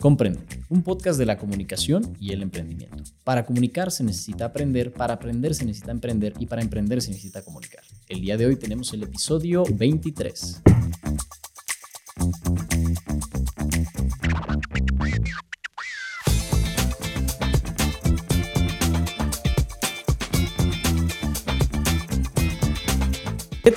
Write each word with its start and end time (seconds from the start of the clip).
Comprende, 0.00 0.38
un 0.68 0.84
podcast 0.84 1.18
de 1.18 1.26
la 1.26 1.38
comunicación 1.38 2.16
y 2.20 2.30
el 2.30 2.42
emprendimiento. 2.42 3.02
Para 3.24 3.44
comunicar 3.44 3.90
se 3.90 4.04
necesita 4.04 4.44
aprender, 4.44 4.92
para 4.92 5.14
aprender 5.14 5.56
se 5.56 5.64
necesita 5.64 5.90
emprender 5.90 6.34
y 6.38 6.46
para 6.46 6.62
emprender 6.62 7.02
se 7.02 7.10
necesita 7.10 7.42
comunicar. 7.42 7.82
El 8.08 8.20
día 8.20 8.36
de 8.36 8.46
hoy 8.46 8.54
tenemos 8.54 8.92
el 8.92 9.02
episodio 9.02 9.64
23. 9.68 10.62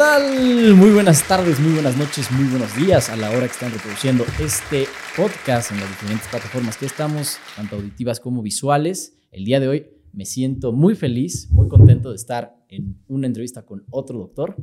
Tal? 0.01 0.73
Muy 0.73 0.89
buenas 0.89 1.27
tardes, 1.27 1.59
muy 1.59 1.73
buenas 1.73 1.95
noches, 1.95 2.31
muy 2.31 2.45
buenos 2.45 2.75
días 2.75 3.11
a 3.11 3.15
la 3.15 3.29
hora 3.29 3.41
que 3.41 3.53
están 3.53 3.71
reproduciendo 3.71 4.25
este 4.39 4.87
podcast 5.15 5.69
en 5.69 5.79
las 5.79 5.89
diferentes 5.89 6.27
plataformas 6.27 6.75
que 6.75 6.87
estamos, 6.87 7.37
tanto 7.55 7.75
auditivas 7.75 8.19
como 8.19 8.41
visuales. 8.41 9.15
El 9.31 9.45
día 9.45 9.59
de 9.59 9.67
hoy 9.67 9.85
me 10.11 10.25
siento 10.25 10.71
muy 10.71 10.95
feliz, 10.95 11.51
muy 11.51 11.67
contento 11.67 12.09
de 12.09 12.15
estar 12.15 12.55
en 12.67 12.97
una 13.09 13.27
entrevista 13.27 13.63
con 13.63 13.85
otro 13.91 14.17
doctor. 14.17 14.55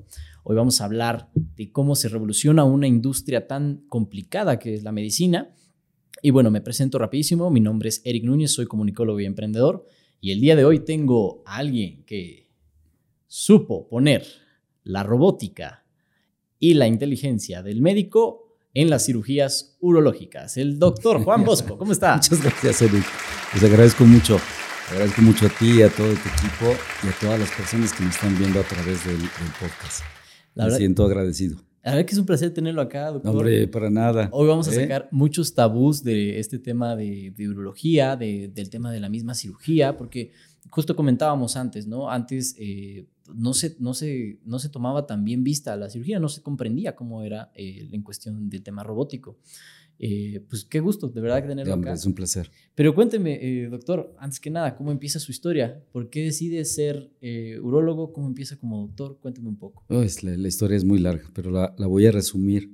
Hoy 0.43 0.57
vamos 0.57 0.81
a 0.81 0.87
hablar 0.87 1.31
de 1.35 1.71
cómo 1.71 1.95
se 1.95 2.09
revoluciona 2.09 2.65
una 2.65 2.89
industria 2.89 3.47
tan 3.47 3.85
complicada 3.89 4.59
que 4.59 4.75
es 4.75 4.83
la 4.83 4.91
medicina. 4.91 5.55
Y 6.21 6.31
bueno, 6.31 6.51
me 6.51 6.63
presento 6.63 6.99
rapidísimo. 6.99 7.49
Mi 7.49 7.61
nombre 7.61 7.91
es 7.91 8.03
Eric 8.05 8.25
Núñez, 8.25 8.51
soy 8.51 8.67
comunicólogo 8.67 9.21
y 9.21 9.27
emprendedor. 9.27 9.87
Y 10.21 10.33
el 10.33 10.41
día 10.41 10.57
de 10.57 10.65
hoy 10.65 10.81
tengo 10.81 11.45
a 11.47 11.59
alguien 11.59 12.03
que 12.07 12.51
supo 13.29 13.89
poner 13.89 14.48
la 14.85 15.03
robótica 15.03 15.85
y 16.59 16.75
la 16.75 16.87
inteligencia 16.87 17.63
del 17.63 17.83
médico 17.83 18.49
en 18.75 18.91
las 18.91 19.07
cirugías 19.07 19.77
urológicas. 19.81 20.57
El 20.57 20.79
doctor 20.79 21.21
Juan 21.25 21.45
Bosco, 21.45 21.79
¿cómo 21.79 21.93
está? 21.93 22.17
Muchas 22.17 22.43
gracias, 22.43 22.83
Eric. 22.83 23.05
Les 23.55 23.65
agradezco 23.65 24.05
mucho. 24.05 24.39
Agradezco 24.91 25.23
mucho 25.23 25.47
a 25.47 25.49
ti, 25.51 25.83
a 25.83 25.91
todo 25.91 26.09
tu 26.09 26.29
equipo 26.29 26.75
y 27.05 27.09
a 27.09 27.13
todas 27.21 27.39
las 27.39 27.51
personas 27.51 27.93
que 27.93 28.05
me 28.05 28.11
están 28.11 28.39
viendo 28.39 28.59
a 28.61 28.63
través 28.63 29.05
del, 29.05 29.19
podcast. 29.61 30.03
me 30.55 30.71
siento 30.71 31.05
agradecido. 31.05 31.59
La 31.83 31.93
verdad 31.93 32.07
que 32.07 32.13
es 32.13 32.19
un 32.19 32.27
placer 32.27 32.53
tenerlo 32.53 32.81
acá, 32.83 33.11
doctor. 33.11 33.31
hombre, 33.31 33.69
para 33.69 33.91
nada. 33.91 34.29
Hoy 34.33 34.49
vamos 34.49 34.69
a 34.69 34.73
¿Eh? 34.73 34.75
sacar 34.75 35.09
muchos 35.11 35.55
tabús 35.55 36.03
de 36.03 36.39
este 36.39 36.59
tema 36.59 36.97
de, 36.97 37.33
urología, 37.49 38.17
del 38.17 38.71
tema 38.71 38.91
de 38.91 39.01
la 39.01 39.09
misma 39.09 39.35
cirugía, 39.35 39.97
porque 39.97 40.33
justo 40.71 40.97
comentábamos 40.97 41.57
antes, 41.57 41.87
¿no? 41.87 42.11
Antes 42.11 42.57
eh, 42.59 43.07
no, 43.35 43.55
se, 43.55 43.77
no, 43.79 43.95
se, 43.95 44.41
no 44.45 44.59
se 44.59 44.69
tomaba 44.69 45.07
tan 45.07 45.25
bien 45.25 45.45
vista 45.45 45.77
la 45.77 45.91
cirugía, 45.91 46.19
no 46.19 46.29
se 46.29 46.43
comprendía 46.43 46.95
cómo 46.95 47.23
era 47.23 47.51
eh, 47.55 47.89
en 47.93 48.03
cuestión 48.03 48.49
del 48.49 48.63
tema 48.63 48.83
robótico. 48.83 49.39
Eh, 50.01 50.45
pues 50.49 50.65
qué 50.65 50.79
gusto, 50.79 51.09
de 51.09 51.21
verdad 51.21 51.43
que 51.43 51.49
tenerlo 51.49 51.75
acá. 51.75 51.93
Es 51.93 52.07
un 52.07 52.15
placer. 52.15 52.51
Pero 52.75 52.95
cuénteme, 52.95 53.67
doctor, 53.69 54.15
antes 54.19 54.39
que 54.39 54.49
nada, 54.49 54.77
¿cómo 54.77 54.93
empieza 54.93 55.19
su 55.19 55.33
historia? 55.33 55.83
¿Por 55.91 56.09
qué 56.09 56.23
decide 56.23 56.65
ser 56.65 57.11
urólogo? 57.61 58.13
¿Cómo 58.13 58.29
empieza 58.29 58.57
como 58.57 58.83
doctor? 58.83 59.19
Cuénteme 59.21 59.49
un 59.49 59.59
poco. 59.59 59.85
Oh, 59.89 60.05
la, 60.23 60.37
la, 60.37 60.49
historia 60.49 60.77
es 60.77 60.85
muy 60.85 61.01
larga, 61.01 61.29
pero 61.35 61.51
la, 61.51 61.75
la 61.77 61.87
voy 61.89 62.07
a 62.07 62.13
resumir 62.13 62.71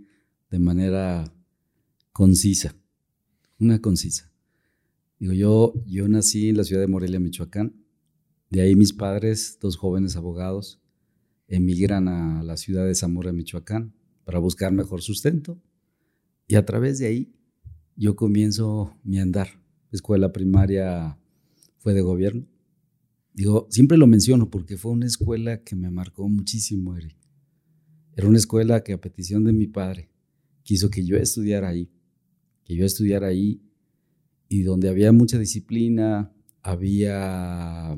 de 0.50 0.58
manera 0.58 1.24
concisa, 2.12 2.77
una 3.58 3.80
concisa. 3.80 4.30
Digo, 5.18 5.33
yo, 5.33 5.74
yo 5.86 6.06
nací 6.08 6.48
en 6.48 6.56
la 6.56 6.64
ciudad 6.64 6.80
de 6.80 6.86
Morelia, 6.86 7.18
Michoacán, 7.18 7.83
de 8.55 8.62
ahí 8.62 8.77
mis 8.77 8.92
padres, 8.92 9.58
dos 9.60 9.77
jóvenes 9.77 10.14
abogados, 10.14 10.80
emigran 11.48 12.06
a 12.06 12.44
la 12.44 12.56
ciudad 12.56 12.86
de 12.86 12.94
Zamora, 12.94 13.33
Michoacán, 13.33 13.92
para 14.24 14.38
buscar 14.38 14.72
mejor 14.72 15.02
sustento. 15.02 15.61
Y 16.46 16.55
a 16.55 16.64
través 16.64 17.00
de 17.00 17.06
ahí 17.08 17.34
yo 17.96 18.14
comienzo 18.14 18.96
mi 19.02 19.19
andar. 19.19 19.48
Escuela 19.91 20.30
primaria 20.30 21.19
fue 21.78 21.94
de 21.94 22.02
gobierno. 22.02 22.46
Digo, 23.33 23.66
siempre 23.70 23.98
lo 23.98 24.06
menciono 24.06 24.48
porque 24.48 24.77
fue 24.77 24.92
una 24.92 25.06
escuela 25.06 25.64
que 25.64 25.74
me 25.74 25.91
marcó 25.91 26.28
muchísimo, 26.28 26.96
Eric. 26.96 27.17
Era 28.14 28.28
una 28.28 28.39
escuela 28.39 28.84
que 28.84 28.92
a 28.92 29.01
petición 29.01 29.42
de 29.42 29.52
mi 29.52 29.67
padre 29.67 30.11
quiso 30.62 30.90
que 30.90 31.05
yo 31.05 31.17
estudiara 31.17 31.70
ahí, 31.70 31.90
que 32.62 32.77
yo 32.77 32.86
estudiara 32.86 33.27
ahí 33.27 33.61
y 34.48 34.62
donde 34.62 34.89
había 34.89 35.11
mucha 35.11 35.40
disciplina, 35.40 36.33
había 36.62 37.96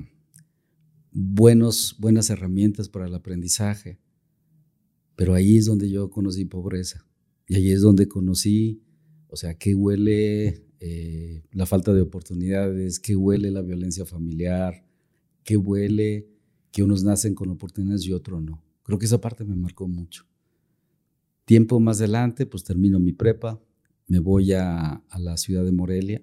buenos, 1.18 1.96
buenas 1.98 2.28
herramientas 2.28 2.90
para 2.90 3.06
el 3.06 3.14
aprendizaje. 3.14 3.98
Pero 5.16 5.32
ahí 5.32 5.56
es 5.56 5.64
donde 5.64 5.88
yo 5.90 6.10
conocí 6.10 6.44
pobreza. 6.44 7.06
Y 7.48 7.54
ahí 7.54 7.70
es 7.70 7.80
donde 7.80 8.06
conocí, 8.06 8.82
o 9.28 9.36
sea, 9.36 9.54
qué 9.54 9.74
huele 9.74 10.66
eh, 10.78 11.42
la 11.52 11.64
falta 11.64 11.94
de 11.94 12.02
oportunidades, 12.02 13.00
qué 13.00 13.16
huele 13.16 13.50
la 13.50 13.62
violencia 13.62 14.04
familiar, 14.04 14.84
qué 15.42 15.56
huele 15.56 16.28
que 16.70 16.82
unos 16.82 17.02
nacen 17.02 17.34
con 17.34 17.48
oportunidades 17.48 18.04
y 18.04 18.12
otros 18.12 18.42
no. 18.42 18.62
Creo 18.82 18.98
que 18.98 19.06
esa 19.06 19.20
parte 19.20 19.44
me 19.44 19.56
marcó 19.56 19.88
mucho. 19.88 20.24
Tiempo 21.46 21.80
más 21.80 21.98
adelante, 21.98 22.44
pues 22.44 22.62
termino 22.62 22.98
mi 22.98 23.12
prepa, 23.12 23.62
me 24.06 24.18
voy 24.18 24.52
a, 24.52 25.02
la 25.18 25.36
ciudad 25.38 25.64
de 25.64 25.72
Morelia 25.72 26.22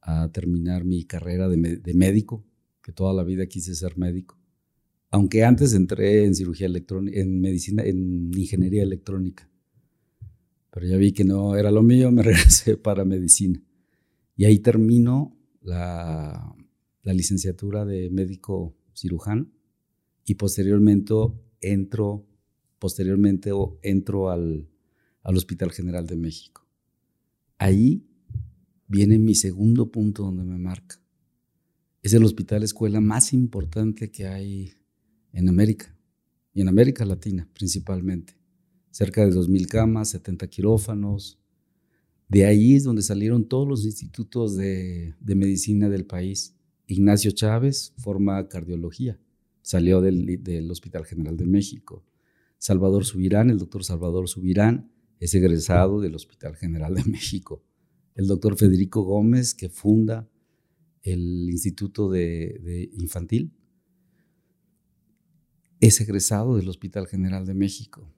a 0.00 0.32
terminar 0.32 0.84
mi 0.84 1.04
carrera 1.04 1.48
de 1.48 1.94
médico 1.94 2.49
toda 2.92 3.12
la 3.12 3.24
vida 3.24 3.46
quise 3.46 3.74
ser 3.74 3.96
médico. 3.98 4.38
Aunque 5.10 5.44
antes 5.44 5.74
entré 5.74 6.24
en 6.24 6.34
cirugía 6.34 6.66
electrónica, 6.66 7.18
en 7.18 7.40
medicina, 7.40 7.82
en 7.82 8.30
ingeniería 8.32 8.82
electrónica. 8.82 9.48
Pero 10.70 10.86
ya 10.86 10.96
vi 10.96 11.12
que 11.12 11.24
no 11.24 11.56
era 11.56 11.70
lo 11.70 11.82
mío, 11.82 12.10
me 12.12 12.22
regresé 12.22 12.76
para 12.76 13.04
medicina. 13.04 13.62
Y 14.36 14.44
ahí 14.44 14.58
termino 14.60 15.36
la, 15.62 16.56
licenciatura 17.02 17.84
de 17.84 18.08
médico 18.08 18.76
cirujano 18.94 19.50
y 20.24 20.36
posteriormente 20.36 21.12
entro, 21.60 22.24
posteriormente 22.78 23.50
entro 23.82 24.30
al, 24.30 24.68
al 25.24 25.36
Hospital 25.36 25.72
General 25.72 26.06
de 26.06 26.16
México. 26.16 26.64
Ahí 27.58 28.06
viene 28.86 29.18
mi 29.18 29.34
segundo 29.34 29.90
punto 29.90 30.22
donde 30.22 30.44
me 30.44 30.56
marca. 30.56 30.99
Es 32.02 32.14
el 32.14 32.24
hospital 32.24 32.62
escuela 32.62 32.98
más 33.02 33.34
importante 33.34 34.10
que 34.10 34.26
hay 34.26 34.72
en 35.34 35.50
América 35.50 35.94
y 36.54 36.62
en 36.62 36.68
América 36.68 37.04
Latina 37.04 37.46
principalmente. 37.52 38.38
Cerca 38.90 39.24
de 39.24 39.32
2.000 39.32 39.66
camas, 39.68 40.08
70 40.08 40.46
quirófanos. 40.48 41.38
De 42.26 42.46
ahí 42.46 42.74
es 42.74 42.84
donde 42.84 43.02
salieron 43.02 43.46
todos 43.46 43.68
los 43.68 43.84
institutos 43.84 44.56
de, 44.56 45.14
medicina 45.20 45.90
del 45.90 46.06
país. 46.06 46.56
Ignacio 46.86 47.32
Chávez 47.32 47.92
forma 47.98 48.48
cardiología, 48.48 49.20
salió 49.60 50.00
del, 50.00 50.42
del 50.42 50.70
Hospital 50.70 51.04
General 51.04 51.36
de 51.36 51.44
México. 51.44 52.02
Salvador 52.56 53.04
Subirán, 53.04 53.50
el 53.50 53.58
doctor 53.58 53.84
Salvador 53.84 54.26
Subirán, 54.26 54.90
es 55.18 55.34
egresado 55.34 56.00
del 56.00 56.14
Hospital 56.14 56.56
General 56.56 56.94
de 56.94 57.04
México. 57.10 57.62
El 58.14 58.26
doctor 58.26 58.56
Federico 58.56 59.02
Gómez, 59.02 59.54
que 59.54 59.68
funda 59.68 60.30
el 61.02 61.48
Instituto 61.50 62.10
de, 62.10 62.90
Infantil, 62.98 63.52
es 65.80 66.00
egresado 66.00 66.56
del 66.56 66.68
Hospital 66.68 67.06
General 67.06 67.46
de 67.46 67.54
México. 67.54 68.12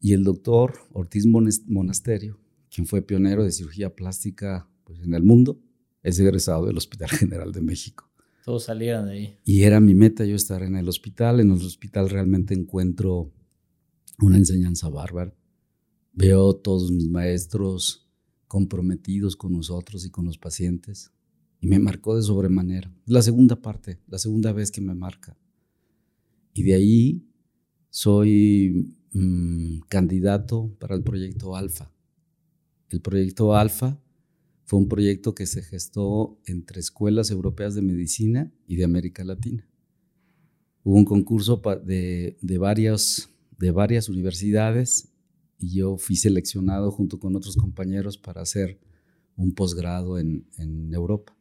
Y 0.00 0.12
el 0.12 0.24
doctor 0.24 0.74
Ortiz 0.92 1.24
Monasterio, 1.26 2.38
quien 2.70 2.86
fue 2.86 3.02
pionero 3.02 3.44
de 3.44 3.52
cirugía 3.52 3.94
plástica 3.94 4.68
pues, 4.84 5.00
en 5.00 5.14
el 5.14 5.22
mundo, 5.22 5.60
es 6.02 6.18
egresado 6.18 6.66
del 6.66 6.76
Hospital 6.76 7.08
General 7.10 7.52
de 7.52 7.62
México. 7.62 8.10
Todos 8.44 8.64
salieron 8.64 9.06
de 9.06 9.12
ahí. 9.12 9.38
Y 9.44 9.62
era 9.62 9.80
mi 9.80 9.94
meta 9.94 10.24
yo 10.24 10.36
estar 10.36 10.62
en 10.62 10.76
el 10.76 10.88
hospital. 10.88 11.40
En 11.40 11.50
el 11.50 11.56
hospital 11.56 12.10
realmente 12.10 12.54
encuentro 12.54 13.32
una 14.20 14.36
enseñanza 14.36 14.88
bárbara. 14.88 15.34
Veo 16.12 16.54
todos 16.54 16.92
mis 16.92 17.08
maestros 17.08 18.08
comprometidos 18.46 19.34
con 19.36 19.52
nosotros 19.52 20.06
y 20.06 20.10
con 20.10 20.24
los 20.24 20.38
pacientes 20.38 21.10
y 21.60 21.66
me 21.66 21.78
marcó 21.78 22.16
de 22.16 22.22
sobremanera. 22.22 22.92
La 23.06 23.22
segunda 23.22 23.56
parte, 23.56 23.98
la 24.08 24.18
segunda 24.18 24.52
vez 24.52 24.70
que 24.70 24.80
me 24.80 24.94
marca. 24.94 25.36
Y 26.54 26.62
de 26.62 26.74
ahí 26.74 27.22
soy 27.90 28.96
mm, 29.12 29.80
candidato 29.88 30.74
para 30.78 30.94
el 30.94 31.02
proyecto 31.02 31.56
Alfa. 31.56 31.90
El 32.90 33.00
proyecto 33.00 33.54
Alfa 33.54 33.98
fue 34.64 34.78
un 34.78 34.88
proyecto 34.88 35.34
que 35.34 35.46
se 35.46 35.62
gestó 35.62 36.38
entre 36.46 36.80
escuelas 36.80 37.30
europeas 37.30 37.74
de 37.74 37.82
medicina 37.82 38.52
y 38.66 38.76
de 38.76 38.84
América 38.84 39.24
Latina. 39.24 39.66
Hubo 40.82 40.96
un 40.96 41.04
concurso 41.04 41.60
de, 41.84 42.36
de, 42.40 42.58
varias, 42.58 43.28
de 43.58 43.70
varias 43.70 44.08
universidades 44.08 45.08
y 45.58 45.74
yo 45.74 45.96
fui 45.96 46.16
seleccionado 46.16 46.90
junto 46.90 47.18
con 47.18 47.34
otros 47.36 47.56
compañeros 47.56 48.18
para 48.18 48.42
hacer 48.42 48.78
un 49.36 49.52
posgrado 49.52 50.18
en, 50.18 50.46
en 50.58 50.92
Europa. 50.92 51.35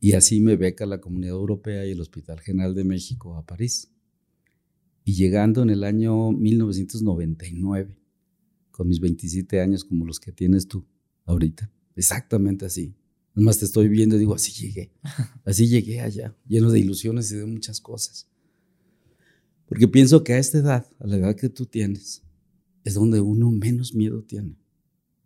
Y 0.00 0.12
así 0.12 0.40
me 0.40 0.56
beca 0.56 0.86
la 0.86 1.00
Comunidad 1.00 1.34
Europea 1.34 1.86
y 1.86 1.90
el 1.90 2.00
Hospital 2.00 2.40
General 2.40 2.74
de 2.74 2.84
México 2.84 3.36
a 3.36 3.44
París. 3.44 3.90
Y 5.04 5.14
llegando 5.14 5.62
en 5.62 5.70
el 5.70 5.84
año 5.84 6.32
1999, 6.32 7.96
con 8.70 8.88
mis 8.88 9.00
27 9.00 9.60
años 9.60 9.84
como 9.84 10.04
los 10.04 10.20
que 10.20 10.32
tienes 10.32 10.68
tú 10.68 10.84
ahorita, 11.24 11.70
exactamente 11.96 12.66
así. 12.66 12.94
Nomás 13.34 13.58
te 13.58 13.64
estoy 13.64 13.88
viendo 13.88 14.16
y 14.16 14.18
digo, 14.20 14.34
así 14.34 14.52
llegué, 14.52 14.92
así 15.44 15.68
llegué 15.68 16.00
allá, 16.00 16.36
lleno 16.46 16.70
de 16.70 16.80
ilusiones 16.80 17.30
y 17.32 17.36
de 17.36 17.46
muchas 17.46 17.80
cosas. 17.80 18.28
Porque 19.66 19.86
pienso 19.86 20.24
que 20.24 20.32
a 20.32 20.38
esta 20.38 20.58
edad, 20.58 20.86
a 20.98 21.06
la 21.06 21.16
edad 21.16 21.36
que 21.36 21.48
tú 21.48 21.66
tienes, 21.66 22.22
es 22.84 22.94
donde 22.94 23.20
uno 23.20 23.50
menos 23.50 23.94
miedo 23.94 24.22
tiene, 24.22 24.56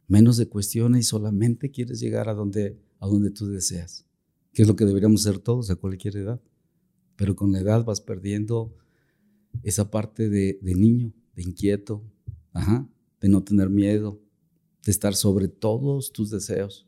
menos 0.09 0.37
de 0.37 0.49
cuestiones 0.49 1.01
y 1.01 1.09
solamente 1.09 1.71
quieres 1.71 2.01
llegar 2.01 2.29
a 2.29 2.35
donde, 2.35 2.79
a 2.99 3.07
donde 3.07 3.31
tú 3.31 3.47
deseas, 3.47 4.05
que 4.53 4.63
es 4.63 4.69
lo 4.69 4.77
que 4.77 4.85
deberíamos 4.85 5.23
ser 5.23 5.39
todos 5.39 5.71
a 5.71 5.77
cualquier 5.77 6.17
edad. 6.17 6.41
Pero 7.17 7.37
con 7.37 7.53
la 7.53 7.61
edad 7.61 7.85
vas 7.85 8.01
perdiendo 8.01 8.77
esa 9.63 9.91
parte 9.91 10.29
de, 10.29 10.59
niño, 10.63 11.13
de 11.35 11.43
inquieto, 11.43 12.03
de 13.21 13.29
no 13.29 13.43
tener 13.43 13.71
miedo, 13.71 14.21
de 14.85 14.91
estar 14.91 15.15
sobre 15.15 15.49
todos 15.49 16.13
tus 16.13 16.31
deseos. 16.31 16.87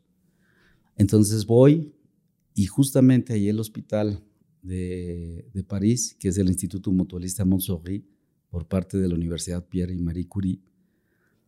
Entonces 0.97 1.45
voy 1.45 1.93
y 2.53 2.65
justamente 2.65 3.33
ahí 3.33 3.49
el 3.49 3.59
hospital 3.59 4.23
de, 4.61 5.49
de 5.53 5.63
París, 5.63 6.15
que 6.19 6.29
es 6.29 6.37
el 6.37 6.47
Instituto 6.47 6.91
Mutualista 6.91 7.45
Montsouris, 7.45 8.03
por 8.49 8.67
parte 8.67 8.97
de 8.97 9.09
la 9.09 9.15
Universidad 9.15 9.67
Pierre 9.67 9.93
y 9.93 10.01
Marie 10.01 10.27
Curie, 10.27 10.61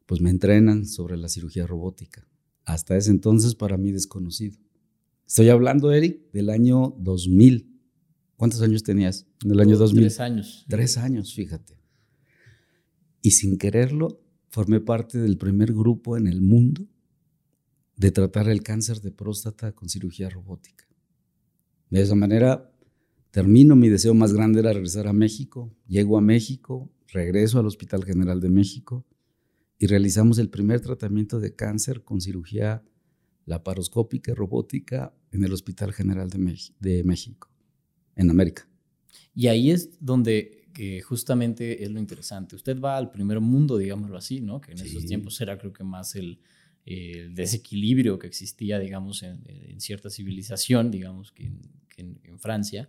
pues 0.06 0.20
me 0.20 0.30
entrenan 0.30 0.86
sobre 0.86 1.16
la 1.18 1.30
cirugía 1.30 1.66
robótica. 1.66 2.28
Hasta 2.66 2.98
ese 2.98 3.12
entonces 3.12 3.56
para 3.56 3.78
mí 3.78 3.92
desconocido. 3.92 4.58
Estoy 5.28 5.50
hablando, 5.50 5.92
Eric, 5.92 6.32
del 6.32 6.50
año 6.50 6.96
2000. 7.00 7.70
¿Cuántos 8.38 8.62
años 8.62 8.84
tenías 8.84 9.28
en 9.44 9.52
el 9.52 9.60
año 9.60 9.76
2000? 9.76 10.04
Tres 10.04 10.20
años. 10.22 10.66
Tres 10.70 10.98
años, 10.98 11.34
fíjate. 11.34 11.78
Y 13.22 13.32
sin 13.32 13.58
quererlo, 13.58 14.22
formé 14.48 14.80
parte 14.80 15.18
del 15.18 15.38
primer 15.38 15.74
grupo 15.74 16.16
en 16.16 16.28
el 16.28 16.42
mundo 16.42 16.88
de 17.98 18.12
tratar 18.12 18.48
el 18.48 18.64
cáncer 18.64 19.02
de 19.02 19.12
próstata 19.12 19.74
con 19.74 19.90
cirugía 19.90 20.30
robótica. 20.30 20.88
De 21.90 22.02
esa 22.02 22.16
manera, 22.16 22.72
termino, 23.32 23.76
mi 23.76 23.90
deseo 23.90 24.14
más 24.14 24.32
grande 24.32 24.62
era 24.62 24.72
regresar 24.72 25.08
a 25.08 25.14
México, 25.14 25.76
llego 25.88 26.18
a 26.18 26.22
México, 26.22 26.90
regreso 27.08 27.60
al 27.60 27.66
Hospital 27.66 28.06
General 28.06 28.40
de 28.40 28.50
México 28.50 29.06
y 29.78 29.88
realizamos 29.88 30.38
el 30.40 30.50
primer 30.50 30.80
tratamiento 30.80 31.42
de 31.42 31.54
cáncer 31.54 32.06
con 32.06 32.22
cirugía 32.22 32.82
laparoscópica 33.48 34.32
y 34.32 34.36
robótica 34.36 35.12
en 35.32 35.44
el 35.44 35.52
Hospital 35.52 35.92
General 35.94 36.30
de, 36.30 36.60
de 36.80 37.04
México, 37.04 37.50
en 38.16 38.30
América. 38.30 38.70
Y 39.34 39.48
ahí 39.48 39.72
es 39.72 39.98
donde 40.00 40.58
justamente 41.04 41.84
es 41.84 41.90
lo 41.90 42.00
interesante. 42.00 42.56
Usted 42.56 42.80
va 42.80 42.98
al 42.98 43.12
primer 43.12 43.40
mundo, 43.40 43.78
digámoslo 43.78 44.18
así, 44.18 44.42
¿no? 44.42 44.62
Que 44.62 44.74
en 44.74 44.80
esos 44.80 45.06
tiempos 45.06 45.40
era 45.42 45.58
creo 45.58 45.74
que 45.74 45.84
más 45.84 46.16
el, 46.16 46.40
desequilibrio 46.86 48.18
que 48.18 48.28
existía, 48.28 48.80
digamos, 48.80 49.22
en, 49.22 49.82
cierta 49.82 50.10
civilización, 50.10 50.90
digamos, 50.90 51.34
que 51.34 51.52
en, 51.98 52.40
Francia, 52.40 52.88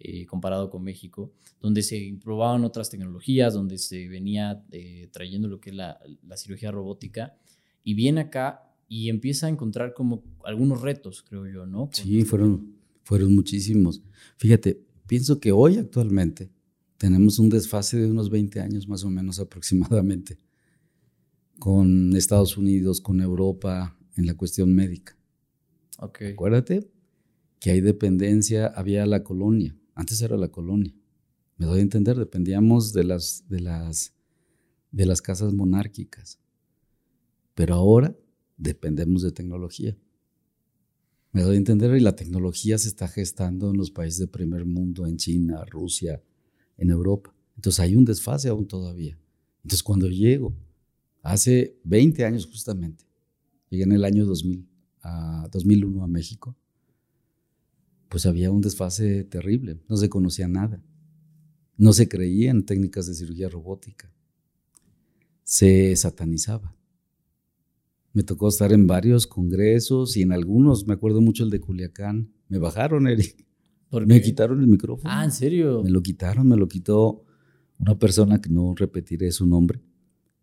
eh, 0.00 0.26
comparado 0.26 0.68
con 0.68 0.82
México, 0.82 1.32
donde 1.60 1.82
se 1.82 2.18
probaban 2.22 2.64
otras 2.64 2.90
tecnologías, 2.90 3.54
donde 3.54 3.78
se 3.78 4.08
venía 4.08 4.62
eh, 4.72 5.08
trayendo 5.12 5.48
lo 5.48 5.60
que 5.60 5.70
es 5.70 5.76
la, 5.76 5.98
la, 6.26 6.36
cirugía 6.36 6.72
robótica, 6.72 7.38
y 7.84 7.94
viene 7.94 8.22
acá 8.22 8.67
y 8.88 9.10
empieza 9.10 9.46
a 9.46 9.50
encontrar 9.50 9.92
como 9.92 10.24
algunos 10.44 10.80
retos, 10.80 11.22
creo 11.22 11.46
yo, 11.46 11.66
¿no? 11.66 11.90
sí, 11.92 12.24
fueron, 12.24 12.74
fueron 13.04 13.34
muchísimos. 13.34 14.02
Fíjate, 14.38 14.82
pienso 15.06 15.38
que 15.40 15.52
hoy 15.52 15.76
actualmente 15.76 16.50
tenemos 16.96 17.38
un 17.38 17.50
desfase 17.50 17.98
de 17.98 18.10
unos 18.10 18.30
20 18.30 18.60
años 18.60 18.88
más 18.88 19.04
o 19.04 19.10
menos 19.10 19.38
aproximadamente 19.40 20.38
con 21.58 22.16
Estados 22.16 22.56
Unidos, 22.56 23.00
con 23.00 23.20
Europa 23.20 23.96
en 24.16 24.26
la 24.26 24.34
cuestión 24.34 24.74
médica. 24.74 25.16
Okay. 25.98 26.32
Acuérdate 26.32 26.88
que 27.60 27.72
hay 27.72 27.80
dependencia, 27.80 28.68
había 28.68 29.04
la 29.04 29.24
colonia, 29.24 29.76
antes 29.94 30.22
era 30.22 30.36
la 30.36 30.48
colonia. 30.48 30.94
Me 31.56 31.66
doy 31.66 31.80
a 31.80 31.82
entender, 31.82 32.16
dependíamos 32.16 32.92
de 32.92 33.02
las, 33.02 33.44
de 33.48 33.60
las, 33.60 34.14
de 34.92 35.06
las 35.06 35.20
casas 35.20 35.52
monárquicas. 35.52 36.38
Pero 37.56 37.74
ahora 37.74 38.16
dependemos 38.58 39.22
de 39.22 39.32
tecnología. 39.32 39.96
Me 41.32 41.42
doy 41.42 41.54
a 41.54 41.58
entender 41.58 41.96
y 41.96 42.00
la 42.00 42.16
tecnología 42.16 42.76
se 42.78 42.88
está 42.88 43.08
gestando 43.08 43.70
en 43.70 43.76
los 43.76 43.90
países 43.90 44.18
de 44.18 44.26
primer 44.26 44.64
mundo, 44.64 45.06
en 45.06 45.16
China, 45.16 45.64
Rusia, 45.64 46.22
en 46.76 46.90
Europa. 46.90 47.34
Entonces 47.56 47.80
hay 47.80 47.94
un 47.94 48.04
desfase 48.04 48.48
aún 48.48 48.66
todavía. 48.66 49.18
Entonces 49.62 49.82
cuando 49.82 50.08
llego, 50.08 50.54
hace 51.22 51.78
20 51.84 52.24
años 52.24 52.46
justamente, 52.46 53.04
llegué 53.70 53.84
en 53.84 53.92
el 53.92 54.04
año 54.04 54.26
2000, 54.26 54.66
a 55.02 55.48
2001 55.52 56.02
a 56.02 56.08
México, 56.08 56.56
pues 58.08 58.26
había 58.26 58.50
un 58.50 58.60
desfase 58.60 59.24
terrible, 59.24 59.78
no 59.88 59.96
se 59.96 60.08
conocía 60.08 60.48
nada, 60.48 60.82
no 61.76 61.92
se 61.92 62.08
creía 62.08 62.50
en 62.50 62.64
técnicas 62.64 63.06
de 63.06 63.14
cirugía 63.14 63.48
robótica, 63.48 64.10
se 65.44 65.94
satanizaba. 65.94 66.77
Me 68.18 68.24
tocó 68.24 68.48
estar 68.48 68.72
en 68.72 68.88
varios 68.88 69.28
congresos 69.28 70.16
y 70.16 70.22
en 70.22 70.32
algunos, 70.32 70.88
me 70.88 70.94
acuerdo 70.94 71.20
mucho 71.20 71.44
el 71.44 71.50
de 71.50 71.60
Culiacán, 71.60 72.32
me 72.48 72.58
bajaron, 72.58 73.06
Eric. 73.06 73.46
Me 74.08 74.20
quitaron 74.20 74.60
el 74.60 74.66
micrófono. 74.66 75.08
Ah, 75.08 75.22
¿en 75.24 75.30
serio? 75.30 75.84
Me 75.84 75.90
lo 75.90 76.02
quitaron, 76.02 76.48
me 76.48 76.56
lo 76.56 76.66
quitó 76.66 77.22
una 77.78 77.96
persona 77.96 78.40
que 78.40 78.50
no 78.50 78.74
repetiré 78.74 79.30
su 79.30 79.46
nombre, 79.46 79.80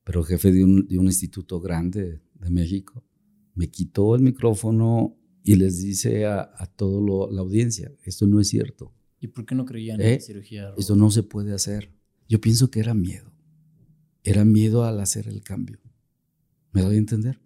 pero 0.05 0.23
jefe 0.23 0.53
de 0.53 0.63
un, 0.63 0.87
de 0.87 0.97
un 0.97 1.07
instituto 1.07 1.59
grande 1.59 2.21
de 2.35 2.49
México. 2.49 3.03
Me 3.55 3.69
quitó 3.69 4.15
el 4.15 4.21
micrófono 4.21 5.17
y 5.43 5.55
les 5.57 5.81
dice 5.81 6.25
a, 6.25 6.49
a 6.55 6.67
toda 6.67 7.29
la 7.29 7.41
audiencia, 7.41 7.91
esto 8.05 8.25
no 8.25 8.39
es 8.39 8.47
cierto. 8.47 8.93
¿Y 9.19 9.27
por 9.27 9.45
qué 9.45 9.53
no 9.53 9.65
creían 9.65 9.99
en 9.99 10.07
la 10.07 10.13
¿Eh? 10.13 10.21
cirugía? 10.21 10.73
Esto 10.77 10.95
no 10.95 11.11
se 11.11 11.23
puede 11.23 11.51
hacer. 11.53 11.91
Yo 12.29 12.39
pienso 12.39 12.71
que 12.71 12.79
era 12.79 12.93
miedo. 12.93 13.33
Era 14.23 14.45
miedo 14.45 14.85
al 14.85 15.01
hacer 15.01 15.27
el 15.27 15.41
cambio. 15.43 15.79
¿Me 16.75 16.81
doy 16.81 16.95
a 16.95 16.99
entender? 16.99 17.39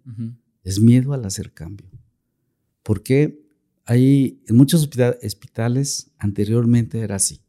Es 0.64 0.80
miedo 0.80 1.12
al 1.12 1.24
hacer 1.24 1.52
cambio. 1.52 1.88
¿Por 2.82 3.02
qué? 3.02 3.46
Hay, 3.84 4.42
en 4.46 4.56
muchos 4.56 4.82
hospitales 4.84 6.12
anteriormente 6.18 7.00
era 7.00 7.16
así, 7.16 7.40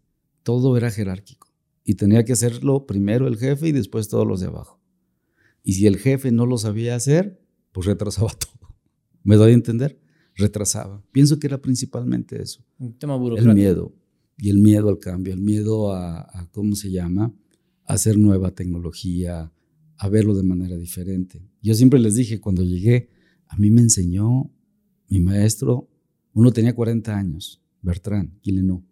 todo 0.44 0.78
era 0.78 0.89
jerárquico 0.89 1.51
y 1.83 1.95
tenía 1.95 2.24
que 2.24 2.33
hacerlo 2.33 2.86
primero 2.86 3.28
el 3.28 3.38
jefe 3.38 3.68
y 3.68 3.72
después 3.72 4.07
todos 4.07 4.28
los 4.28 4.39
de 4.39 4.48
abajo. 4.48 4.80
Y 5.63 5.74
si 5.74 5.88
el 5.88 5.98
jefe 5.98 6.31
no 6.31 6.45
lo 6.45 6.57
sabía 6.57 6.95
hacer, 6.95 7.42
pues 7.72 7.86
retrasaba 7.88 8.30
todo. 8.39 8.75
¿Me 9.24 9.36
doy 9.36 9.51
a 9.51 9.56
entender? 9.56 10.00
Retrasaba. 10.36 11.04
Pienso 11.12 11.39
que 11.39 11.48
era 11.48 11.62
principalmente 11.62 12.42
eso. 12.42 12.64
Un 12.80 12.97
tema 12.97 13.16
burocrático. 13.16 13.52
El 13.52 13.57
miedo. 13.57 13.94
Y 14.38 14.50
el 14.50 14.57
miedo 14.57 14.90
al 14.90 15.00
cambio, 15.00 15.33
el 15.33 15.42
miedo 15.42 15.92
a, 15.92 16.21
a, 16.21 16.50
¿cómo 16.52 16.76
se 16.76 16.90
llama? 16.90 17.33
A 17.85 17.94
hacer 17.94 18.18
nueva 18.18 18.52
tecnología, 18.52 19.52
a 19.97 20.09
verlo 20.09 20.33
de 20.33 20.44
manera 20.44 20.78
diferente. 20.78 21.50
Yo 21.61 21.73
siempre 21.73 21.99
les 21.99 22.15
dije, 22.15 22.39
cuando 22.39 22.63
llegué, 22.63 23.09
a 23.47 23.57
mí 23.57 23.69
me 23.69 23.81
enseñó 23.81 24.51
mi 25.07 25.19
maestro 25.19 25.91
uno 26.33 26.51
tenía 26.51 26.73
40 26.73 27.15
años, 27.15 27.61
Bertrand 27.81 28.39
Guillenot, 28.41 28.83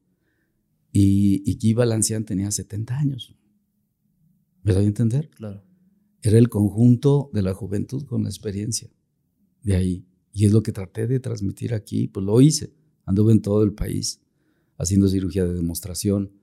y, 0.91 1.43
y 1.49 1.55
Guy 1.55 1.73
Balancian 1.73 2.25
tenía 2.25 2.51
70 2.51 2.97
años. 2.97 3.35
¿Me 4.63 4.73
doy 4.73 4.85
a 4.85 4.87
entender? 4.87 5.29
Claro. 5.29 5.63
Era 6.21 6.37
el 6.37 6.49
conjunto 6.49 7.29
de 7.33 7.43
la 7.43 7.53
juventud 7.53 8.05
con 8.05 8.23
la 8.23 8.29
experiencia. 8.29 8.89
De 9.63 9.75
ahí. 9.75 10.05
Y 10.33 10.45
es 10.45 10.51
lo 10.51 10.63
que 10.63 10.71
traté 10.71 11.07
de 11.07 11.19
transmitir 11.19 11.73
aquí, 11.73 12.07
pues 12.07 12.25
lo 12.25 12.41
hice. 12.41 12.73
Anduve 13.05 13.31
en 13.31 13.41
todo 13.41 13.63
el 13.63 13.73
país 13.73 14.21
haciendo 14.77 15.07
cirugía 15.07 15.45
de 15.45 15.53
demostración. 15.53 16.33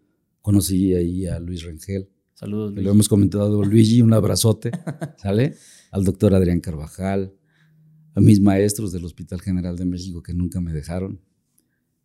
Conocí 0.40 0.94
ahí 0.94 1.26
a 1.26 1.38
Luis 1.40 1.62
Rengel. 1.62 2.08
Saludos, 2.36 2.74
Luis. 2.74 2.84
Lo 2.84 2.92
hemos 2.92 3.08
comentado, 3.08 3.64
Luigi, 3.64 4.02
un 4.02 4.12
abrazote, 4.12 4.70
¿sale? 5.16 5.54
Al 5.90 6.04
doctor 6.04 6.34
Adrián 6.34 6.60
Carvajal, 6.60 7.34
a 8.12 8.20
mis 8.20 8.42
maestros 8.42 8.92
del 8.92 9.06
Hospital 9.06 9.40
General 9.40 9.74
de 9.74 9.86
México 9.86 10.22
que 10.22 10.34
nunca 10.34 10.60
me 10.60 10.74
dejaron. 10.74 11.18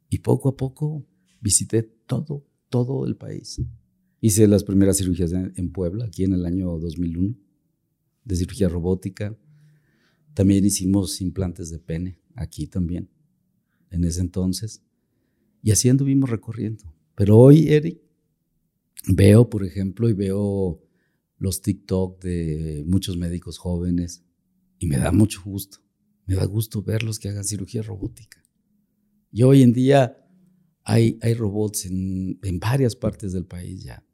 Y 0.09 0.19
poco 0.19 0.47
a 0.47 0.55
poco 0.55 1.05
visité 1.41 1.83
todo, 1.83 2.47
todo 2.69 3.05
el 3.05 3.17
país. 3.17 3.61
Hice 4.21 4.47
las 4.47 4.63
primeras 4.63 4.99
cirugías 4.99 5.33
en 5.33 5.71
Puebla, 5.73 6.05
aquí 6.05 6.23
en 6.23 6.31
el 6.31 6.45
año 6.45 6.79
2001, 6.79 7.35
de 8.23 8.35
cirugía 8.37 8.69
robótica. 8.69 9.37
También 10.33 10.63
hicimos 10.63 11.19
implantes 11.19 11.69
de 11.71 11.79
pene, 11.79 12.17
aquí 12.35 12.67
también, 12.67 13.09
en 13.89 14.05
ese 14.05 14.21
entonces. 14.21 14.81
Y 15.61 15.71
así 15.71 15.89
anduvimos 15.89 16.29
recorriendo. 16.29 16.85
Pero 17.15 17.37
hoy, 17.37 17.67
Eric, 17.67 17.99
veo, 19.07 19.49
por 19.49 19.65
ejemplo, 19.65 20.09
y 20.09 20.13
veo 20.13 20.81
los 21.37 21.61
TikTok 21.61 22.21
de 22.21 22.83
muchos 22.85 23.17
médicos 23.17 23.57
jóvenes 23.57 24.23
y 24.79 24.87
me 24.87 24.97
da 24.97 25.11
mucho 25.11 25.41
gusto 25.43 25.79
me 26.31 26.37
da 26.37 26.45
gusto 26.45 26.81
verlos 26.81 27.19
que 27.19 27.27
hagan 27.27 27.43
cirugía 27.43 27.81
robótica. 27.81 28.41
Y 29.31 29.43
hoy 29.43 29.63
en 29.63 29.73
día 29.73 30.17
hay, 30.83 31.19
hay 31.21 31.33
robots 31.33 31.85
en, 31.85 32.39
en 32.41 32.59
varias 32.59 32.95
partes 32.95 33.33
del 33.33 33.45
país 33.45 33.83
ya. 33.83 34.05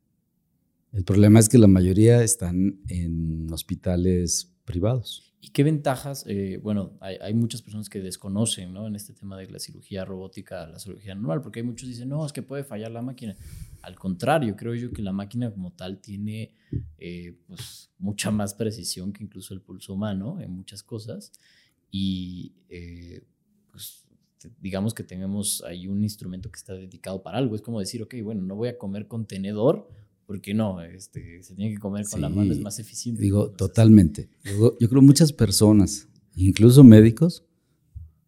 El 0.94 1.04
problema 1.04 1.40
es 1.40 1.48
que 1.48 1.58
la 1.60 1.68
mayoría 1.68 2.24
están 2.24 2.82
en 2.88 3.52
hospitales 3.52 4.57
privados. 4.68 5.34
¿Y 5.40 5.50
qué 5.50 5.64
ventajas? 5.64 6.26
Eh, 6.28 6.60
bueno, 6.62 6.98
hay, 7.00 7.34
muchas 7.34 7.62
personas 7.62 7.90
que 7.90 8.02
desconocen 8.02 8.74
¿no? 8.74 8.86
en 8.86 8.96
este 8.96 9.14
tema 9.14 9.38
de 9.38 9.48
la 9.50 9.60
cirugía 9.60 10.04
robótica, 10.04 10.68
la 10.68 10.78
cirugía 10.78 11.16
normal, 11.16 11.42
porque 11.42 11.62
hay 11.62 11.66
muchos 11.66 11.84
que 11.84 11.94
dicen, 11.94 12.10
no, 12.10 12.26
es 12.26 12.34
que 12.34 12.42
puede 12.42 12.64
fallar 12.64 12.92
la 12.92 13.02
máquina. 13.02 13.36
Al 13.82 13.96
contrario, 13.96 14.56
creo 14.56 14.76
yo 14.76 14.92
que 14.92 15.02
la 15.02 15.14
máquina 15.14 15.50
como 15.50 15.72
tal 15.72 16.00
tiene 16.00 16.52
eh, 16.98 17.38
pues, 17.48 17.92
mucha 17.98 18.30
más 18.30 18.56
precisión 18.56 19.14
que 19.14 19.24
incluso 19.24 19.54
el 19.54 19.62
pulso 19.62 19.94
humano 19.94 20.42
en 20.42 20.52
muchas 20.52 20.84
cosas. 20.84 21.32
Y 21.90 22.54
eh, 22.68 23.24
pues, 23.72 24.06
digamos 24.60 24.94
que 24.94 25.04
tenemos 25.04 25.64
ahí 25.64 25.88
un 25.88 26.04
instrumento 26.04 26.52
que 26.52 26.58
está 26.58 26.74
dedicado 26.74 27.24
para 27.24 27.38
algo. 27.38 27.56
Es 27.56 27.62
como 27.62 27.80
decir, 27.80 28.04
ok, 28.04 28.16
bueno, 28.22 28.42
no 28.42 28.56
voy 28.56 28.68
a 28.68 28.78
comer 28.78 29.08
contenedor 29.08 29.88
porque 30.28 30.54
no, 30.54 30.82
este, 30.82 31.42
se 31.42 31.56
tiene 31.56 31.74
que 31.74 31.80
comer 31.80 32.06
con 32.06 32.20
la 32.20 32.28
mano, 32.28 32.52
es 32.52 32.60
más 32.60 32.78
eficiente. 32.80 33.22
Digo, 33.22 33.50
totalmente. 33.52 34.30
Yo, 34.44 34.78
yo 34.78 34.90
creo 34.90 35.02
muchas 35.02 35.32
personas, 35.32 36.10
incluso 36.36 36.84
médicos, 36.84 37.46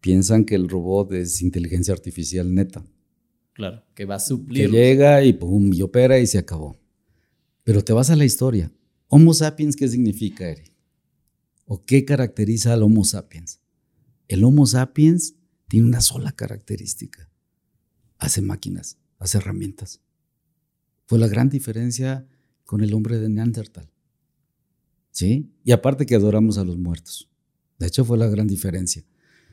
piensan 0.00 0.46
que 0.46 0.54
el 0.54 0.70
robot 0.70 1.12
es 1.12 1.42
inteligencia 1.42 1.92
artificial 1.92 2.52
neta. 2.54 2.86
Claro, 3.52 3.84
que 3.94 4.06
va 4.06 4.14
a 4.14 4.20
suplir. 4.20 4.70
Que 4.70 4.72
llega 4.72 5.22
y 5.22 5.34
pum, 5.34 5.74
y 5.74 5.82
opera 5.82 6.18
y 6.18 6.26
se 6.26 6.38
acabó. 6.38 6.80
Pero 7.64 7.84
te 7.84 7.92
vas 7.92 8.08
a 8.08 8.16
la 8.16 8.24
historia. 8.24 8.72
Homo 9.08 9.34
sapiens, 9.34 9.76
¿qué 9.76 9.86
significa, 9.86 10.48
Eri? 10.48 10.72
¿O 11.66 11.84
qué 11.84 12.06
caracteriza 12.06 12.72
al 12.72 12.82
Homo 12.82 13.04
sapiens? 13.04 13.60
El 14.26 14.44
Homo 14.44 14.64
sapiens 14.64 15.34
tiene 15.68 15.86
una 15.86 16.00
sola 16.00 16.32
característica. 16.32 17.30
Hace 18.16 18.40
máquinas, 18.40 18.96
hace 19.18 19.36
herramientas. 19.36 20.00
Fue 21.10 21.18
la 21.18 21.26
gran 21.26 21.48
diferencia 21.48 22.24
con 22.64 22.82
el 22.82 22.94
hombre 22.94 23.18
de 23.18 23.28
Neandertal. 23.28 23.90
¿Sí? 25.10 25.50
Y 25.64 25.72
aparte 25.72 26.06
que 26.06 26.14
adoramos 26.14 26.56
a 26.56 26.62
los 26.62 26.78
muertos. 26.78 27.28
De 27.80 27.88
hecho, 27.88 28.04
fue 28.04 28.16
la 28.16 28.28
gran 28.28 28.46
diferencia. 28.46 29.04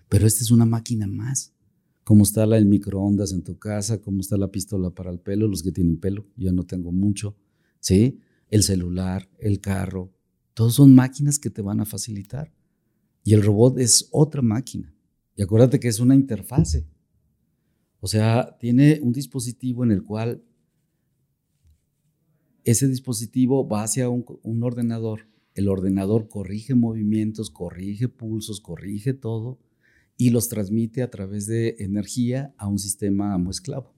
Pero 0.07 0.27
esta 0.27 0.43
es 0.43 0.51
una 0.51 0.67
máquina 0.67 1.07
más. 1.07 1.55
Como 2.03 2.21
está 2.21 2.45
la, 2.45 2.59
el 2.59 2.67
microondas 2.67 3.31
en 3.31 3.41
tu 3.41 3.57
casa, 3.57 3.99
como 3.99 4.21
está 4.21 4.37
la 4.37 4.51
pistola 4.51 4.91
para 4.91 5.09
el 5.09 5.19
pelo, 5.19 5.47
los 5.47 5.63
que 5.63 5.71
tienen 5.71 5.97
pelo, 5.97 6.27
yo 6.35 6.51
no 6.51 6.63
tengo 6.63 6.91
mucho. 6.91 7.35
¿Sí? 7.79 8.19
El 8.51 8.61
celular, 8.61 9.27
el 9.39 9.59
carro, 9.59 10.13
todos 10.53 10.75
son 10.75 10.93
máquinas 10.93 11.39
que 11.39 11.49
te 11.49 11.63
van 11.63 11.79
a 11.79 11.85
facilitar. 11.85 12.53
Y 13.23 13.33
el 13.33 13.41
robot 13.41 13.79
es 13.79 14.09
otra 14.11 14.43
máquina. 14.43 14.93
Y 15.35 15.41
acuérdate 15.41 15.79
que 15.79 15.87
es 15.87 15.99
una 15.99 16.13
interfase. 16.13 16.85
O 17.99 18.05
sea, 18.05 18.55
tiene 18.59 18.99
un 19.01 19.11
dispositivo 19.11 19.83
en 19.83 19.89
el 19.89 20.03
cual 20.03 20.43
ese 22.67 22.89
dispositivo 22.89 23.65
va 23.65 23.83
hacia 23.83 24.09
un, 24.09 24.25
ordenador, 24.61 25.29
el 25.55 25.69
ordenador 25.69 26.27
corrige 26.27 26.75
movimientos, 26.75 27.49
corrige 27.49 28.09
pulsos, 28.09 28.59
corrige 28.59 29.13
todo 29.13 29.57
y 30.17 30.31
los 30.31 30.49
transmite 30.49 31.01
a 31.01 31.09
través 31.09 31.45
de 31.45 31.77
energía 31.79 32.53
a 32.57 32.67
un 32.67 32.77
sistema 32.77 33.33
amo 33.33 33.51
esclavo. 33.51 33.93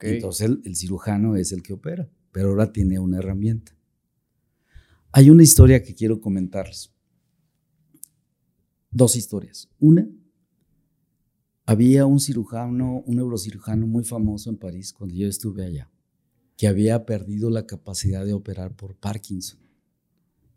Entonces 0.00 0.48
el, 0.62 0.76
cirujano 0.76 1.34
es 1.34 1.50
el 1.50 1.64
que 1.64 1.72
opera, 1.72 2.08
pero 2.30 2.50
ahora 2.50 2.72
tiene 2.72 3.00
una 3.00 3.18
herramienta. 3.18 3.76
Hay 5.10 5.28
una 5.30 5.42
historia 5.42 5.82
que 5.82 5.94
quiero 5.94 6.20
comentarles. 6.20 6.92
Dos 8.92 9.16
historias. 9.16 9.68
Una, 9.80 10.08
había 11.64 12.06
un 12.06 12.20
cirujano, 12.20 13.02
un 13.06 13.16
neurocirujano 13.16 13.88
muy 13.88 14.04
famoso 14.04 14.50
en 14.50 14.56
París 14.56 14.92
cuando 14.92 15.16
yo 15.16 15.26
estuve 15.26 15.64
allá 15.64 15.90
que 16.56 16.66
había 16.66 17.04
perdido 17.04 17.50
la 17.50 17.66
capacidad 17.66 18.24
de 18.24 18.32
operar 18.32 18.74
por 18.74 18.96
Parkinson. 18.96 19.60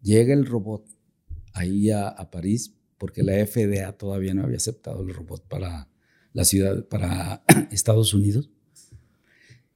Llega 0.01 0.33
el 0.33 0.45
robot 0.45 0.85
ahí 1.53 1.91
a, 1.91 2.15
París, 2.31 2.73
porque 2.97 3.21
la 3.21 3.33
FDA 3.45 3.91
todavía 3.97 4.33
no 4.33 4.43
había 4.43 4.57
aceptado 4.57 5.01
el 5.01 5.13
robot 5.13 5.45
para 5.47 5.89
la 6.33 6.45
ciudad, 6.45 6.87
para 6.87 7.43
Estados 7.71 8.13
Unidos. 8.13 8.49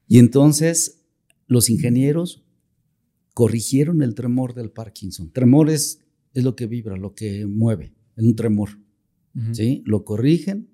Y 0.08 0.20
entonces 0.20 1.06
los 1.48 1.70
ingenieros 1.70 2.46
corrigieron 3.34 4.02
el 4.02 4.16
tremor 4.16 4.54
del 4.54 4.72
Parkinson. 4.72 5.32
Tremor 5.32 5.70
es, 5.70 6.00
lo 6.34 6.56
que 6.56 6.68
vibra, 6.68 6.96
lo 6.96 7.16
que 7.16 7.46
mueve, 7.46 7.94
es 8.16 8.24
un 8.24 8.36
tremor. 8.36 8.70
¿sí? 9.52 9.84
Lo 9.86 10.06
corrigen, 10.06 10.70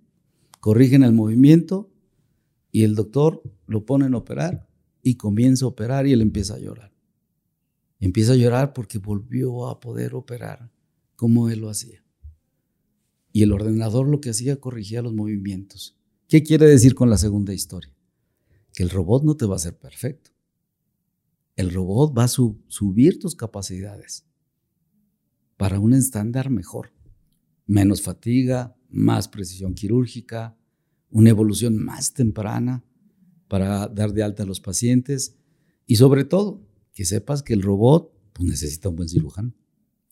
corrigen 0.59 1.03
el 1.03 1.13
movimiento 1.13 1.91
y 2.71 2.83
el 2.83 2.95
doctor 2.95 3.41
lo 3.65 3.85
pone 3.85 4.05
en 4.05 4.13
operar 4.13 4.68
y 5.09 5.15
comienza 5.15 5.65
a 5.65 5.69
operar 5.69 6.05
y 6.07 6.13
él 6.13 6.21
empieza 6.21 6.55
a 6.55 6.59
llorar. 6.59 6.93
Empieza 7.99 8.33
a 8.33 8.35
llorar 8.35 8.73
porque 8.73 8.97
volvió 8.97 9.67
a 9.67 9.79
poder 9.79 10.13
operar 10.13 10.71
como 11.15 11.49
él 11.49 11.59
lo 11.59 11.69
hacía. 11.69 12.03
Y 13.31 13.43
el 13.43 13.51
ordenador 13.51 14.07
lo 14.07 14.21
que 14.21 14.29
hacía 14.29 14.59
corregía 14.59 15.01
los 15.01 15.13
movimientos. 15.13 15.97
¿Qué 16.27 16.43
quiere 16.43 16.65
decir 16.65 16.95
con 16.95 17.09
la 17.09 17.17
segunda 17.17 17.53
historia? 17.53 17.93
Que 18.73 18.83
el 18.83 18.89
robot 18.89 19.23
no 19.23 19.35
te 19.35 19.45
va 19.45 19.55
a 19.55 19.59
ser 19.59 19.77
perfecto. 19.77 20.31
El 21.55 21.73
robot 21.73 22.17
va 22.17 22.25
a 22.25 22.27
subir 22.27 23.19
tus 23.19 23.35
capacidades 23.35 24.25
para 25.57 25.79
un 25.79 25.93
estándar 25.93 26.49
mejor. 26.49 26.93
Menos 27.65 28.01
fatiga, 28.01 28.77
más 28.89 29.27
precisión 29.27 29.73
quirúrgica, 29.73 30.55
una 31.09 31.31
evolución 31.31 31.75
más 31.83 32.13
temprana, 32.13 32.83
para 33.49 33.87
dar 33.87 34.13
de 34.13 34.23
alta 34.23 34.43
a 34.43 34.45
los 34.45 34.61
pacientes 34.61 35.35
y 35.85 35.97
sobre 35.97 36.23
todo 36.23 36.61
que 36.93 37.03
sepas 37.03 37.43
que 37.43 37.53
el 37.53 37.61
robot 37.61 38.13
pues, 38.31 38.47
necesita 38.47 38.87
un 38.87 38.95
buen 38.95 39.09
cirujano. 39.09 39.53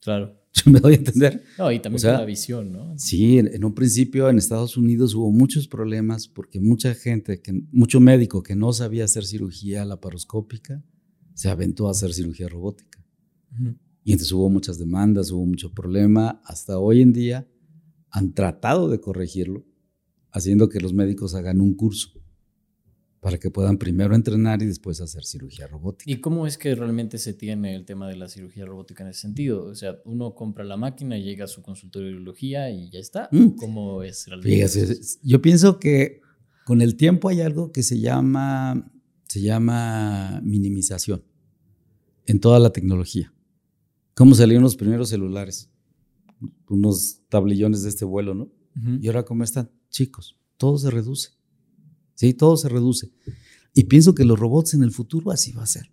Claro. 0.01 0.35
Yo 0.53 0.63
me 0.71 0.79
doy 0.79 0.93
a 0.93 0.97
entender. 0.97 1.43
No, 1.57 1.71
y 1.71 1.79
también 1.79 2.03
la 2.03 2.25
visión, 2.25 2.71
¿no? 2.71 2.97
Sí, 2.97 3.37
en, 3.37 3.63
un 3.63 3.75
principio 3.75 4.27
en 4.27 4.37
Estados 4.37 4.75
Unidos 4.75 5.13
hubo 5.13 5.31
muchos 5.31 5.67
problemas 5.67 6.27
porque 6.27 6.59
mucha 6.59 6.95
gente, 6.95 7.41
que, 7.41 7.53
mucho 7.71 7.99
médico 7.99 8.41
que 8.41 8.55
no 8.55 8.73
sabía 8.73 9.05
hacer 9.05 9.23
cirugía 9.23 9.85
laparoscópica, 9.85 10.83
se 11.35 11.49
aventó 11.49 11.87
a 11.87 11.91
hacer 11.91 12.13
cirugía 12.13 12.49
robótica. 12.49 13.05
Y 14.03 14.13
entonces 14.13 14.31
hubo 14.31 14.49
muchas 14.49 14.79
demandas, 14.79 15.31
hubo 15.31 15.45
mucho 15.45 15.73
problema. 15.73 16.41
Hasta 16.43 16.79
hoy 16.79 17.01
en 17.01 17.13
día 17.13 17.47
han 18.09 18.33
tratado 18.33 18.89
de 18.89 18.99
corregirlo, 18.99 19.65
haciendo 20.31 20.69
que 20.69 20.79
los 20.79 20.93
médicos 20.93 21.35
hagan 21.35 21.61
un 21.61 21.75
curso 21.75 22.17
para 23.27 23.39
que 23.39 23.51
puedan 23.51 23.77
primero 23.77 24.15
entrenar 24.15 24.61
y 24.61 24.67
después 24.67 25.01
hacer 25.01 25.25
cirugía 25.25 25.67
robótica. 25.67 26.09
¿Y 26.09 26.21
cómo 26.21 26.47
es 26.47 26.57
que 26.57 26.73
realmente 26.73 27.17
se 27.17 27.33
tiene 27.33 27.75
el 27.75 27.83
tema 27.83 28.07
de 28.07 28.15
la 28.15 28.29
cirugía 28.29 28.65
robótica 28.65 29.03
en 29.03 29.09
ese 29.09 29.19
sentido? 29.19 29.65
O 29.65 29.75
sea, 29.75 29.97
uno 30.05 30.33
compra 30.33 30.63
la 30.63 30.77
máquina, 30.77 31.17
llega 31.17 31.43
a 31.43 31.49
su 31.49 31.61
consultorio 31.61 32.07
de 32.07 32.15
urología 32.15 32.71
y 32.71 32.89
ya 32.89 32.99
está. 32.99 33.27
Mm. 33.33 33.57
¿Cómo 33.57 34.01
es 34.01 34.27
realmente? 34.27 34.97
yo 35.23 35.41
pienso 35.41 35.77
que 35.77 36.21
con 36.65 36.81
el 36.81 36.95
tiempo 36.95 37.27
hay 37.27 37.41
algo 37.41 37.73
que 37.73 37.83
se 37.83 37.99
llama, 37.99 38.89
se 39.27 39.41
llama 39.41 40.39
minimización 40.45 41.21
en 42.27 42.39
toda 42.39 42.59
la 42.59 42.71
tecnología. 42.71 43.33
¿Cómo 44.13 44.35
salieron 44.35 44.63
los 44.63 44.77
primeros 44.77 45.09
celulares? 45.09 45.69
Unos 46.69 47.23
tablillones 47.27 47.83
de 47.83 47.89
este 47.89 48.05
vuelo, 48.05 48.33
¿no? 48.33 48.49
Y 49.01 49.07
ahora, 49.07 49.25
¿cómo 49.25 49.43
están? 49.43 49.69
Chicos, 49.89 50.39
todo 50.55 50.77
se 50.77 50.89
reduce. 50.91 51.36
¿Sí? 52.17 52.33
Todo 52.33 52.57
se 52.57 52.67
reduce. 52.67 53.11
Y 53.73 53.85
pienso 53.85 54.13
que 54.13 54.25
los 54.25 54.37
robots 54.37 54.73
en 54.73 54.83
el 54.83 54.91
futuro 54.91 55.31
así 55.31 55.53
va 55.53 55.63
a 55.63 55.67
ser. 55.67 55.91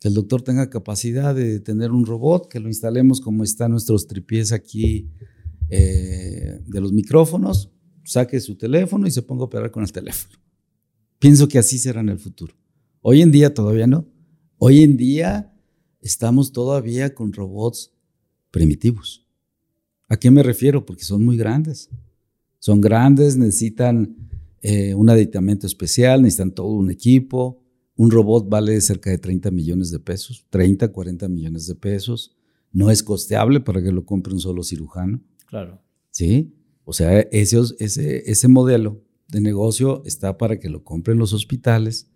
Que 0.00 0.08
el 0.08 0.14
doctor 0.14 0.42
tenga 0.42 0.70
capacidad 0.70 1.34
de 1.34 1.60
tener 1.60 1.90
un 1.90 2.06
robot, 2.06 2.48
que 2.48 2.60
lo 2.60 2.68
instalemos 2.68 3.20
como 3.20 3.44
están 3.44 3.72
nuestros 3.72 4.06
tripiés 4.06 4.52
aquí 4.52 5.10
eh, 5.68 6.62
de 6.64 6.80
los 6.80 6.92
micrófonos, 6.92 7.72
saque 8.04 8.40
su 8.40 8.56
teléfono 8.56 9.06
y 9.06 9.10
se 9.10 9.22
ponga 9.22 9.42
a 9.42 9.46
operar 9.46 9.70
con 9.70 9.82
el 9.82 9.90
teléfono. 9.90 10.38
Pienso 11.18 11.48
que 11.48 11.58
así 11.58 11.78
será 11.78 12.00
en 12.00 12.10
el 12.10 12.18
futuro. 12.18 12.54
Hoy 13.02 13.20
en 13.20 13.32
día 13.32 13.52
todavía 13.52 13.86
no. 13.86 14.06
Hoy 14.58 14.82
en 14.82 14.96
día 14.96 15.52
estamos 16.00 16.52
todavía 16.52 17.14
con 17.14 17.32
robots 17.32 17.92
primitivos. 18.52 19.26
¿A 20.08 20.16
qué 20.16 20.30
me 20.30 20.44
refiero? 20.44 20.86
Porque 20.86 21.02
son 21.02 21.24
muy 21.24 21.36
grandes. 21.36 21.88
Son 22.60 22.80
grandes, 22.80 23.36
necesitan 23.36 24.16
eh, 24.68 24.96
un 24.96 25.08
aditamento 25.08 25.64
especial, 25.64 26.22
necesitan 26.22 26.50
todo 26.50 26.72
un 26.72 26.90
equipo. 26.90 27.62
Un 27.94 28.10
robot 28.10 28.48
vale 28.48 28.80
cerca 28.80 29.10
de 29.10 29.18
30 29.18 29.52
millones 29.52 29.92
de 29.92 30.00
pesos, 30.00 30.44
30, 30.50 30.90
40 30.90 31.28
millones 31.28 31.68
de 31.68 31.76
pesos. 31.76 32.36
No 32.72 32.90
es 32.90 33.04
costeable 33.04 33.60
para 33.60 33.80
que 33.80 33.92
lo 33.92 34.04
compre 34.04 34.34
un 34.34 34.40
solo 34.40 34.64
cirujano. 34.64 35.22
Claro. 35.46 35.80
¿Sí? 36.10 36.52
O 36.82 36.92
sea, 36.92 37.20
ese, 37.20 37.60
ese, 37.78 38.28
ese 38.28 38.48
modelo 38.48 39.04
de 39.28 39.40
negocio 39.40 40.02
está 40.04 40.36
para 40.36 40.58
que 40.58 40.68
lo 40.68 40.82
compren 40.82 41.16
los 41.16 41.32
hospitales 41.32 42.10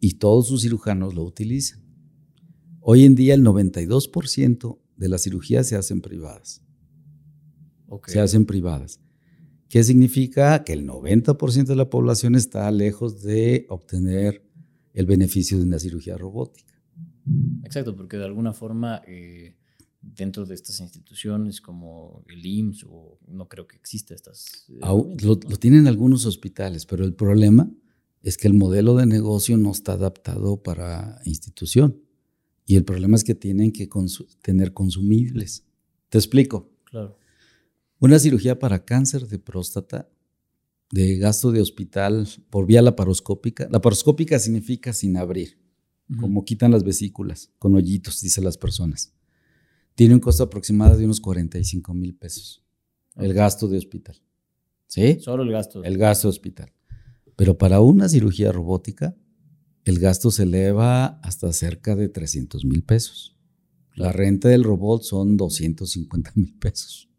y 0.00 0.14
todos 0.14 0.48
sus 0.48 0.62
cirujanos 0.62 1.14
lo 1.14 1.22
utilicen. 1.22 1.84
Hoy 2.80 3.04
en 3.04 3.14
día 3.14 3.34
el 3.34 3.44
92% 3.44 4.76
de 4.96 5.08
las 5.08 5.22
cirugías 5.22 5.68
se 5.68 5.76
hacen 5.76 6.00
privadas. 6.00 6.64
Se 8.08 8.18
hacen 8.18 8.44
privadas. 8.44 8.98
¿Qué 9.72 9.82
significa? 9.82 10.64
Que 10.64 10.74
el 10.74 10.86
90% 10.86 11.64
de 11.64 11.76
la 11.76 11.88
población 11.88 12.34
está 12.34 12.70
lejos 12.70 13.22
de 13.22 13.64
obtener 13.70 14.46
el 14.92 15.06
beneficio 15.06 15.56
de 15.56 15.64
una 15.64 15.78
cirugía 15.78 16.18
robótica. 16.18 16.74
Exacto, 17.64 17.96
porque 17.96 18.18
de 18.18 18.26
alguna 18.26 18.52
forma, 18.52 19.00
eh, 19.06 19.56
dentro 20.02 20.44
de 20.44 20.56
estas 20.56 20.78
instituciones 20.80 21.62
como 21.62 22.22
el 22.28 22.44
IMSS 22.44 22.84
o 22.86 23.18
no 23.26 23.48
creo 23.48 23.66
que 23.66 23.76
exista 23.76 24.14
estas. 24.14 24.66
Eh, 24.68 24.80
lo, 25.22 25.38
tienen 25.38 25.86
algunos 25.86 26.26
hospitales, 26.26 26.84
pero 26.84 27.06
el 27.06 27.14
problema 27.14 27.72
es 28.20 28.36
que 28.36 28.48
el 28.48 28.54
modelo 28.54 28.94
de 28.96 29.06
negocio 29.06 29.56
no 29.56 29.70
está 29.70 29.94
adaptado 29.94 30.62
para 30.62 31.22
institución. 31.24 31.98
Y 32.66 32.76
el 32.76 32.84
problema 32.84 33.16
es 33.16 33.24
que 33.24 33.34
tienen 33.34 33.72
que 33.72 33.88
tener 34.42 34.74
consumibles. 34.74 35.64
Te 36.10 36.18
explico. 36.18 36.70
Claro. 36.84 37.16
Una 38.02 38.18
cirugía 38.18 38.58
para 38.58 38.84
cáncer 38.84 39.28
de 39.28 39.38
próstata, 39.38 40.10
de 40.90 41.18
gasto 41.18 41.52
de 41.52 41.60
hospital 41.60 42.26
por 42.50 42.66
vía 42.66 42.82
laparoscópica. 42.82 43.68
Laparoscópica 43.70 44.40
significa 44.40 44.92
sin 44.92 45.16
abrir, 45.16 45.60
como 46.18 46.44
quitan 46.44 46.72
las 46.72 46.82
vesículas, 46.82 47.52
con 47.60 47.76
hoyitos, 47.76 48.20
dicen 48.20 48.42
las 48.42 48.58
personas. 48.58 49.14
Tiene 49.94 50.14
un 50.14 50.20
costo 50.20 50.42
aproximado 50.42 50.96
de 50.96 51.04
unos 51.04 51.20
45 51.20 51.94
mil 51.94 52.16
pesos. 52.16 52.64
El 53.14 53.34
gasto 53.34 53.68
de 53.68 53.78
hospital. 53.78 54.20
¿Sí? 54.88 55.18
Solo 55.20 55.44
el 55.44 55.52
gasto. 55.52 55.84
El 55.84 55.96
gasto 55.96 56.26
de 56.26 56.30
hospital. 56.30 56.72
Pero 57.36 57.56
para 57.56 57.80
una 57.80 58.08
cirugía 58.08 58.50
robótica, 58.50 59.14
el 59.84 60.00
gasto 60.00 60.32
se 60.32 60.42
eleva 60.42 61.20
hasta 61.22 61.52
cerca 61.52 61.94
de 61.94 62.08
300 62.08 62.64
mil 62.64 62.82
pesos. 62.82 63.36
La 63.94 64.10
renta 64.10 64.48
del 64.48 64.64
robot 64.64 65.04
son 65.04 65.36
250 65.36 66.32
mil 66.34 66.52
pesos. 66.58 67.11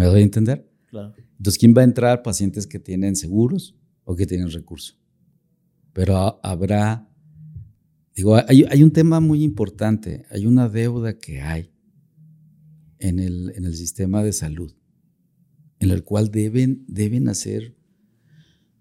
¿Me 0.00 0.06
doy 0.06 0.22
a 0.22 0.24
entender? 0.24 0.66
Claro. 0.86 1.12
Entonces, 1.36 1.58
¿quién 1.58 1.74
va 1.76 1.82
a 1.82 1.84
entrar? 1.84 2.22
Pacientes 2.22 2.66
que 2.66 2.78
tienen 2.78 3.16
seguros 3.16 3.76
o 4.04 4.16
que 4.16 4.24
tienen 4.24 4.50
recursos. 4.50 4.98
Pero 5.92 6.40
habrá, 6.42 7.06
digo, 8.14 8.34
hay, 8.34 8.82
un 8.82 8.92
tema 8.92 9.20
muy 9.20 9.44
importante, 9.44 10.24
hay 10.30 10.46
una 10.46 10.70
deuda 10.70 11.18
que 11.18 11.42
hay 11.42 11.70
en 12.98 13.18
el, 13.18 13.52
en 13.54 13.66
el 13.66 13.76
sistema 13.76 14.22
de 14.22 14.32
salud, 14.32 14.72
en 15.80 15.90
el 15.90 16.02
cual 16.02 16.30
deben, 16.30 16.82
deben 16.88 17.28
hacer 17.28 17.76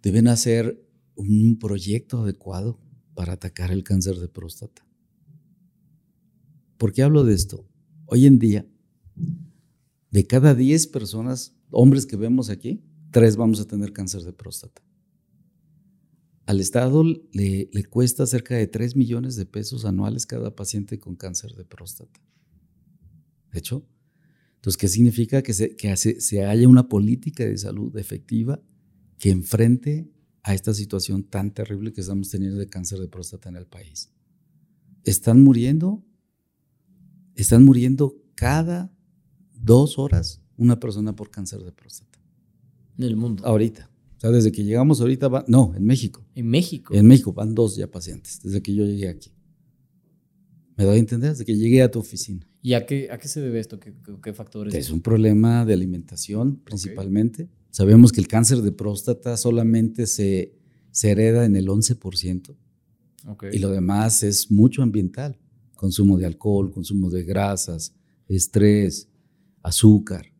deben 0.02 0.30
hacer 0.30 0.82
un 1.16 1.60
proyecto 1.60 2.22
adecuado 2.22 2.80
para 3.14 3.34
atacar 3.34 3.72
el 3.72 3.84
cáncer 3.84 4.16
de 4.20 4.30
próstata. 4.30 4.88
¿Por 6.78 6.94
qué 6.94 7.04
hablo 7.04 7.26
de 7.26 7.34
esto? 7.34 7.68
Hoy 8.06 8.26
en 8.26 8.40
día, 8.40 8.66
de 10.12 10.26
cada 10.26 10.56
10 10.56 10.88
personas, 10.88 11.56
hombres 11.72 12.06
que 12.06 12.16
vemos 12.16 12.50
aquí, 12.50 12.84
3 13.12 13.36
vamos 13.38 13.60
a 13.60 13.66
tener 13.66 13.94
cáncer 13.94 14.24
de 14.24 14.34
próstata. 14.34 14.82
Al 16.46 16.60
Estado 16.60 17.04
le, 17.04 17.70
cuesta 17.90 18.26
cerca 18.26 18.56
de 18.56 18.66
3 18.66 18.96
millones 18.96 19.36
de 19.36 19.46
pesos 19.46 19.86
anuales 19.86 20.26
cada 20.26 20.56
paciente 20.56 21.00
con 21.00 21.16
cáncer 21.16 21.54
de 21.56 21.64
próstata. 21.64 22.20
De 23.52 23.60
hecho, 23.60 23.88
entonces, 24.56 24.78
¿qué 24.78 24.88
significa? 24.88 25.42
Que, 25.42 25.54
se, 25.54 25.76
que 25.76 25.96
se 25.96 26.46
haya 26.46 26.68
una 26.68 26.90
política 26.90 27.46
de 27.46 27.58
salud 27.58 27.96
efectiva 27.98 28.62
que 29.20 29.30
enfrente 29.30 30.12
a 30.44 30.54
esta 30.54 30.74
situación 30.74 31.24
tan 31.24 31.54
terrible 31.54 31.94
que 31.94 32.02
estamos 32.02 32.30
teniendo 32.30 32.58
de 32.58 32.68
cáncer 32.68 33.00
de 33.00 33.08
próstata 33.08 33.50
en 33.50 33.56
el 33.56 33.68
país. 33.68 34.12
Están 35.04 35.44
muriendo, 35.44 36.04
están 37.36 37.64
muriendo 37.64 38.16
cada 38.36 38.92
dos 39.70 40.00
horas 40.00 40.42
una 40.58 40.80
persona 40.80 41.16
por 41.16 41.30
cáncer 41.30 41.64
de 41.64 41.72
próstata. 41.72 42.20
En 42.98 43.04
el 43.04 43.16
mundo. 43.16 43.46
Ahorita. 43.46 43.90
O 44.18 44.20
sea, 44.20 44.32
desde 44.32 44.52
que 44.52 44.64
llegamos 44.64 45.00
ahorita, 45.00 45.28
va, 45.28 45.46
no, 45.48 45.74
en 45.76 45.86
México. 45.86 46.26
En 46.34 46.48
México. 46.48 46.94
En 46.94 47.06
México 47.06 47.32
van 47.34 47.54
dos 47.54 47.76
ya 47.76 47.90
pacientes, 47.90 48.42
desde 48.44 48.62
que 48.64 48.74
yo 48.74 48.84
llegué 48.84 49.08
aquí. 49.08 49.32
¿Me 50.76 50.86
doy 50.86 50.96
a 50.96 51.00
entender? 51.00 51.30
Desde 51.30 51.46
que 51.46 51.56
llegué 51.56 51.84
a 51.84 51.92
tu 51.92 52.00
oficina. 52.00 52.46
¿Y 52.64 52.74
a 52.74 52.86
qué, 52.86 53.10
a 53.12 53.20
qué 53.20 53.28
se 53.28 53.42
debe 53.42 53.60
esto? 53.60 53.80
¿Qué, 53.80 54.34
factores? 54.34 54.74
Es 54.74 54.90
un 54.90 55.02
problema 55.02 55.64
de 55.66 55.74
alimentación 55.74 56.58
principalmente. 56.58 57.48
Sabemos 57.70 58.12
que 58.12 58.20
el 58.22 58.28
cáncer 58.28 58.64
de 58.64 58.72
próstata 58.72 59.38
solamente 59.38 60.08
se, 60.08 60.56
se 60.92 61.12
hereda 61.12 61.46
en 61.46 61.56
el 61.56 61.68
11%. 61.68 62.56
Y 63.54 63.60
lo 63.60 63.70
demás 63.70 64.24
es 64.24 64.50
mucho 64.50 64.82
ambiental. 64.82 65.38
Consumo 65.76 66.18
de 66.18 66.26
alcohol, 66.26 66.72
consumo 66.72 67.10
de 67.12 67.24
grasas, 67.24 67.94
estrés, 68.28 69.10
azúcar, 69.64 70.32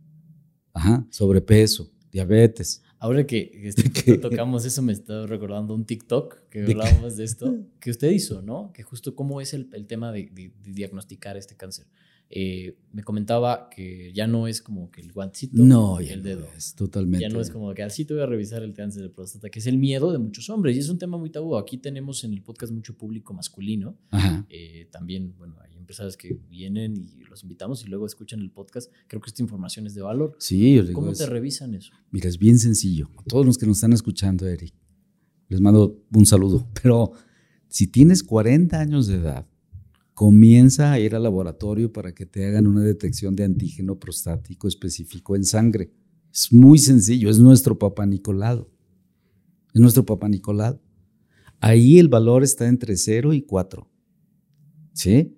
sobrepeso, 1.10 1.92
diabetes. 2.12 2.84
Ahora 3.00 3.26
que, 3.26 3.52
este, 3.64 3.84
tocamos 4.18 4.66
eso, 4.66 4.82
me 4.82 4.92
está 4.92 5.26
recordando 5.26 5.74
un 5.74 5.86
TikTok 5.86 6.50
que 6.50 6.64
hablábamos 6.64 7.16
de 7.16 7.24
esto, 7.24 7.56
que 7.80 7.92
usted 7.92 8.12
hizo, 8.12 8.42
¿no? 8.42 8.72
Que 8.74 8.84
justo 8.84 9.16
cómo 9.16 9.40
es 9.40 9.54
el, 9.54 9.70
tema 9.88 10.12
de, 10.12 10.52
diagnosticar 10.62 11.38
este 11.38 11.56
cáncer. 11.56 11.88
Eh, 12.32 12.78
me 12.94 13.04
comentaba 13.04 13.70
que 13.70 14.12
ya 14.14 14.28
no 14.28 14.48
es 14.48 14.62
como 14.62 14.92
que 14.92 15.02
el 15.02 15.12
guantito 15.12 15.64
no, 15.64 16.00
el 16.00 16.22
dedo. 16.22 16.48
es 16.56 16.76
totalmente. 16.76 17.28
Ya 17.28 17.30
no 17.34 17.42
es 17.42 17.50
como 17.50 17.74
que 17.74 17.82
así 17.82 18.06
te 18.06 18.14
voy 18.14 18.22
a 18.22 18.28
revisar 18.28 18.62
el 18.62 18.74
cáncer 18.74 19.02
de 19.02 19.10
próstata, 19.10 19.50
que 19.50 19.58
es 19.60 19.66
el 19.66 19.78
miedo 19.80 20.12
de 20.12 20.20
muchos 20.20 20.50
hombres 20.52 20.76
y 20.76 20.80
es 20.80 20.90
un 20.90 21.00
tema 21.00 21.18
muy 21.18 21.32
tabú. 21.32 21.58
Aquí 21.58 21.78
tenemos 21.78 22.24
en 22.24 22.34
el 22.34 22.44
podcast 22.44 22.72
mucho 22.72 22.96
público 22.96 23.34
masculino. 23.34 23.98
Eh, 24.50 24.88
también, 24.92 25.34
bueno, 25.38 25.56
hay 25.62 25.76
empresarios 25.76 26.18
que 26.18 26.40
vienen 26.50 26.98
y 26.98 27.24
los 27.24 27.42
invitamos 27.42 27.84
y 27.84 27.88
luego 27.88 28.06
escuchan 28.06 28.42
el 28.42 28.52
podcast. 28.52 28.92
Creo 29.08 29.22
que 29.22 29.30
esta 29.30 29.42
información 29.42 29.88
es 29.88 29.96
de 29.96 30.02
valor. 30.02 30.36
Sí, 30.38 30.76
yo 30.76 30.94
¿Cómo 30.94 31.14
te 31.14 31.26
revisan 31.26 31.74
eso? 31.74 31.94
Mira, 32.12 32.30
es 32.30 32.38
bien 32.38 32.60
sencillo. 32.60 33.10
A 33.18 33.24
todos 33.24 33.46
los 33.46 33.58
que 33.58 33.66
nos 33.66 33.78
están 33.78 33.94
escuchando, 33.94 34.48
Eric, 34.48 34.74
les 35.48 35.62
mando 35.62 36.04
un 36.14 36.26
saludo. 36.28 36.68
Pero 36.84 37.12
si 37.68 37.88
tienes 37.88 38.22
40 38.22 38.80
años 38.80 39.08
de 39.08 39.16
edad, 39.16 39.48
comienza 40.20 40.92
a 40.92 41.00
ir 41.00 41.16
al 41.16 41.24
laboratorio 41.24 41.94
para 41.94 42.14
que 42.14 42.26
te 42.26 42.46
hagan 42.46 42.68
una 42.68 42.82
detección 42.82 43.38
de 43.38 43.46
antígeno 43.46 43.98
prostático 44.00 44.68
específico 44.68 45.34
en 45.34 45.46
sangre. 45.46 45.94
Es 46.30 46.52
muy 46.52 46.78
sencillo, 46.78 47.30
es 47.30 47.40
nuestro 47.40 47.80
papá 47.80 48.06
Nicolado. 48.06 48.70
Es 49.74 49.80
nuestro 49.80 50.06
papá 50.06 50.28
Nicolado. 50.28 50.84
Ahí 51.62 52.00
el 52.00 52.10
valor 52.10 52.44
está 52.44 52.68
entre 52.68 52.98
0 52.98 53.32
y 53.32 53.44
4. 53.44 53.90
¿Sí? 54.92 55.38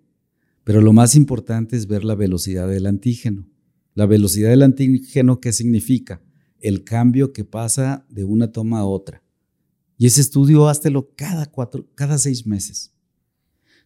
Pero 0.63 0.81
lo 0.81 0.93
más 0.93 1.15
importante 1.15 1.75
es 1.75 1.85
ver 1.85 2.03
la 2.03 2.15
velocidad 2.15 2.67
del 2.67 2.87
antígeno. 2.87 3.47
La 3.93 4.07
velocidad 4.07 4.49
del 4.49 4.63
antígeno, 4.63 5.39
¿qué 5.41 5.53
significa? 5.53 6.23
El 6.59 6.83
cambio 6.83 7.33
que 7.33 7.45
pasa 7.45 8.07
de 8.09 8.23
una 8.23 8.51
toma 8.51 8.79
a 8.79 8.85
otra. 8.85 9.23
Y 9.99 10.07
ese 10.07 10.21
estudio 10.21 10.67
háztelo 10.67 11.11
cada, 11.15 11.45
cuatro, 11.45 11.87
cada 11.93 12.17
seis 12.17 12.47
meses. 12.47 12.95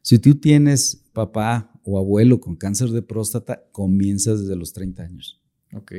Si 0.05 0.19
tú 0.19 0.35
tienes 0.35 1.03
papá 1.13 1.71
o 1.83 1.97
abuelo 1.97 2.39
con 2.39 2.55
cáncer 2.55 2.89
de 2.91 3.01
próstata, 3.01 3.67
comienza 3.71 4.35
desde 4.35 4.55
los 4.55 4.71
30 4.71 5.01
años. 5.01 5.41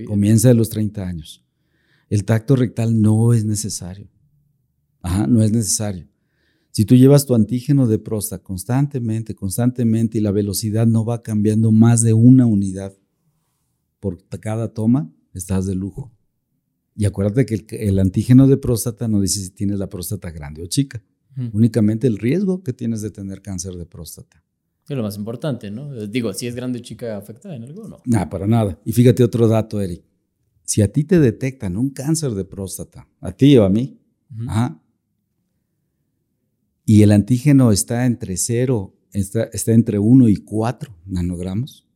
Comienza 0.06 0.46
de 0.46 0.54
los 0.54 0.68
30 0.68 1.04
años. 1.04 1.44
El 2.08 2.24
tacto 2.24 2.54
rectal 2.54 3.00
no 3.00 3.32
es 3.32 3.44
necesario. 3.44 4.08
Ajá, 5.02 5.26
no 5.26 5.42
es 5.42 5.50
necesario. 5.50 6.06
Si 6.70 6.84
tú 6.84 6.94
llevas 6.94 7.26
tu 7.26 7.34
antígeno 7.34 7.88
de 7.88 7.98
próstata 7.98 8.44
constantemente, 8.44 9.34
constantemente 9.34 10.18
y 10.18 10.20
la 10.20 10.30
velocidad 10.30 10.86
no 10.86 11.04
va 11.04 11.24
cambiando 11.24 11.72
más 11.72 12.02
de 12.02 12.12
una 12.12 12.46
unidad 12.46 12.96
por 13.98 14.24
cada 14.38 14.72
toma, 14.72 15.12
estás 15.34 15.66
de 15.66 15.74
lujo. 15.74 16.12
Y 16.94 17.06
acuérdate 17.06 17.44
que 17.44 17.88
el 17.88 17.98
antígeno 17.98 18.46
de 18.46 18.56
próstata 18.56 19.08
no 19.08 19.20
dice 19.20 19.40
si 19.40 19.50
tienes 19.50 19.80
la 19.80 19.88
próstata 19.88 20.30
grande 20.30 20.62
o 20.62 20.66
chica 20.66 21.02
únicamente 21.52 22.06
el 22.06 22.18
riesgo 22.18 22.62
que 22.62 22.72
tienes 22.72 23.02
de 23.02 23.10
tener 23.10 23.42
cáncer 23.42 23.74
de 23.74 23.86
próstata. 23.86 24.42
Es 24.88 24.96
lo 24.96 25.02
más 25.02 25.16
importante, 25.16 25.70
¿no? 25.70 26.06
Digo, 26.06 26.32
si 26.32 26.46
es 26.46 26.54
grande 26.54 26.78
o 26.78 26.82
chica, 26.82 27.16
¿afecta 27.16 27.54
en 27.54 27.64
algo 27.64 27.88
no? 27.88 28.02
Nada, 28.06 28.28
para 28.28 28.46
nada. 28.46 28.80
Y 28.84 28.92
fíjate 28.92 29.24
otro 29.24 29.48
dato, 29.48 29.80
Eric. 29.80 30.04
Si 30.62 30.80
a 30.82 30.92
ti 30.92 31.04
te 31.04 31.18
detectan 31.18 31.76
un 31.76 31.90
cáncer 31.90 32.32
de 32.32 32.44
próstata, 32.44 33.08
a 33.20 33.32
ti 33.32 33.56
o 33.56 33.64
a 33.64 33.68
mí, 33.68 34.00
y 36.84 37.02
el 37.02 37.12
antígeno 37.12 37.72
está 37.72 38.06
entre 38.06 38.36
0, 38.36 38.94
está, 39.12 39.44
está 39.44 39.72
entre 39.72 39.98
1 39.98 40.28
y 40.28 40.36
4 40.36 40.96
nanogramos, 41.06 41.86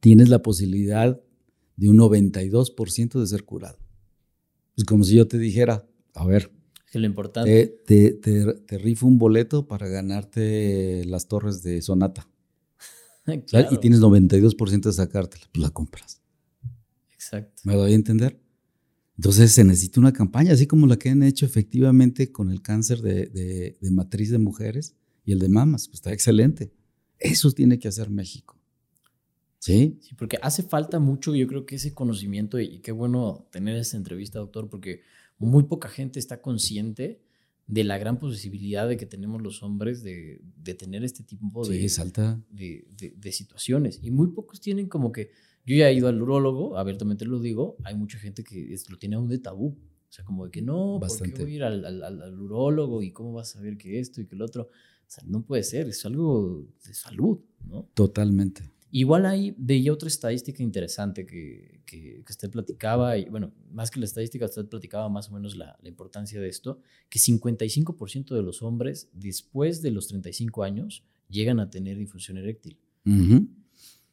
tienes 0.00 0.28
la 0.28 0.42
posibilidad 0.42 1.20
de 1.76 1.88
un 1.88 1.98
92% 1.98 3.20
de 3.20 3.26
ser 3.26 3.44
curado. 3.44 3.78
Es 4.76 4.84
como 4.84 5.04
si 5.04 5.14
yo 5.14 5.28
te 5.28 5.38
dijera, 5.38 5.88
a 6.14 6.26
ver, 6.26 6.52
lo 6.98 7.06
importante. 7.06 7.66
Te, 7.86 8.12
te, 8.12 8.78
rifo 8.78 9.06
un 9.06 9.18
boleto 9.18 9.66
para 9.66 9.88
ganarte 9.88 11.04
las 11.06 11.28
torres 11.28 11.62
de 11.62 11.82
Sonata. 11.82 12.28
Y 13.26 13.78
tienes 13.78 14.00
92% 14.00 14.82
de 14.82 14.92
sacártela, 14.92 15.46
pues 15.50 15.62
la 15.62 15.70
compras. 15.70 16.20
Exacto. 17.14 17.62
¿Me 17.64 17.74
doy 17.74 17.92
a 17.92 17.94
entender? 17.94 18.38
Entonces 19.16 19.52
se 19.52 19.64
necesita 19.64 20.00
una 20.00 20.12
campaña, 20.12 20.52
así 20.52 20.66
como 20.66 20.86
la 20.86 20.98
que 20.98 21.08
han 21.08 21.22
hecho 21.22 21.46
efectivamente 21.46 22.32
con 22.32 22.50
el 22.50 22.62
cáncer 22.62 23.00
de, 23.00 23.76
matriz 23.90 24.30
de 24.30 24.38
mujeres 24.38 24.94
y 25.24 25.32
el 25.32 25.38
de 25.38 25.48
mamas. 25.48 25.86
Pues 25.86 25.96
está 25.96 26.12
excelente. 26.12 26.72
Eso 27.18 27.52
tiene 27.52 27.78
que 27.78 27.88
hacer 27.88 28.10
México. 28.10 28.58
¿Sí? 29.58 29.98
Sí, 30.02 30.14
porque 30.16 30.38
hace 30.42 30.62
falta 30.62 30.98
mucho, 30.98 31.34
yo 31.34 31.46
creo 31.46 31.64
que 31.64 31.76
ese 31.76 31.94
conocimiento, 31.94 32.60
y 32.60 32.80
qué 32.80 32.92
bueno 32.92 33.48
tener 33.50 33.76
esa 33.76 33.96
entrevista, 33.96 34.38
doctor, 34.38 34.68
porque 34.68 35.00
muy 35.38 35.64
poca 35.64 35.88
gente 35.88 36.18
está 36.18 36.40
consciente 36.40 37.20
de 37.66 37.82
la 37.84 37.96
gran 37.98 38.18
posibilidad 38.18 38.86
de 38.88 38.96
que 38.96 39.06
tenemos 39.06 39.40
los 39.42 39.62
hombres 39.62 40.02
de, 40.02 40.40
de 40.56 40.74
tener 40.74 41.02
este 41.02 41.22
tipo 41.22 41.66
de, 41.66 41.74
Sí, 41.78 41.88
de, 42.50 42.84
de- 43.16 43.32
situaciones. 43.32 44.00
Y 44.02 44.10
muy 44.10 44.28
pocos 44.28 44.60
tienen 44.60 44.86
como 44.88 45.12
que, 45.12 45.30
yo 45.64 45.74
ya 45.74 45.88
he 45.88 45.94
ido 45.94 46.08
al 46.08 46.20
urólogo, 46.20 46.76
abiertamente 46.76 47.24
lo 47.24 47.40
digo, 47.40 47.76
hay 47.84 47.94
mucha 47.94 48.18
gente 48.18 48.44
que 48.44 48.74
es- 48.74 48.88
lo 48.90 48.98
tiene 48.98 49.16
aún 49.16 49.28
de 49.28 49.38
tabú. 49.38 49.68
O 50.08 50.12
sea, 50.14 50.24
como 50.24 50.44
de 50.44 50.50
que 50.52 50.62
no, 50.62 50.98
¿por 51.00 51.08
qué 51.08 51.14
Bastante. 51.14 51.42
voy 51.42 51.52
a 51.52 51.56
ir 51.56 51.64
al, 51.64 51.84
al, 51.84 52.02
al- 52.04 52.22
al 52.22 52.38
urólogo 52.40 53.02
y 53.02 53.10
cómo 53.12 53.32
vas 53.32 53.50
a 53.50 53.52
saber 53.54 53.76
que 53.78 53.98
esto 53.98 54.20
y 54.20 54.26
que 54.26 54.36
lo 54.36 54.44
otro? 54.44 54.64
O 54.64 55.10
sea, 55.14 55.24
no 55.26 55.42
puede 55.42 55.62
ser, 55.64 55.88
es 55.88 56.04
algo 56.06 56.66
de 56.86 56.94
salud, 56.94 57.38
¿no? 57.66 57.88
Totalmente. 57.94 58.70
Igual 58.96 59.26
ahí 59.26 59.52
veía 59.58 59.92
otra 59.92 60.06
estadística 60.06 60.62
interesante 60.62 61.26
que, 61.26 61.80
que, 61.84 62.22
que 62.24 62.30
usted 62.32 62.48
platicaba, 62.48 63.18
y 63.18 63.24
bueno, 63.28 63.52
más 63.72 63.90
que 63.90 63.98
la 63.98 64.06
estadística, 64.06 64.44
usted 64.44 64.66
platicaba 64.66 65.08
más 65.08 65.28
o 65.30 65.32
menos 65.32 65.56
la, 65.56 65.76
la 65.82 65.88
importancia 65.88 66.40
de 66.40 66.48
esto, 66.48 66.78
que 67.08 67.18
55% 67.18 68.36
de 68.36 68.42
los 68.42 68.62
hombres 68.62 69.08
después 69.12 69.82
de 69.82 69.90
los 69.90 70.06
35 70.06 70.62
años 70.62 71.02
llegan 71.28 71.58
a 71.58 71.70
tener 71.70 71.98
disfunción 71.98 72.38
eréctil. 72.38 72.78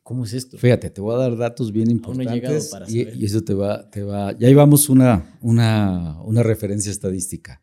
¿Cómo 0.01 0.23
es 0.23 0.33
esto? 0.33 0.57
Fíjate, 0.57 0.89
te 0.89 0.99
voy 0.99 1.13
a 1.13 1.19
dar 1.19 1.37
datos 1.37 1.71
bien 1.71 1.85
no 1.85 1.91
importantes 1.91 2.69
para 2.69 2.89
y, 2.89 3.07
y 3.07 3.25
eso 3.25 3.43
te 3.43 3.53
va, 3.53 3.87
te 3.87 4.01
va. 4.01 4.31
Ya 4.31 4.47
llevamos 4.47 4.89
una, 4.89 5.37
una, 5.41 6.19
una 6.23 6.41
referencia 6.41 6.91
estadística. 6.91 7.61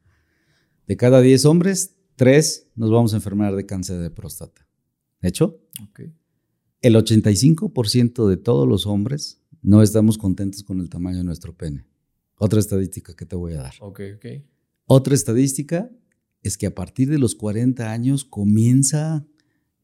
De 0.87 0.96
cada 0.96 1.20
10 1.20 1.46
hombres, 1.46 1.96
3 2.14 2.68
nos 2.76 2.92
vamos 2.92 3.12
a 3.12 3.16
enfermar 3.16 3.57
de 3.57 3.66
cáncer 3.66 3.98
de 3.98 4.11
próstata. 4.12 4.68
De 5.20 5.31
hecho, 5.31 5.59
Ok. 5.83 6.02
El 6.80 6.94
85% 6.94 8.28
de 8.28 8.36
todos 8.36 8.68
los 8.68 8.86
hombres 8.86 9.42
no 9.62 9.82
estamos 9.82 10.18
contentos 10.18 10.62
con 10.62 10.80
el 10.80 10.88
tamaño 10.88 11.18
de 11.18 11.24
nuestro 11.24 11.56
pene. 11.56 11.86
Otra 12.36 12.60
estadística 12.60 13.14
que 13.14 13.26
te 13.26 13.36
voy 13.36 13.54
a 13.54 13.62
dar. 13.62 13.74
Ok, 13.80 14.00
ok. 14.16 14.26
Otra 14.86 15.14
estadística 15.14 15.90
es 16.42 16.56
que 16.56 16.66
a 16.66 16.74
partir 16.74 17.10
de 17.10 17.18
los 17.18 17.34
40 17.34 17.90
años 17.90 18.24
comienza 18.24 19.26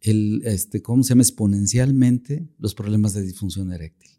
el, 0.01 0.43
este, 0.45 0.83
¿cómo 0.83 1.03
se 1.03 1.11
llama? 1.11 1.23
Exponencialmente 1.23 2.49
los 2.59 2.75
problemas 2.75 3.15
de 3.15 3.23
disfunción 3.23 3.73
eréctil. 3.73 4.11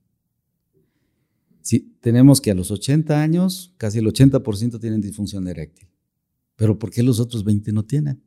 Sí, 1.61 1.97
tenemos 2.01 2.41
que 2.41 2.51
a 2.51 2.55
los 2.55 2.69
80 2.71 3.21
años 3.21 3.73
casi 3.77 3.99
el 3.99 4.05
80% 4.05 4.79
tienen 4.79 5.01
disfunción 5.01 5.47
eréctil. 5.47 5.88
Pero 6.55 6.77
¿por 6.77 6.91
qué 6.91 7.03
los 7.03 7.19
otros 7.19 7.43
20 7.43 7.71
no 7.71 7.85
tienen? 7.85 8.21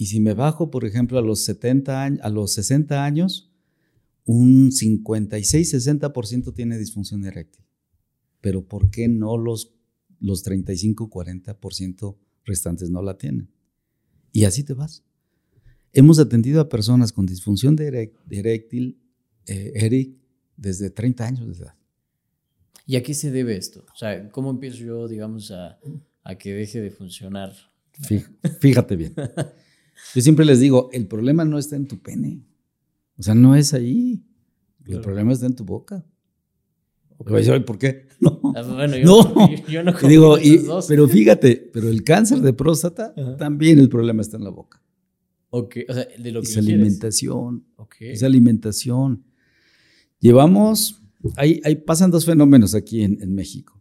Y 0.00 0.06
si 0.06 0.20
me 0.20 0.32
bajo, 0.32 0.70
por 0.70 0.84
ejemplo, 0.84 1.18
a 1.18 1.22
los 1.22 1.40
70 1.44 2.02
años, 2.04 2.20
a 2.22 2.28
los 2.30 2.52
60 2.52 3.04
años, 3.04 3.50
un 4.24 4.70
56-60% 4.70 6.54
tiene 6.54 6.78
disfunción 6.78 7.24
eréctil. 7.24 7.64
Pero 8.40 8.62
¿por 8.64 8.90
qué 8.90 9.08
no 9.08 9.36
los, 9.36 9.74
los 10.20 10.44
35-40% 10.46 12.16
restantes 12.44 12.90
no 12.90 13.02
la 13.02 13.18
tienen? 13.18 13.50
Y 14.32 14.44
así 14.44 14.62
te 14.62 14.74
vas. 14.74 15.02
Hemos 15.92 16.20
atendido 16.20 16.60
a 16.60 16.68
personas 16.68 17.12
con 17.12 17.26
disfunción 17.26 17.74
de 17.74 18.12
eréctil, 18.30 19.00
eh, 19.46 19.72
Eric, 19.74 20.16
desde 20.56 20.90
30 20.90 21.26
años 21.26 21.46
de 21.58 21.64
edad. 21.64 21.74
¿Y 22.86 22.94
a 22.96 23.02
qué 23.02 23.14
se 23.14 23.30
debe 23.32 23.56
esto? 23.56 23.84
O 23.92 23.96
sea, 23.96 24.28
¿cómo 24.30 24.50
empiezo 24.50 24.78
yo, 24.78 25.08
digamos, 25.08 25.50
a, 25.50 25.80
a 26.22 26.34
que 26.36 26.52
deje 26.54 26.80
de 26.80 26.90
funcionar? 26.90 27.52
Fí- 28.00 28.24
Fíjate 28.60 28.94
bien. 28.96 29.14
Yo 30.14 30.22
siempre 30.22 30.44
les 30.44 30.60
digo, 30.60 30.88
el 30.92 31.06
problema 31.06 31.44
no 31.44 31.58
está 31.58 31.76
en 31.76 31.86
tu 31.86 31.98
pene. 32.00 32.42
O 33.18 33.22
sea, 33.22 33.34
no 33.34 33.54
es 33.54 33.74
ahí. 33.74 34.22
El 34.86 35.00
problema 35.00 35.32
está 35.32 35.46
en 35.46 35.54
tu 35.56 35.64
boca. 35.64 36.04
¿Por 37.18 37.78
qué? 37.78 38.06
No. 38.20 38.40
Ah, 38.56 38.62
bueno, 38.62 38.96
yo 38.96 39.04
No. 39.04 39.48
yo, 39.56 39.66
yo 39.68 39.82
no 39.84 39.92
Y 40.02 40.08
digo, 40.08 40.38
y- 40.38 40.60
pero 40.88 41.06
fíjate, 41.06 41.70
pero 41.72 41.88
el 41.88 42.02
cáncer 42.02 42.40
de 42.40 42.52
próstata, 42.52 43.14
Ajá. 43.16 43.36
también 43.36 43.78
el 43.78 43.88
problema 43.88 44.22
está 44.22 44.36
en 44.36 44.44
la 44.44 44.50
boca. 44.50 44.82
Ok, 45.50 45.76
o 45.88 45.94
sea, 45.94 46.04
de 46.18 46.32
lo 46.32 46.42
que 46.42 46.48
Es 46.48 46.56
alimentación. 46.56 47.64
Ok. 47.76 47.94
Es 48.00 48.22
alimentación. 48.24 49.22
Llevamos, 50.20 51.00
ahí, 51.36 51.60
ahí 51.64 51.76
pasan 51.76 52.10
dos 52.10 52.24
fenómenos 52.26 52.74
aquí 52.74 53.02
en, 53.02 53.22
en 53.22 53.34
México. 53.36 53.80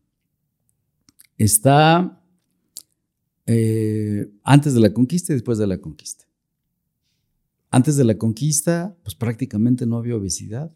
Está 1.38 2.22
eh, 3.48 4.30
antes 4.44 4.74
de 4.74 4.82
la 4.82 4.94
conquista 4.94 5.32
y 5.32 5.36
después 5.36 5.58
de 5.58 5.68
la 5.68 5.80
conquista. 5.80 6.26
Antes 7.70 7.96
de 7.96 8.04
la 8.04 8.18
conquista, 8.18 8.96
pues 9.04 9.16
prácticamente 9.16 9.86
no 9.86 9.98
había 9.98 10.16
obesidad. 10.16 10.72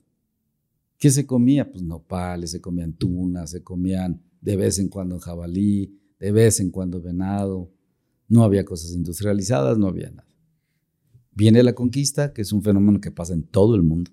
¿Qué 0.98 1.12
se 1.12 1.26
comía? 1.26 1.70
Pues 1.70 1.84
nopales, 1.84 2.52
se 2.52 2.62
comían 2.62 2.94
tunas, 2.94 3.52
se 3.52 3.64
comían 3.64 4.22
de 4.40 4.56
vez 4.56 4.80
en 4.80 4.88
cuando 4.88 5.20
jabalí, 5.20 6.00
de 6.20 6.32
vez 6.32 6.60
en 6.60 6.72
cuando 6.72 7.02
venado. 7.02 7.72
No 8.28 8.44
había 8.44 8.64
cosas 8.64 8.94
industrializadas, 8.94 9.78
no 9.78 9.88
había 9.88 10.10
nada. 10.10 10.28
Viene 11.34 11.64
la 11.64 11.74
conquista, 11.74 12.34
que 12.34 12.42
es 12.42 12.52
un 12.54 12.62
fenómeno 12.62 13.02
que 13.02 13.12
pasa 13.12 13.34
en 13.34 13.44
todo 13.44 13.76
el 13.76 13.84
mundo. 13.84 14.12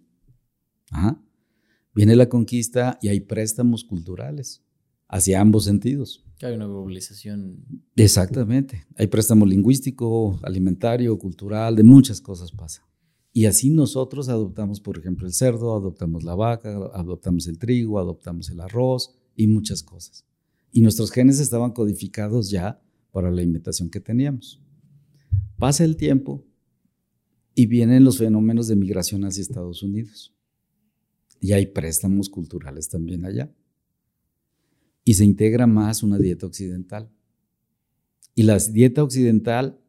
Viene 1.95 2.17
la 2.17 2.29
conquista 2.29 2.99
y 3.03 3.09
hay 3.09 3.21
préstamos 3.21 3.85
culturales 3.85 4.65
hacia 5.09 5.41
ambos 5.41 5.65
sentidos. 5.65 6.25
Hay 6.43 6.55
una 6.55 6.67
globalización. 6.67 7.65
Exactamente. 7.97 8.87
Hay 8.97 9.09
préstamo 9.09 9.45
lingüístico, 9.45 10.39
alimentario, 10.43 11.19
cultural, 11.19 11.75
de 11.75 11.83
muchas 11.83 12.21
cosas 12.21 12.53
pasa. 12.53 12.87
Y 13.33 13.47
así 13.47 13.71
nosotros 13.71 14.29
adoptamos, 14.29 14.81
por 14.81 14.99
ejemplo, 14.99 15.27
el 15.27 15.33
cerdo, 15.33 15.75
adoptamos 15.77 16.25
la 16.25 16.35
vaca, 16.35 16.91
adoptamos 16.95 17.47
el 17.47 17.59
trigo, 17.59 17.99
adoptamos 17.99 18.51
el 18.51 18.61
arroz 18.61 19.15
y 19.37 19.47
muchas 19.47 19.83
cosas. 19.83 20.25
Y 20.73 20.81
nuestros 20.81 21.11
genes 21.11 21.41
estaban 21.41 21.73
codificados 21.73 22.51
ya 22.51 22.81
para 23.13 23.31
la 23.31 23.41
alimentación 23.41 23.91
que 23.91 24.01
teníamos. 24.01 24.61
Pasa 25.57 25.85
el 25.85 25.97
tiempo 25.97 26.45
y 27.55 27.67
vienen 27.67 28.05
los 28.05 28.19
fenómenos 28.19 28.69
de 28.69 28.77
migración 28.77 29.25
hacia 29.25 29.43
Estados 29.43 29.83
Unidos. 29.83 30.35
Y 31.41 31.53
hay 31.53 31.67
préstamos 31.67 32.29
culturales 32.29 32.89
también 32.89 33.25
allá. 33.25 33.53
Y 35.09 35.15
se 35.15 35.25
integra 35.25 35.67
más 35.67 36.03
una 36.03 36.19
dieta 36.19 36.45
occidental. 36.45 37.11
Y 38.35 38.43
la 38.43 38.59
dieta 38.59 39.03
occidental, 39.03 39.81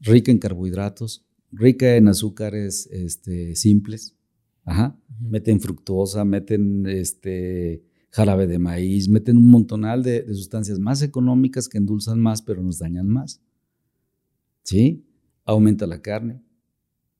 rica 0.00 0.32
en 0.32 0.38
carbohidratos, 0.38 1.26
rica 1.50 1.96
en 1.96 2.08
azúcares 2.08 2.88
este, 2.90 3.54
simples, 3.56 4.16
ajá, 4.64 4.98
meten 5.20 5.60
fructosa, 5.60 6.24
meten 6.24 6.86
este, 6.86 7.84
jarabe 8.08 8.46
de 8.46 8.58
maíz, 8.58 9.06
meten 9.06 9.36
un 9.36 9.50
montonal 9.50 10.02
de, 10.02 10.22
de 10.22 10.34
sustancias 10.34 10.78
más 10.78 11.02
económicas 11.02 11.68
que 11.68 11.76
endulzan 11.76 12.18
más, 12.18 12.40
pero 12.40 12.62
nos 12.62 12.78
dañan 12.78 13.08
más. 13.08 13.42
¿Sí? 14.62 15.04
Aumenta 15.44 15.86
la 15.86 16.00
carne. 16.00 16.40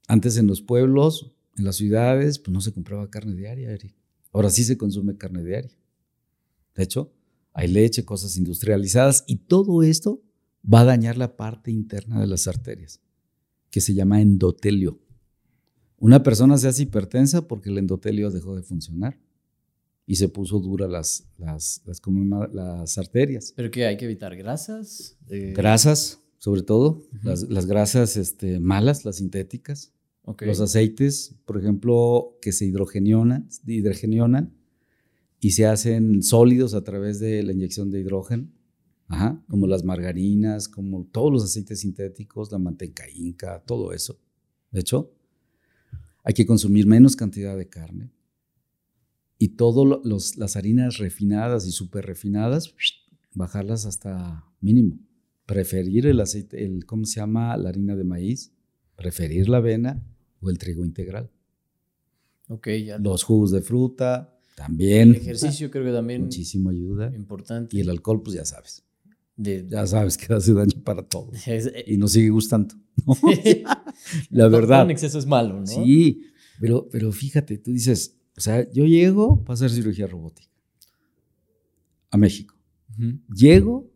Antes 0.08 0.38
en 0.38 0.46
los 0.46 0.62
pueblos, 0.62 1.36
en 1.58 1.66
las 1.66 1.76
ciudades, 1.76 2.38
pues 2.38 2.54
no 2.54 2.62
se 2.62 2.72
compraba 2.72 3.10
carne 3.10 3.34
diaria, 3.34 3.70
Eric. 3.70 3.94
Ahora 4.32 4.48
sí 4.48 4.64
se 4.64 4.78
consume 4.78 5.18
carne 5.18 5.44
diaria. 5.44 5.76
De 6.74 6.82
hecho, 6.82 7.12
hay 7.52 7.68
leche, 7.68 8.04
cosas 8.04 8.36
industrializadas 8.36 9.24
y 9.26 9.36
todo 9.36 9.82
esto 9.82 10.22
va 10.72 10.80
a 10.80 10.84
dañar 10.84 11.18
la 11.18 11.36
parte 11.36 11.70
interna 11.70 12.20
de 12.20 12.26
las 12.26 12.46
arterias, 12.48 13.00
que 13.70 13.80
se 13.80 13.94
llama 13.94 14.20
endotelio. 14.20 14.98
Una 15.98 16.22
persona 16.22 16.56
se 16.58 16.68
hace 16.68 16.82
hipertensa 16.84 17.46
porque 17.46 17.70
el 17.70 17.78
endotelio 17.78 18.30
dejó 18.30 18.56
de 18.56 18.62
funcionar 18.62 19.18
y 20.06 20.16
se 20.16 20.28
puso 20.28 20.58
dura 20.58 20.88
las, 20.88 21.24
las, 21.38 21.82
las, 21.84 22.00
¿cómo 22.00 22.18
se 22.18 22.24
llama? 22.24 22.48
las 22.52 22.98
arterias. 22.98 23.52
¿Pero 23.54 23.70
qué? 23.70 23.86
¿Hay 23.86 23.96
que 23.96 24.06
evitar 24.06 24.34
grasas? 24.36 25.16
Eh, 25.28 25.52
Grasas, 25.56 26.20
sobre 26.38 26.62
todo, 26.62 27.04
Ujú. 27.14 27.28
las, 27.28 27.42
las 27.48 27.66
grasas 27.66 28.16
este, 28.16 28.58
malas, 28.58 29.04
las 29.04 29.16
sintéticas, 29.16 29.92
los 30.40 30.60
aceites, 30.60 31.34
por 31.44 31.58
ejemplo, 31.58 32.36
que 32.40 32.52
se 32.52 32.64
hidrogenionan, 32.64 33.48
hidrogenionan 33.66 34.54
y 35.44 35.50
se 35.50 35.66
hacen 35.66 36.22
sólidos 36.22 36.72
a 36.72 36.84
través 36.84 37.18
de 37.18 37.42
la 37.42 37.52
inyección 37.52 37.90
de 37.90 38.00
hidrógeno, 38.00 38.48
Ajá, 39.08 39.44
como 39.48 39.66
las 39.66 39.84
margarinas, 39.84 40.68
como 40.68 41.04
todos 41.04 41.32
los 41.32 41.44
aceites 41.44 41.80
sintéticos, 41.80 42.50
la 42.52 42.58
manteca 42.58 43.10
inca, 43.10 43.62
todo 43.66 43.92
eso. 43.92 44.18
De 44.70 44.80
hecho, 44.80 45.12
hay 46.22 46.32
que 46.32 46.46
consumir 46.46 46.86
menos 46.86 47.16
cantidad 47.16 47.56
de 47.56 47.68
carne 47.68 48.10
y 49.36 49.48
todas 49.48 50.36
las 50.36 50.56
harinas 50.56 50.98
refinadas 50.98 51.66
y 51.66 51.72
súper 51.72 52.06
refinadas, 52.06 52.72
bajarlas 53.34 53.84
hasta 53.84 54.46
mínimo. 54.60 55.00
Preferir 55.44 56.06
el 56.06 56.20
aceite, 56.20 56.64
el, 56.64 56.86
¿cómo 56.86 57.04
se 57.04 57.16
llama? 57.16 57.54
La 57.56 57.70
harina 57.70 57.96
de 57.96 58.04
maíz, 58.04 58.54
preferir 58.94 59.48
la 59.48 59.56
avena 59.56 60.06
o 60.40 60.50
el 60.50 60.56
trigo 60.56 60.84
integral. 60.84 61.32
Ok, 62.46 62.68
ya. 62.86 62.98
Los 62.98 63.24
jugos 63.24 63.50
de 63.50 63.60
fruta 63.60 64.38
El 64.52 64.56
también. 64.56 65.14
ejercicio 65.14 65.70
creo 65.70 65.84
que 65.84 65.92
también 65.92 66.22
Muchísimo 66.24 66.70
ayuda. 66.70 67.12
importante. 67.14 67.76
Y 67.76 67.80
el 67.80 67.88
alcohol, 67.90 68.22
pues 68.22 68.36
ya 68.36 68.44
sabes. 68.44 68.84
de, 69.36 69.66
Ya 69.68 69.86
sabes 69.86 70.16
que 70.16 70.32
hace 70.34 70.52
daño 70.52 70.82
para 70.84 71.02
todo. 71.02 71.30
eh, 71.46 71.84
Y 71.86 71.96
nos 71.96 72.12
sigue 72.12 72.28
gustando. 72.30 72.74
¿no? 73.06 73.14
La 74.30 74.48
verdad. 74.48 74.82
en 74.84 74.90
exceso 74.90 75.18
es 75.18 75.26
malo, 75.26 75.60
¿no? 75.60 75.66
Sí, 75.66 76.22
pero, 76.60 76.88
pero 76.90 77.10
fíjate, 77.12 77.58
tú 77.58 77.72
dices, 77.72 78.16
o 78.36 78.40
sea, 78.40 78.70
yo 78.72 78.84
llego 78.84 79.42
para 79.44 79.54
hacer 79.54 79.70
cirugía 79.70 80.06
robótica 80.06 80.48
a 82.10 82.16
México. 82.18 82.54
Ujú. 82.98 83.18
Llego 83.34 83.90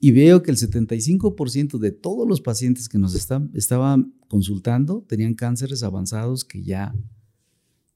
y 0.00 0.10
veo 0.10 0.42
que 0.42 0.50
el 0.50 0.56
75% 0.58 1.78
de 1.78 1.92
todos 1.92 2.28
los 2.28 2.40
pacientes 2.40 2.88
que 2.88 2.98
nos 2.98 3.14
están, 3.14 3.50
estaban 3.54 4.12
consultando 4.28 5.04
tenían 5.08 5.34
cánceres 5.34 5.82
avanzados 5.82 6.44
que 6.44 6.62
ya, 6.62 6.94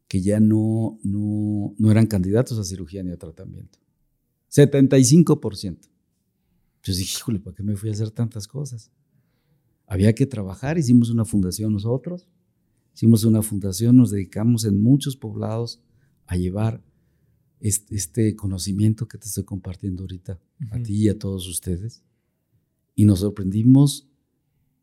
que 0.08 0.22
ya 0.22 0.40
no, 0.40 0.98
no, 1.04 1.74
no 1.78 1.90
eran 1.90 2.06
candidatos 2.06 2.58
a 2.58 2.64
cirugía 2.64 3.02
ni 3.02 3.12
a 3.12 3.18
tratamiento. 3.18 3.78
75%. 4.50 5.78
Yo 6.82 6.94
dije, 6.94 7.18
híjole, 7.18 7.38
¿para 7.38 7.54
qué 7.54 7.62
me 7.62 7.76
fui 7.76 7.90
a 7.90 7.92
hacer 7.92 8.10
tantas 8.10 8.48
cosas? 8.48 8.90
Había 9.86 10.14
que 10.14 10.26
trabajar, 10.26 10.78
hicimos 10.78 11.10
una 11.10 11.26
fundación 11.26 11.72
nosotros, 11.72 12.26
hicimos 12.94 13.24
una 13.24 13.42
fundación, 13.42 13.96
nos 13.96 14.10
dedicamos 14.10 14.64
en 14.64 14.80
muchos 14.80 15.16
poblados 15.16 15.82
a 16.26 16.36
llevar 16.36 16.82
este, 17.60 18.34
conocimiento 18.36 19.08
que 19.08 19.18
te 19.18 19.26
estoy 19.26 19.44
compartiendo 19.44 20.04
ahorita, 20.04 20.40
a 20.70 20.82
ti 20.82 20.94
y 20.94 21.08
a 21.08 21.18
todos 21.18 21.46
ustedes. 21.48 22.02
Y 22.94 23.04
nos 23.04 23.20
sorprendimos 23.20 24.08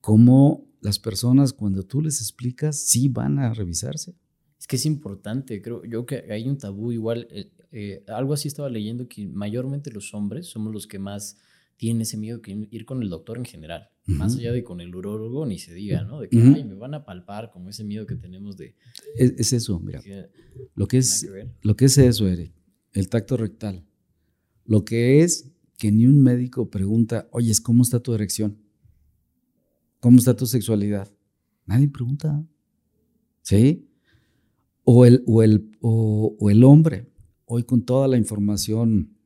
cómo 0.02 0.68
las 0.82 1.00
personas, 1.00 1.54
cuando 1.54 1.84
tú 1.84 2.02
les 2.02 2.20
explicas, 2.22 2.78
sí 2.78 3.10
van 3.10 3.40
a 3.40 3.54
revisarse. 3.54 4.16
Es 4.66 4.68
que 4.68 4.78
es 4.78 4.88
importante, 4.88 5.62
creo 5.62 5.86
yo 5.86 6.08
que 6.08 6.26
hay 6.32 6.50
un 6.50 6.58
tabú 6.58 6.92
igual. 6.92 7.28
Eh, 7.30 7.52
eh, 7.72 8.04
algo 8.08 8.34
así 8.34 8.48
estaba 8.48 8.68
leyendo 8.68 9.08
que 9.08 9.28
mayormente 9.28 9.92
los 9.92 10.16
hombres 10.16 10.48
somos 10.48 10.74
los 10.74 10.88
que 10.88 10.98
más 10.98 11.38
tienen 11.78 12.02
ese 12.02 12.18
miedo 12.18 12.42
que 12.42 12.68
ir 12.72 12.86
con 12.86 13.04
el 13.04 13.10
doctor 13.10 13.38
en 13.38 13.46
general. 13.46 13.90
Más 14.08 14.36
allá 14.38 14.52
de 14.52 14.64
con 14.64 14.82
el 14.82 14.96
urólogo, 14.96 15.46
ni 15.46 15.60
se 15.60 15.74
diga, 15.74 16.04
¿no? 16.04 16.20
De 16.20 16.30
que 16.30 16.38
me 16.38 16.76
van 16.76 16.96
a 16.96 17.06
palpar, 17.06 17.52
como 17.52 17.70
ese 17.70 17.84
miedo 17.84 18.08
que 18.08 18.16
tenemos 18.16 18.58
de. 18.58 18.76
Es, 19.16 19.54
eso, 19.54 19.80
mira. 19.80 20.02
lo, 20.76 20.88
que 20.88 20.98
es, 20.98 21.28
lo 21.62 21.76
que 21.76 21.86
es 21.86 21.98
eso, 21.98 22.28
Eric 22.28 22.52
el 22.96 23.10
tacto 23.10 23.38
rectal. 23.38 23.86
Lo 24.66 24.84
que 24.84 25.22
es 25.22 25.52
que 25.78 25.92
ni 25.92 26.08
un 26.08 26.24
médico 26.24 26.72
pregunta, 26.72 27.28
oye, 27.32 27.52
¿cómo 27.62 27.84
está 27.84 28.00
tu 28.00 28.14
erección? 28.14 28.58
¿Cómo 30.00 30.18
está 30.18 30.36
tu 30.36 30.48
sexualidad? 30.48 31.12
Nadie 31.66 31.90
pregunta. 31.90 32.44
¿Sí? 33.42 33.90
O 34.86 35.06
el, 35.06 35.24
o 35.28 35.44
el, 35.44 35.72
o, 35.82 36.38
el 36.50 36.64
hombre, 36.64 37.12
hoy 37.46 37.64
con 37.64 37.84
toda 37.84 38.08
la 38.08 38.18
información, 38.18 39.18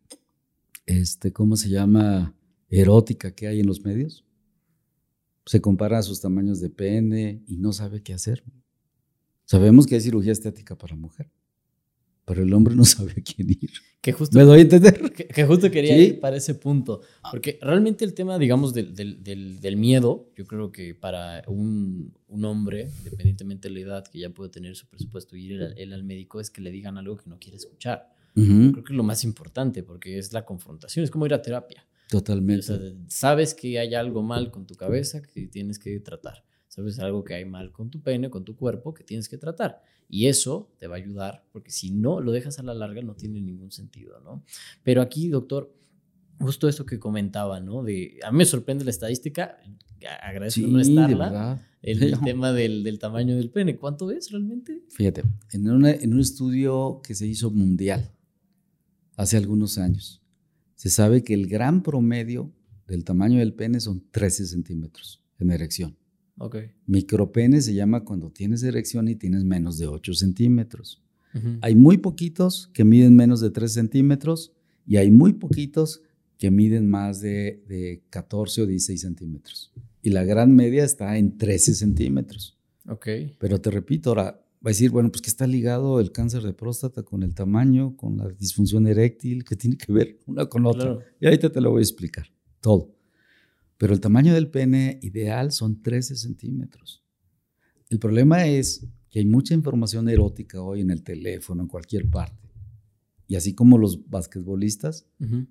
este, 0.85 1.31
¿cómo 1.31 1.55
se 1.55 1.69
llama? 1.69 2.35
Erótica 2.69 3.35
que 3.35 3.47
hay 3.47 3.59
en 3.59 3.67
los 3.67 3.83
medios, 3.83 4.25
se 5.45 5.61
compara 5.61 5.97
a 5.97 6.03
sus 6.03 6.21
tamaños 6.21 6.59
de 6.61 6.69
pene 6.69 7.43
y 7.47 7.57
no 7.57 7.73
sabe 7.73 8.01
qué 8.01 8.13
hacer. 8.13 8.43
Sabemos 9.45 9.85
que 9.85 9.95
hay 9.95 10.01
cirugía 10.01 10.31
estética 10.31 10.77
para 10.77 10.95
mujer 10.95 11.31
pero 12.29 12.43
el 12.43 12.53
hombre 12.53 12.75
no 12.75 12.85
sabe 12.85 13.11
a 13.13 13.23
quién 13.23 13.49
ir. 13.49 13.71
Que 14.01 14.13
justo, 14.13 14.37
¿Me 14.37 14.43
doy 14.43 14.59
a 14.59 14.61
entender? 14.61 15.11
Que, 15.11 15.45
justo 15.45 15.71
quería 15.71 15.97
ir 15.97 16.19
para 16.19 16.37
ese 16.37 16.53
punto, 16.53 17.01
porque 17.31 17.57
realmente 17.59 18.05
el 18.05 18.13
tema, 18.13 18.37
digamos, 18.37 18.71
del, 18.71 18.95
del, 18.95 19.59
del, 19.59 19.77
miedo, 19.77 20.29
yo 20.37 20.45
creo 20.45 20.71
que 20.71 20.93
para 20.93 21.41
un, 21.47 22.13
un, 22.27 22.45
hombre, 22.45 22.91
independientemente 22.99 23.67
de 23.67 23.73
la 23.73 23.79
edad, 23.79 24.07
que 24.07 24.19
ya 24.19 24.29
puede 24.29 24.51
tener 24.51 24.75
su 24.75 24.85
presupuesto 24.87 25.35
y 25.35 25.45
ir 25.45 25.73
él 25.75 25.91
al 25.91 26.03
médico, 26.03 26.39
es 26.39 26.51
que 26.51 26.61
le 26.61 26.69
digan 26.69 26.99
algo 26.99 27.17
que 27.17 27.27
no 27.27 27.39
quiere 27.39 27.57
escuchar. 27.57 28.13
Creo 28.35 28.83
que 28.83 28.93
es 28.93 28.97
lo 28.97 29.03
más 29.03 29.23
importante, 29.23 29.81
porque 29.81 30.19
es 30.19 30.31
la 30.31 30.45
confrontación, 30.45 31.03
es 31.03 31.09
como 31.09 31.25
ir 31.25 31.33
a 31.33 31.41
terapia. 31.41 31.87
Totalmente. 32.09 32.95
sabes 33.07 33.55
que 33.55 33.79
hay 33.79 33.95
algo 33.95 34.21
mal 34.21 34.51
con 34.51 34.67
tu 34.67 34.75
cabeza 34.75 35.23
que 35.23 35.47
tienes 35.47 35.79
que 35.79 35.99
tratar. 35.99 36.43
Sabes 36.67 36.99
algo 36.99 37.23
que 37.23 37.33
hay 37.33 37.45
mal 37.45 37.71
con 37.71 37.89
tu 37.89 38.03
pene, 38.03 38.29
con 38.29 38.45
tu 38.45 38.55
cuerpo, 38.55 38.93
que 38.93 39.03
tienes 39.03 39.27
que 39.27 39.39
tratar. 39.39 39.81
Y 40.09 40.25
eso 40.25 40.73
te 40.79 40.87
va 40.87 40.95
a 40.95 40.97
ayudar, 40.97 41.45
porque 41.51 41.69
si 41.69 41.91
no 41.91 42.19
lo 42.19 42.31
dejas 42.31 42.57
a 42.57 42.63
la 42.63 42.73
larga 42.73 43.01
no 43.03 43.15
tiene 43.15 43.39
ningún 43.39 43.71
sentido, 43.71 44.19
¿no? 44.21 44.43
Pero 44.83 45.03
aquí, 45.03 45.29
doctor, 45.29 45.71
justo 46.39 46.67
eso 46.67 46.85
que 46.85 46.99
comentaba, 46.99 47.59
¿no? 47.59 47.83
De, 47.83 48.19
a 48.23 48.31
mí 48.31 48.39
me 48.39 48.45
sorprende 48.45 48.83
la 48.83 48.89
estadística, 48.89 49.59
agradezco 50.23 50.65
no 50.67 50.79
estarla, 50.79 51.63
el, 51.83 52.19
tema 52.25 52.51
del, 52.51 52.83
del, 52.83 52.97
tamaño 52.97 53.35
del 53.35 53.51
pene. 53.51 53.77
¿Cuánto 53.77 54.09
es 54.09 54.31
realmente? 54.31 54.83
Fíjate, 54.89 55.23
en, 55.51 55.85
en 55.85 56.13
un 56.13 56.19
estudio 56.19 57.01
que 57.03 57.13
se 57.13 57.27
hizo 57.27 57.51
mundial 57.51 58.11
hace 59.15 59.37
algunos 59.37 59.77
años, 59.77 60.23
se 60.73 60.89
sabe 60.89 61.23
que 61.23 61.35
el 61.35 61.47
gran 61.47 61.83
promedio 61.83 62.51
del 62.87 63.03
tamaño 63.03 63.37
del 63.39 63.53
pene 63.53 63.79
son 63.79 64.09
13 64.09 64.47
centímetros 64.47 65.23
en 65.37 65.51
erección. 65.51 65.98
Micropene 66.85 67.61
se 67.61 67.73
llama 67.73 68.03
cuando 68.03 68.31
tienes 68.31 68.63
erección 68.63 69.07
y 69.07 69.15
tienes 69.15 69.43
menos 69.43 69.77
de 69.77 69.87
8 69.87 70.13
centímetros. 70.13 71.01
Hay 71.61 71.75
muy 71.75 71.97
poquitos 71.97 72.71
que 72.73 72.83
miden 72.83 73.15
menos 73.15 73.39
de 73.39 73.51
3 73.51 73.71
centímetros 73.71 74.51
y 74.87 74.97
hay 74.97 75.11
muy 75.11 75.33
poquitos 75.33 76.01
que 76.39 76.49
miden 76.49 76.89
más 76.89 77.21
de, 77.21 77.63
de 77.67 78.01
14 78.09 78.63
o 78.63 78.65
16 78.65 78.99
centímetros. 78.99 79.71
Y 80.01 80.09
la 80.09 80.23
gran 80.23 80.55
media 80.55 80.83
está 80.83 81.17
en 81.17 81.37
13 81.37 81.75
centímetros. 81.75 82.57
Okay. 82.87 83.35
Pero 83.37 83.61
te 83.61 83.69
repito, 83.69 84.09
ahora 84.09 84.41
va 84.65 84.69
a 84.69 84.69
decir, 84.69 84.89
bueno, 84.89 85.11
pues 85.11 85.21
que 85.21 85.29
está 85.29 85.45
ligado 85.45 85.99
el 85.99 86.11
cáncer 86.11 86.43
de 86.43 86.53
próstata 86.53 87.03
con 87.03 87.23
el 87.23 87.35
tamaño, 87.35 87.95
con 87.95 88.17
la 88.17 88.27
disfunción 88.29 88.87
eréctil, 88.87 89.43
que 89.43 89.55
tiene 89.55 89.77
que 89.77 89.91
ver 89.91 90.19
una 90.25 90.47
con 90.47 90.65
otra. 90.65 90.97
Y 91.19 91.25
ahorita 91.25 91.51
te 91.51 91.61
lo 91.61 91.71
voy 91.71 91.79
a 91.79 91.83
explicar, 91.83 92.27
todo. 92.59 92.95
Pero 93.79 93.93
el 93.93 94.01
tamaño 94.01 94.33
del 94.33 94.49
pene 94.49 94.99
ideal 95.01 95.53
son 95.53 95.81
13 95.81 96.17
centímetros. 96.17 97.01
El 97.89 97.97
problema 97.97 98.45
es 98.45 98.85
que 99.09 99.19
hay 99.19 99.25
mucha 99.25 99.53
información 99.53 100.09
erótica 100.09 100.61
hoy 100.61 100.81
en 100.81 100.91
el 100.91 101.01
teléfono, 101.01 101.61
en 101.61 101.69
cualquier 101.69 102.09
parte. 102.09 102.51
Y 103.25 103.35
así 103.35 103.53
como 103.53 103.77
los 103.77 104.09
basquetbolistas, 104.09 105.07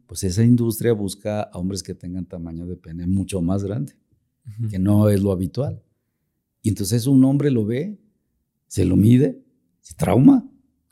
pues 0.07 0.25
esa 0.25 0.45
industria 0.45 0.93
busca 0.93 1.41
a 1.41 1.59
hombres 1.59 1.83
que 1.83 1.95
tengan 1.95 2.27
tamaño 2.27 2.67
de 2.67 2.77
pene 2.77 3.07
mucho 3.07 3.41
más 3.41 3.65
grande, 3.65 3.95
que 4.69 4.79
no 4.79 5.09
es 5.09 5.23
lo 5.23 5.33
habitual. 5.33 5.83
Y 6.61 6.69
entonces 6.69 7.07
un 7.07 7.25
hombre 7.25 7.51
lo 7.51 7.65
ve, 7.65 7.99
se 8.67 8.85
lo 8.85 8.97
mide, 8.97 9.43
se 9.81 9.95
trauma. 9.95 10.47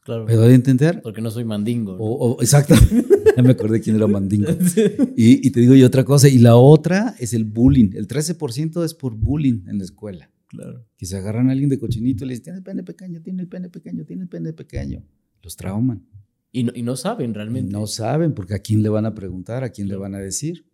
Claro. 0.07 0.25
¿Me 0.25 0.35
doy 0.35 0.53
a 0.53 0.55
entender? 0.55 1.03
Porque 1.03 1.21
no 1.21 1.33
soy 1.33 1.43
mandingo. 1.43 1.97
O, 1.99 2.41
exactamente. 2.41 3.09
ya 3.37 3.43
me 3.43 3.51
acordé 3.51 3.81
quién 3.81 3.97
era 3.97 4.07
Mandingo. 4.07 4.47
Y, 5.17 5.51
te 5.51 5.59
digo 5.59 5.75
yo 5.75 5.85
otra 5.85 6.05
cosa, 6.05 6.29
y 6.29 6.39
la 6.39 6.55
otra 6.55 7.17
es 7.19 7.35
el 7.35 7.43
bullying. 7.43 7.91
El 7.95 8.07
13% 8.07 8.85
es 8.85 8.95
por 8.95 9.17
bullying 9.17 9.65
en 9.67 9.79
la 9.79 9.85
escuela. 9.85 10.31
Claro. 10.47 10.87
Que 10.97 11.07
se 11.07 11.17
agarran 11.17 11.49
a 11.49 11.53
alguien 11.53 11.69
de 11.69 11.81
cochinito 11.81 12.25
y 12.25 12.29
le 12.29 12.35
dicen, 12.35 12.45
tiene 12.45 12.59
el 12.59 12.63
pene 12.63 12.85
pequeño, 12.85 13.21
tiene 13.21 13.43
el 13.43 13.49
pene 13.49 13.69
pequeño, 13.69 14.05
tiene 14.05 14.23
el 14.23 14.29
pene 14.29 14.53
pequeño. 14.53 15.03
Los 15.43 15.57
trauman. 15.57 16.07
Y 16.53 16.63
no, 16.63 16.73
y 16.73 16.83
no 16.83 16.95
saben 16.95 17.35
realmente. 17.35 17.73
No 17.73 17.89
saben, 17.89 18.33
porque 18.33 18.55
a 18.55 18.61
quién 18.61 18.85
le 18.85 18.89
van 18.89 19.07
a 19.07 19.15
preguntar, 19.17 19.65
a 19.65 19.71
quién 19.71 19.89
le 19.89 19.97
van 19.97 20.15
a 20.15 20.21
decir. 20.21 20.71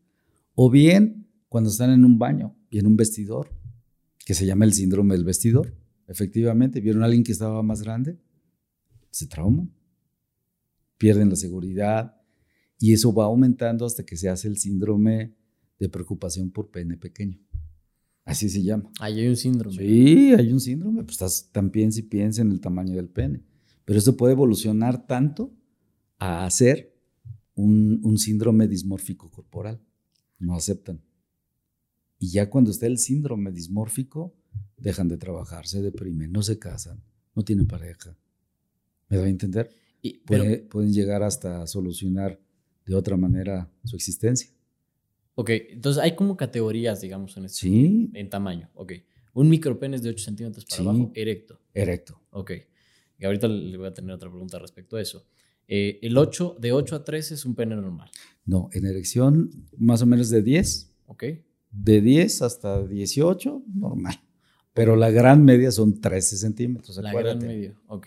O 0.55 0.69
bien 0.69 1.27
cuando 1.49 1.71
están 1.71 1.91
en 1.91 2.05
un 2.05 2.19
baño 2.19 2.55
y 2.69 2.81
en 2.81 2.87
un 2.87 2.99
vestidor, 2.99 3.49
que 4.27 4.35
se 4.35 4.45
llama 4.45 4.67
el 4.67 4.75
síndrome 4.75 5.15
del 5.15 5.25
vestidor. 5.25 5.75
Efectivamente, 6.07 6.83
vieron 6.83 7.03
a 7.03 7.07
alguien 7.07 7.25
que 7.25 7.33
estaba 7.33 7.63
más 7.63 7.81
grande, 7.83 8.19
se 9.13 9.29
trauman, 9.29 9.73
pierden 10.99 11.31
la 11.31 11.37
seguridad, 11.37 12.17
y 12.79 12.93
eso 12.93 13.15
va 13.15 13.27
aumentando 13.27 13.87
hasta 13.87 14.05
que 14.05 14.17
se 14.17 14.29
hace 14.29 14.49
el 14.49 14.59
síndrome 14.59 15.37
de 15.79 15.89
preocupación 15.89 16.51
por 16.51 16.73
pene 16.73 16.97
pequeño. 16.97 17.39
Así 18.25 18.49
se 18.49 18.63
llama. 18.63 18.91
Ahí 18.99 19.21
hay 19.21 19.29
un 19.29 19.37
síndrome. 19.37 19.77
Sí, 19.77 20.33
hay 20.35 20.53
un 20.53 20.61
síndrome. 20.61 21.05
Pues 21.05 21.13
estás 21.13 21.51
tan 21.53 21.71
piensa 21.71 22.01
y 22.01 22.05
piensa 22.05 22.43
en 22.43 22.51
el 22.51 22.61
tamaño 22.61 22.97
del 22.97 23.09
pene. 23.09 23.45
Pero 23.85 23.99
eso 23.99 24.17
puede 24.17 24.33
evolucionar 24.33 25.07
tanto 25.07 25.53
a 26.19 26.45
hacer 26.45 26.97
un, 27.55 28.01
un 28.03 28.19
síndrome 28.19 28.67
dismórfico 28.67 29.31
corporal. 29.31 29.81
No 30.39 30.55
aceptan. 30.55 31.01
Y 32.19 32.31
ya 32.31 32.49
cuando 32.49 32.71
está 32.71 32.87
el 32.87 32.99
síndrome 32.99 33.51
dismórfico, 33.51 34.35
dejan 34.77 35.09
de 35.09 35.19
trabajar, 35.19 35.67
se 35.67 35.83
deprimen, 35.83 36.33
no 36.33 36.43
se 36.43 36.59
casan, 36.59 37.03
no 37.35 37.45
tienen 37.45 37.67
pareja. 37.67 38.17
¿Me 39.13 39.19
da 39.19 39.25
a 39.25 39.29
entender? 39.29 39.69
Y, 40.01 40.21
pueden 40.21 40.91
llegar 40.91 41.23
hasta 41.23 41.67
solucionar 41.67 42.41
de 42.87 42.95
otra 42.95 43.15
manera 43.19 43.71
su 43.85 43.95
existencia. 43.95 44.51
Ok, 45.35 45.51
entonces 45.69 46.03
hay 46.03 46.17
como 46.17 46.35
categorías, 46.35 47.03
digamos, 47.03 47.37
en, 47.37 47.45
este, 47.45 47.59
sí. 47.59 48.11
en 48.15 48.31
tamaño. 48.31 48.71
Ok, 48.73 48.95
un 49.35 49.51
micropene 49.51 49.97
es 49.97 50.03
de 50.03 50.09
8 50.09 50.25
centímetros 50.25 50.65
para 50.65 50.83
abajo, 50.83 51.13
erecto. 51.15 51.61
Erecto. 51.75 52.23
Ok, 52.31 52.53
y 53.19 53.25
ahorita 53.27 53.49
le 53.49 53.77
voy 53.77 53.89
a 53.89 53.93
tener 53.93 54.13
otra 54.13 54.31
pregunta 54.31 54.59
respecto 54.59 54.97
a 54.97 55.03
eso. 55.03 55.27
Eh, 55.69 55.99
el 56.01 56.17
8, 56.17 56.57
de 56.59 56.73
8 56.73 56.97
a 56.97 57.05
13 57.05 57.35
es 57.35 57.45
un 57.45 57.55
pene 57.55 57.77
normal. 57.77 58.11
No, 58.47 58.71
en 58.73 58.87
erección 58.87 59.51
más 59.77 60.01
o 60.01 60.07
menos 60.07 60.31
de 60.31 60.43
10. 60.43 60.91
Ok. 61.05 61.25
De 61.71 62.01
10 62.01 62.41
hasta 62.41 62.83
18, 62.83 63.63
normal. 63.75 64.15
Pero 64.75 64.97
la 64.97 65.11
gran 65.11 65.45
media 65.45 65.71
son 65.71 66.01
13 66.01 66.37
centímetros. 66.37 66.97
La 66.99 67.13
gran 67.13 67.39
media, 67.39 67.75
ok. 67.89 68.07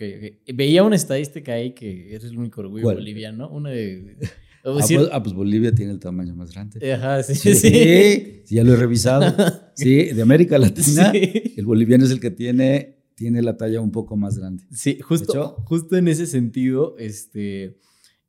Veía 0.54 0.82
una 0.82 0.96
estadística 0.96 1.52
ahí 1.52 1.72
que 1.72 2.14
es 2.14 2.24
el 2.24 2.36
único 2.38 2.60
orgullo 2.60 2.84
boliviano, 2.84 3.48
una 3.48 3.70
de 3.70 4.16
Ah 4.66 4.72
pues, 4.72 4.90
ah, 5.12 5.22
pues, 5.22 5.32
Bolivia 5.32 5.72
tiene 5.72 5.92
el 5.92 6.00
tamaño 6.00 6.34
más 6.34 6.52
grande. 6.52 6.92
Ajá, 6.92 7.22
sí, 7.22 7.36
sí. 7.36 7.54
Sí, 7.54 8.42
ya 8.46 8.64
lo 8.64 8.72
he 8.72 8.76
revisado. 8.76 9.32
Sí, 9.76 10.04
de 10.04 10.22
América 10.22 10.56
Latina, 10.56 11.12
el 11.12 11.66
boliviano 11.66 12.06
es 12.06 12.10
el 12.10 12.18
que 12.18 12.30
tiene, 12.30 12.96
tiene 13.14 13.42
la 13.42 13.58
talla 13.58 13.82
un 13.82 13.92
poco 13.92 14.16
más 14.16 14.38
grande. 14.38 14.64
Sí, 14.72 14.98
justo, 15.00 15.62
justo 15.66 15.98
en 15.98 16.08
ese 16.08 16.24
sentido, 16.26 16.96
este, 16.98 17.76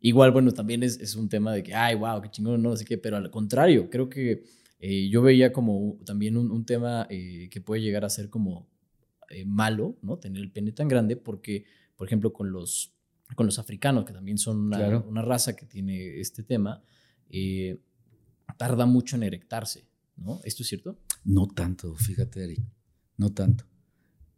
Igual, 0.02 0.32
bueno, 0.32 0.52
también 0.52 0.84
es, 0.84 1.00
es, 1.00 1.15
un 1.15 1.28
tema 1.30 1.54
de 1.54 1.63
que, 1.63 1.73
ay, 1.73 1.95
wow, 1.95 2.21
qué 2.21 2.30
chingón, 2.30 2.62
no 2.62 2.76
sé 2.76 2.84
qué, 2.86 2.97
pero 2.97 3.17
al 3.17 3.32
contrario, 3.32 3.89
creo 3.89 4.10
que 4.10 4.43
eh, 4.79 5.09
yo 5.09 5.21
veía 5.21 5.51
como 5.51 5.97
también 6.05 6.37
un, 6.37 6.51
un 6.51 6.65
tema 6.65 7.07
eh, 7.09 7.49
que 7.49 7.61
puede 7.61 7.81
llegar 7.81 8.05
a 8.05 8.09
ser 8.09 8.29
como 8.29 8.69
eh, 9.29 9.45
malo, 9.45 9.97
¿no? 10.01 10.17
Tener 10.17 10.41
el 10.41 10.51
pene 10.51 10.71
tan 10.71 10.87
grande, 10.87 11.17
porque, 11.17 11.65
por 11.95 12.07
ejemplo, 12.07 12.31
con 12.31 12.51
los, 12.51 12.93
con 13.35 13.45
los 13.45 13.59
africanos, 13.59 14.05
que 14.05 14.13
también 14.13 14.37
son 14.37 14.57
una, 14.59 14.99
una 14.99 15.21
raza 15.21 15.55
que 15.55 15.65
tiene 15.65 16.19
este 16.19 16.43
tema, 16.43 16.83
tarda 18.57 18.85
mucho 18.85 19.15
en 19.15 19.23
erectarse, 19.23 19.87
¿no? 20.15 20.39
¿Esto 20.43 20.63
es 20.63 20.69
cierto? 20.69 20.97
No 21.23 21.47
tanto, 21.47 21.95
fíjate, 21.95 22.43
Eric, 22.43 22.61
no 23.17 23.33
tanto. 23.33 23.65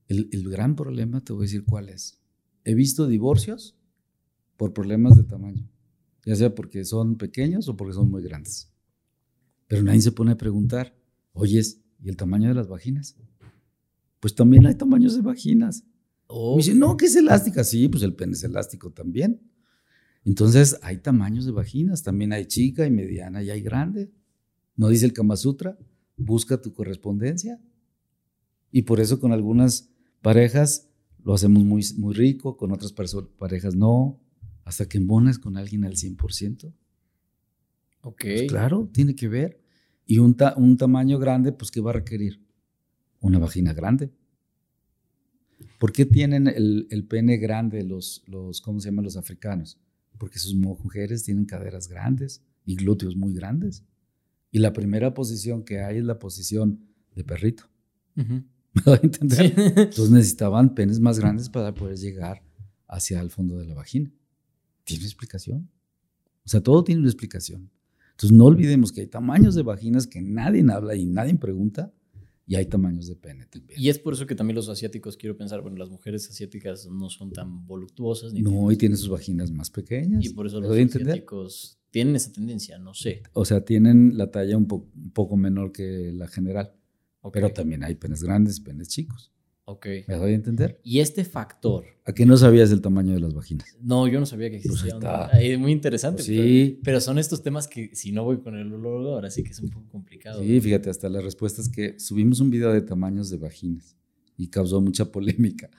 El, 0.08 0.30
el 0.32 0.50
gran 0.50 0.76
problema, 0.76 1.22
te 1.22 1.34
voy 1.34 1.44
a 1.44 1.46
decir 1.46 1.66
cuál 1.66 1.90
es. 1.90 2.20
He 2.64 2.74
visto 2.74 3.08
divorcios 3.08 3.76
por 4.58 4.74
problemas 4.74 5.16
de 5.16 5.24
tamaño, 5.24 5.70
ya 6.26 6.36
sea 6.36 6.56
porque 6.56 6.84
son 6.84 7.18
pequeños 7.18 7.68
o 7.70 7.78
porque 7.78 7.94
son 7.94 8.10
muy 8.10 8.24
grandes. 8.24 8.74
Pero 9.70 9.84
nadie 9.84 10.02
se 10.02 10.12
pone 10.12 10.32
a 10.32 10.38
preguntar, 10.38 10.98
oyes, 11.32 11.80
¿y 12.04 12.10
el 12.10 12.18
tamaño 12.18 12.50
de 12.50 12.56
las 12.56 12.68
vaginas? 12.68 13.16
Pues 14.20 14.34
también 14.34 14.66
hay 14.66 14.74
tamaños 14.74 15.16
de 15.16 15.22
vaginas. 15.22 15.86
Oh. 16.26 16.58
Me 16.58 16.74
no, 16.74 16.98
que 16.98 17.06
es 17.06 17.16
elástica. 17.16 17.64
Sí, 17.64 17.88
pues 17.88 18.02
el 18.04 18.16
pene 18.16 18.34
es 18.34 18.44
elástico 18.44 18.92
también. 18.92 19.40
Entonces 20.26 20.78
hay 20.82 20.98
tamaños 20.98 21.46
de 21.46 21.52
vaginas, 21.52 22.04
también 22.04 22.34
hay 22.34 22.46
chica 22.46 22.86
y 22.88 22.92
mediana 22.92 23.44
y 23.44 23.52
hay 23.52 23.62
grande. 23.62 24.12
¿No 24.76 24.90
dice 24.90 25.06
el 25.06 25.14
Kama 25.14 25.38
Sutra? 25.38 25.78
Busca 26.18 26.60
tu 26.60 26.74
correspondencia. 26.74 27.62
Y 28.72 28.82
por 28.82 29.00
eso 29.00 29.20
con 29.20 29.32
algunas 29.32 29.92
parejas 30.22 30.90
lo 31.24 31.36
hacemos 31.36 31.64
muy, 31.64 31.86
muy 31.98 32.16
rico, 32.16 32.58
con 32.58 32.72
otras 32.72 32.92
parejas 32.92 33.76
no 33.76 34.20
hasta 34.66 34.88
que 34.88 34.98
embonas 34.98 35.38
con 35.38 35.58
alguien 35.58 35.86
al 35.86 35.96
100%. 35.96 36.74
Ok. 38.02 38.22
Pues 38.22 38.44
claro, 38.44 38.90
tiene 38.92 39.16
que 39.16 39.28
ver. 39.28 39.62
Y 40.06 40.18
un, 40.18 40.36
un 40.58 40.78
tamaño 40.78 41.20
grande, 41.20 41.52
pues, 41.52 41.72
¿qué 41.72 41.82
va 41.82 41.92
a 41.92 41.94
requerir? 41.94 42.42
Una 43.20 43.40
vagina 43.40 43.74
grande. 43.74 44.12
¿Por 45.78 45.92
qué 45.92 46.06
tienen 46.06 46.48
el, 46.48 46.88
el, 46.90 47.06
pene 47.06 47.38
grande 47.38 47.84
los, 47.84 48.24
los, 48.28 48.62
¿cómo 48.62 48.80
se 48.80 48.90
llaman 48.90 49.06
los 49.06 49.18
africanos? 49.18 49.80
Porque 50.18 50.40
sus 50.40 50.56
mujeres 50.56 51.24
tienen 51.24 51.46
caderas 51.46 51.88
grandes 51.88 52.44
y 52.66 52.76
glúteos 52.76 53.16
muy 53.16 53.34
grandes. 53.34 53.84
Y 54.52 54.60
la 54.60 54.74
primera 54.74 55.14
posición 55.14 55.64
que 55.64 55.82
hay 55.82 55.98
es 55.98 56.04
la 56.04 56.18
posición 56.18 56.86
de 57.16 57.24
perrito. 57.24 57.70
¿Me 58.16 58.82
voy 58.86 58.96
a 58.96 59.00
entender? 59.04 59.54
Entonces 59.56 60.10
necesitaban 60.10 60.74
penes 60.74 61.00
más 61.00 61.20
grandes 61.20 61.50
para 61.50 61.74
poder 61.74 61.98
llegar 61.98 62.42
hacia 62.88 63.22
el 63.22 63.30
fondo 63.30 63.58
de 63.58 63.66
la 63.66 63.76
vagina 63.76 64.12
tiene 64.90 65.06
explicación. 65.06 65.70
O 66.46 66.50
sea, 66.50 66.62
todo 66.62 66.84
tiene 66.84 67.02
una 67.02 67.10
explicación. 67.10 67.70
Entonces 68.20 68.38
no 68.38 68.48
olvidemos 68.48 68.92
que 68.92 69.00
hay 69.00 69.08
tamaños 69.08 69.56
de 69.56 69.64
vaginas 69.64 70.06
que 70.06 70.22
nadie 70.22 70.62
habla 70.70 70.94
y 70.94 71.06
nadie 71.06 71.36
pregunta 71.36 71.94
y 72.46 72.56
hay 72.56 72.66
tamaños 72.66 73.08
de 73.08 73.16
pene 73.16 73.46
también. 73.46 73.80
Y 73.80 73.88
es 73.88 73.98
por 73.98 74.14
eso 74.14 74.26
que 74.26 74.36
también 74.36 74.56
los 74.56 74.68
asiáticos, 74.68 75.16
quiero 75.16 75.38
pensar, 75.38 75.62
bueno, 75.62 75.78
las 75.78 75.90
mujeres 75.90 76.30
asiáticas 76.30 76.86
no 76.88 77.10
son 77.10 77.32
tan 77.32 77.66
voluptuosas. 77.66 78.34
Ni 78.34 78.42
no, 78.42 78.70
y 78.74 78.76
tienen 78.76 78.98
sus 78.98 79.08
vaginas 79.08 79.52
más 79.52 79.70
pequeñas. 79.70 80.26
Y 80.26 80.34
por 80.34 80.48
eso 80.48 80.60
los 80.60 80.70
asiáticos 80.70 81.80
tienen 81.92 82.18
esa 82.18 82.34
tendencia, 82.34 82.78
no 82.78 82.94
sé. 82.94 83.24
O 83.32 83.46
sea, 83.46 83.64
tienen 83.64 84.18
la 84.18 84.30
talla 84.30 84.58
un, 84.58 84.68
un 84.70 85.12
poco 85.12 85.38
menor 85.38 85.72
que 85.72 86.12
la 86.12 86.28
general. 86.28 86.74
Pero 87.32 87.54
también 87.54 87.86
hay 87.86 87.96
penes 87.96 88.22
grandes, 88.22 88.60
penes 88.60 88.90
chicos. 88.90 89.32
Ok. 89.70 89.86
¿Me 90.08 90.16
doy 90.16 90.32
a 90.32 90.36
entender? 90.36 90.80
Y 90.84 91.00
este 91.00 91.24
factor. 91.24 91.86
¿A 92.04 92.12
qué 92.12 92.26
no 92.26 92.36
sabías 92.38 92.72
el 92.72 92.82
tamaño 92.82 93.14
de 93.14 93.20
las 93.20 93.36
vaginas? 93.36 93.78
No, 93.80 94.08
yo 94.08 94.20
no 94.20 94.26
sabía 94.26 94.50
que 94.50 94.60
pues 94.66 94.84
existía. 94.84 95.28
es 95.40 95.60
muy 95.60 95.72
interesante. 95.72 96.24
sí. 96.24 96.80
Pero, 96.84 97.00
son 97.00 97.20
estos 97.20 97.44
temas 97.44 97.68
que 97.68 97.92
si 97.94 98.12
no 98.12 98.24
voy 98.24 98.40
con 98.40 98.56
el 98.56 98.74
olor, 98.74 99.06
ahora 99.06 99.30
sí 99.30 99.44
que 99.44 99.52
es 99.52 99.60
un 99.60 99.70
poco 99.70 99.88
complicado. 99.90 100.42
Sí, 100.42 100.60
fíjate, 100.60 100.90
hasta 100.90 101.08
las 101.08 101.24
respuestas 101.24 101.70
que 101.70 102.00
subimos 102.00 102.40
un 102.40 102.50
video 102.50 102.74
de 102.74 102.82
tamaños 102.82 103.30
de 103.30 103.38
vaginas 103.38 103.96
y 104.38 104.48
causó 104.48 104.82
mucha 104.82 105.12
polémica. 105.12 105.70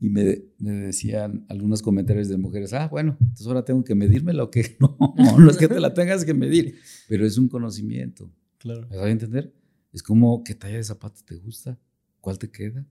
Y 0.00 0.08
me, 0.08 0.44
me, 0.58 0.70
decían 0.70 1.44
algunos 1.50 1.82
comentarios 1.82 2.28
de 2.28 2.38
mujeres, 2.38 2.72
ah, 2.72 2.88
bueno, 2.88 3.18
entonces 3.20 3.46
ahora 3.46 3.62
tengo 3.62 3.84
que 3.84 3.94
medírmela 3.94 4.44
o 4.44 4.50
qué. 4.50 4.74
No, 4.80 5.38
no 5.38 5.50
es 5.50 5.58
que 5.58 5.68
te 5.68 5.80
la 5.80 5.92
tengas 5.92 6.24
que 6.24 6.32
medir, 6.32 6.76
pero 7.10 7.26
es 7.26 7.36
un 7.36 7.48
conocimiento. 7.48 8.32
Claro. 8.56 8.88
¿Me 8.88 8.96
doy 8.96 9.08
a 9.10 9.12
entender? 9.12 9.52
Es 9.92 10.02
como, 10.02 10.42
¿qué 10.44 10.54
talla 10.54 10.76
de 10.76 10.84
zapato 10.84 11.20
te 11.26 11.36
gusta? 11.36 11.78
¿Cuál 12.22 12.38
te 12.38 12.50
queda? 12.50 12.86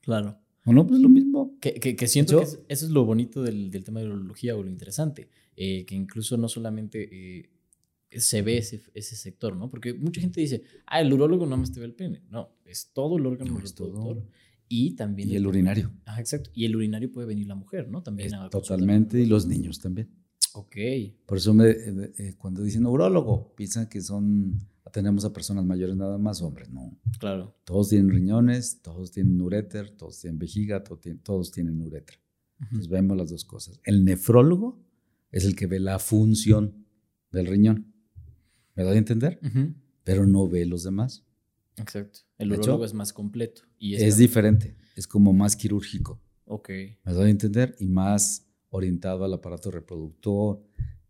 Claro. 0.00 0.38
¿O 0.64 0.72
no? 0.72 0.86
Pues 0.86 1.00
lo 1.00 1.08
mismo. 1.08 1.58
Que, 1.60 1.74
que, 1.74 2.06
siento 2.06 2.40
que 2.40 2.44
eso 2.44 2.86
es 2.86 2.90
lo 2.90 3.04
bonito 3.04 3.42
del, 3.42 3.70
del, 3.70 3.84
tema 3.84 4.00
de 4.00 4.08
la 4.08 4.14
urología 4.14 4.56
o 4.56 4.62
lo 4.62 4.68
interesante, 4.68 5.28
eh, 5.56 5.84
que 5.86 5.94
incluso 5.94 6.36
no 6.36 6.48
solamente 6.48 7.08
eh, 7.40 7.50
se 8.10 8.42
ve 8.42 8.58
ese, 8.58 8.82
ese, 8.94 9.16
sector, 9.16 9.56
¿no? 9.56 9.70
Porque 9.70 9.94
mucha 9.94 10.20
gente 10.20 10.40
dice, 10.40 10.62
ah, 10.86 11.00
el 11.00 11.12
urólogo 11.12 11.46
no 11.46 11.56
más 11.56 11.72
te 11.72 11.80
ve 11.80 11.86
el 11.86 11.94
pene. 11.94 12.22
No, 12.30 12.50
es 12.64 12.90
todo 12.92 13.16
el 13.16 13.26
órgano 13.26 13.58
reproductor. 13.58 14.22
Y 14.68 14.94
también... 14.94 15.30
Y 15.30 15.36
el, 15.36 15.46
urinario. 15.46 15.92
Ah, 16.04 16.20
exacto. 16.20 16.50
Y 16.54 16.64
el 16.64 16.76
urinario 16.76 17.10
puede 17.10 17.26
venir 17.26 17.46
la 17.46 17.56
mujer, 17.56 17.88
¿no? 17.88 18.02
También. 18.02 18.30
totalmente, 18.50 19.20
y 19.20 19.26
los 19.26 19.46
niños 19.46 19.80
también. 19.80 20.08
Ok. 20.52 20.76
Por 21.26 21.38
eso 21.38 21.54
me, 21.54 21.70
eh, 21.70 22.34
cuando 22.38 22.62
dicen 22.62 22.86
urólogo, 22.86 23.54
piensan 23.56 23.88
que 23.88 24.00
son 24.00 24.60
tenemos 24.92 25.24
a 25.24 25.32
personas 25.32 25.64
mayores 25.64 25.96
nada 25.96 26.18
más 26.18 26.42
hombres, 26.42 26.70
no. 26.70 26.98
Claro. 27.18 27.54
Todos 27.64 27.90
tienen 27.90 28.10
riñones, 28.10 28.80
todos 28.82 29.12
tienen 29.12 29.40
ureter, 29.40 29.90
todos 29.90 30.20
tienen 30.20 30.38
vejiga, 30.38 30.82
todos 30.82 31.50
tienen 31.50 31.80
uretra. 31.80 32.16
Entonces 32.60 32.88
vemos 32.88 33.16
las 33.16 33.30
dos 33.30 33.44
cosas. 33.44 33.80
El 33.84 34.04
nefrólogo 34.04 34.82
es 35.30 35.44
el 35.44 35.56
que 35.56 35.66
ve 35.66 35.80
la 35.80 35.98
función 35.98 36.86
del 37.30 37.46
riñón. 37.46 37.92
¿Me 38.74 38.84
da 38.84 38.90
a 38.90 38.96
entender? 38.96 39.40
Pero 40.04 40.26
no 40.26 40.48
ve 40.48 40.66
los 40.66 40.84
demás. 40.84 41.24
Exacto. 41.76 42.20
El 42.38 42.52
urólogo 42.52 42.84
es 42.84 42.94
más 42.94 43.12
completo. 43.12 43.62
Y 43.78 43.94
es, 43.94 44.16
diferente. 44.16 44.76
Es 44.96 45.06
como 45.06 45.32
más 45.32 45.56
quirúrgico. 45.56 46.20
Ok. 46.44 46.70
¿Me 47.04 47.14
da 47.14 47.24
a 47.24 47.30
entender? 47.30 47.76
Y 47.78 47.86
más 47.86 48.46
orientado 48.70 49.24
al 49.24 49.32
aparato 49.34 49.70
reproductor 49.70 50.62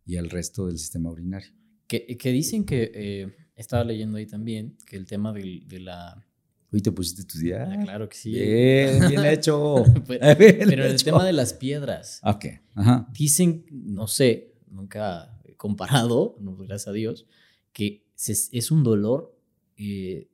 y 0.05 0.17
al 0.17 0.31
resto 0.31 0.67
del 0.67 0.79
sistema 0.79 1.11
urinario. 1.11 1.51
Que, 1.87 2.17
que 2.17 2.31
dicen 2.31 2.65
que 2.65 2.91
eh, 2.95 3.33
estaba 3.61 3.85
leyendo 3.85 4.19
ahí 4.19 4.27
también 4.27 4.77
que 4.87 4.97
el 4.97 5.07
tema 5.07 5.33
de, 5.33 5.63
de 5.67 5.81
la... 5.81 6.27
Uy, 6.73 6.81
te 6.81 6.93
pusiste 6.93 7.23
a 7.23 7.25
estudiar. 7.25 7.69
Ah, 7.73 7.83
claro 7.83 8.09
que 8.09 8.17
sí. 8.17 8.31
Bien, 8.31 9.01
bien 9.09 9.25
hecho. 9.27 9.85
pero, 10.07 10.85
el 10.85 11.03
tema 11.03 11.25
de 11.25 11.33
las 11.33 11.53
piedras. 11.53 12.21
Ok, 12.23 12.47
ajá. 12.75 13.09
Dicen, 13.13 13.67
no 13.71 14.07
sé, 14.07 14.55
nunca 14.69 15.41
he 15.45 15.57
comparado, 15.57 16.37
no, 16.41 16.57
gracias 16.57 16.89
a 16.89 16.93
Dios, 16.93 17.27
que 17.73 18.07
es 18.17 18.71
un 18.71 18.85
dolor 18.85 19.37
eh, 19.77 20.29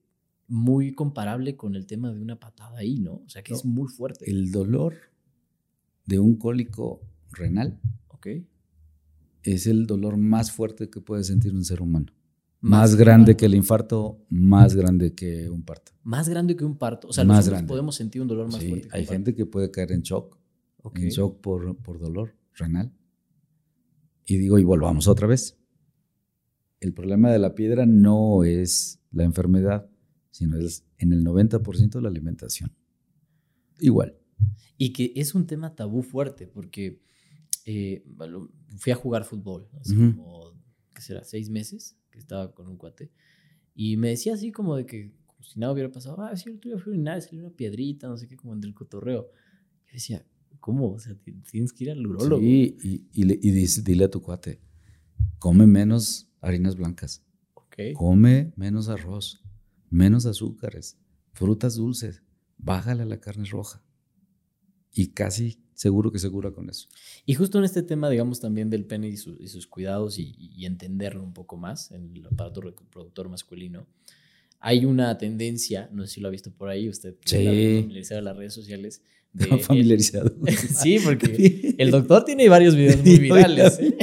muy 0.48 0.92
comparable 0.92 1.56
con 1.56 1.74
el 1.74 1.86
tema 1.86 2.12
de 2.12 2.20
una 2.20 2.38
patada 2.38 2.78
ahí, 2.78 2.98
¿no? 2.98 3.22
O 3.24 3.28
sea, 3.28 3.42
que 3.42 3.54
es 3.54 3.64
muy 3.64 3.88
fuerte. 3.88 4.28
El 4.30 4.50
dolor 4.50 4.94
de 6.04 6.18
un 6.18 6.36
cólico 6.36 7.00
renal 7.32 7.80
Ok. 8.08 8.28
es 9.42 9.66
el 9.66 9.86
dolor 9.86 10.16
más 10.16 10.52
fuerte 10.52 10.90
que 10.90 11.00
puede 11.00 11.24
sentir 11.24 11.54
un 11.54 11.64
ser 11.64 11.82
humano. 11.82 12.12
Más, 12.60 12.96
grande 12.96 13.36
que 13.36 13.46
el 13.46 13.54
infarto, 13.54 14.24
más 14.28 14.74
grande 14.74 15.14
que 15.14 15.48
un 15.48 15.62
parto. 15.62 15.92
Más 16.02 16.28
grande 16.28 16.56
que 16.56 16.64
un 16.64 16.76
parto. 16.76 17.08
O 17.08 17.12
sea, 17.12 17.24
nosotros 17.24 17.62
podemos 17.62 17.94
sentir 17.94 18.22
un 18.22 18.28
dolor 18.28 18.50
más 18.50 18.64
fuerte. 18.64 18.88
hay 18.90 19.06
gente 19.06 19.34
que 19.34 19.46
puede 19.46 19.70
caer 19.70 19.92
en 19.92 20.02
shock. 20.02 20.38
En 20.94 21.08
shock 21.08 21.40
por, 21.40 21.76
por 21.78 21.98
dolor 21.98 22.36
renal. 22.54 22.92
Y 24.24 24.38
digo, 24.38 24.58
y 24.58 24.64
volvamos 24.64 25.08
otra 25.08 25.26
vez. 25.26 25.58
El 26.80 26.92
problema 26.92 27.30
de 27.30 27.38
la 27.38 27.54
piedra 27.54 27.86
no 27.86 28.44
es 28.44 29.00
la 29.10 29.24
enfermedad, 29.24 29.88
sino 30.30 30.58
es 30.58 30.84
en 30.98 31.12
el 31.12 31.24
90% 31.24 32.00
la 32.00 32.08
alimentación. 32.08 32.72
Igual. 33.80 34.16
Y 34.76 34.92
que 34.92 35.12
es 35.16 35.34
un 35.34 35.46
tema 35.46 35.74
tabú 35.74 36.02
fuerte, 36.02 36.46
porque 36.46 37.00
eh, 37.64 38.04
fui 38.76 38.92
a 38.92 38.96
jugar 38.96 39.24
fútbol 39.24 39.68
hace 39.80 39.94
como, 39.94 40.52
¿qué 40.94 41.02
será? 41.02 41.24
¿Seis 41.24 41.50
meses? 41.50 41.96
Estaba 42.18 42.54
con 42.54 42.68
un 42.68 42.76
cuate, 42.76 43.10
y 43.74 43.96
me 43.96 44.08
decía 44.08 44.34
así 44.34 44.52
como 44.52 44.76
de 44.76 44.86
que, 44.86 45.12
como 45.26 45.42
si 45.42 45.60
nada 45.60 45.72
hubiera 45.72 45.92
pasado, 45.92 46.20
ah, 46.22 46.34
sí, 46.34 46.48
el 46.48 46.58
tuyo 46.58 46.78
fue 46.78 46.96
nada, 46.96 47.20
salió 47.20 47.40
una 47.44 47.54
piedrita, 47.54 48.08
no 48.08 48.16
sé 48.16 48.26
qué, 48.26 48.36
como 48.36 48.54
en 48.54 48.64
el 48.64 48.74
cotorreo. 48.74 49.30
Y 49.90 49.94
decía, 49.94 50.24
¿cómo? 50.60 50.92
O 50.92 50.98
sea, 50.98 51.14
tienes 51.50 51.72
que 51.72 51.84
ir 51.84 51.90
al 51.90 52.06
urólogo. 52.06 52.40
Sí, 52.40 52.76
y, 52.82 52.94
y, 53.12 53.48
y 53.48 53.50
dice, 53.52 53.82
dile 53.82 54.04
a 54.04 54.10
tu 54.10 54.22
cuate, 54.22 54.60
come 55.38 55.66
menos 55.66 56.30
harinas 56.40 56.76
blancas. 56.76 57.22
Okay. 57.54 57.92
Come 57.92 58.52
menos 58.56 58.88
arroz, 58.88 59.44
menos 59.90 60.24
azúcares, 60.24 60.98
frutas 61.34 61.74
dulces, 61.74 62.22
bájale 62.56 63.02
a 63.02 63.06
la 63.06 63.20
carne 63.20 63.44
roja. 63.44 63.82
Y 64.98 65.08
casi 65.08 65.58
seguro 65.74 66.10
que 66.10 66.18
se 66.18 66.30
cura 66.30 66.52
con 66.52 66.70
eso. 66.70 66.88
Y 67.26 67.34
justo 67.34 67.58
en 67.58 67.64
este 67.64 67.82
tema, 67.82 68.08
digamos, 68.08 68.40
también 68.40 68.70
del 68.70 68.86
pene 68.86 69.08
y, 69.08 69.16
sus 69.18 69.66
cuidados 69.66 70.18
y, 70.18 70.64
entenderlo 70.64 71.22
un 71.22 71.34
poco 71.34 71.58
más 71.58 71.90
en 71.90 72.16
el 72.16 72.26
aparato 72.26 72.62
reproductor 72.62 73.28
masculino, 73.28 73.86
hay 74.60 74.84
una 74.84 75.16
tendencia, 75.18 75.88
no 75.92 76.06
sé 76.06 76.14
si 76.14 76.20
lo 76.20 76.28
ha 76.28 76.30
visto 76.30 76.50
por 76.50 76.68
ahí, 76.68 76.88
usted 76.88 77.14
sí. 77.24 77.86
la, 78.10 78.20
las 78.22 78.36
redes 78.36 78.54
sociales, 78.54 79.02
Estaba 79.36 79.56
Eh, 79.56 79.64
familiarizado. 79.64 80.34
Sí, 80.82 80.98
porque 81.04 81.74
el 81.78 81.90
doctor 81.90 82.24
tiene 82.24 82.48
varios 82.48 82.74
videos 82.74 83.04
muy 83.04 83.18
virales. 83.18 83.78
¿eh? 83.80 83.94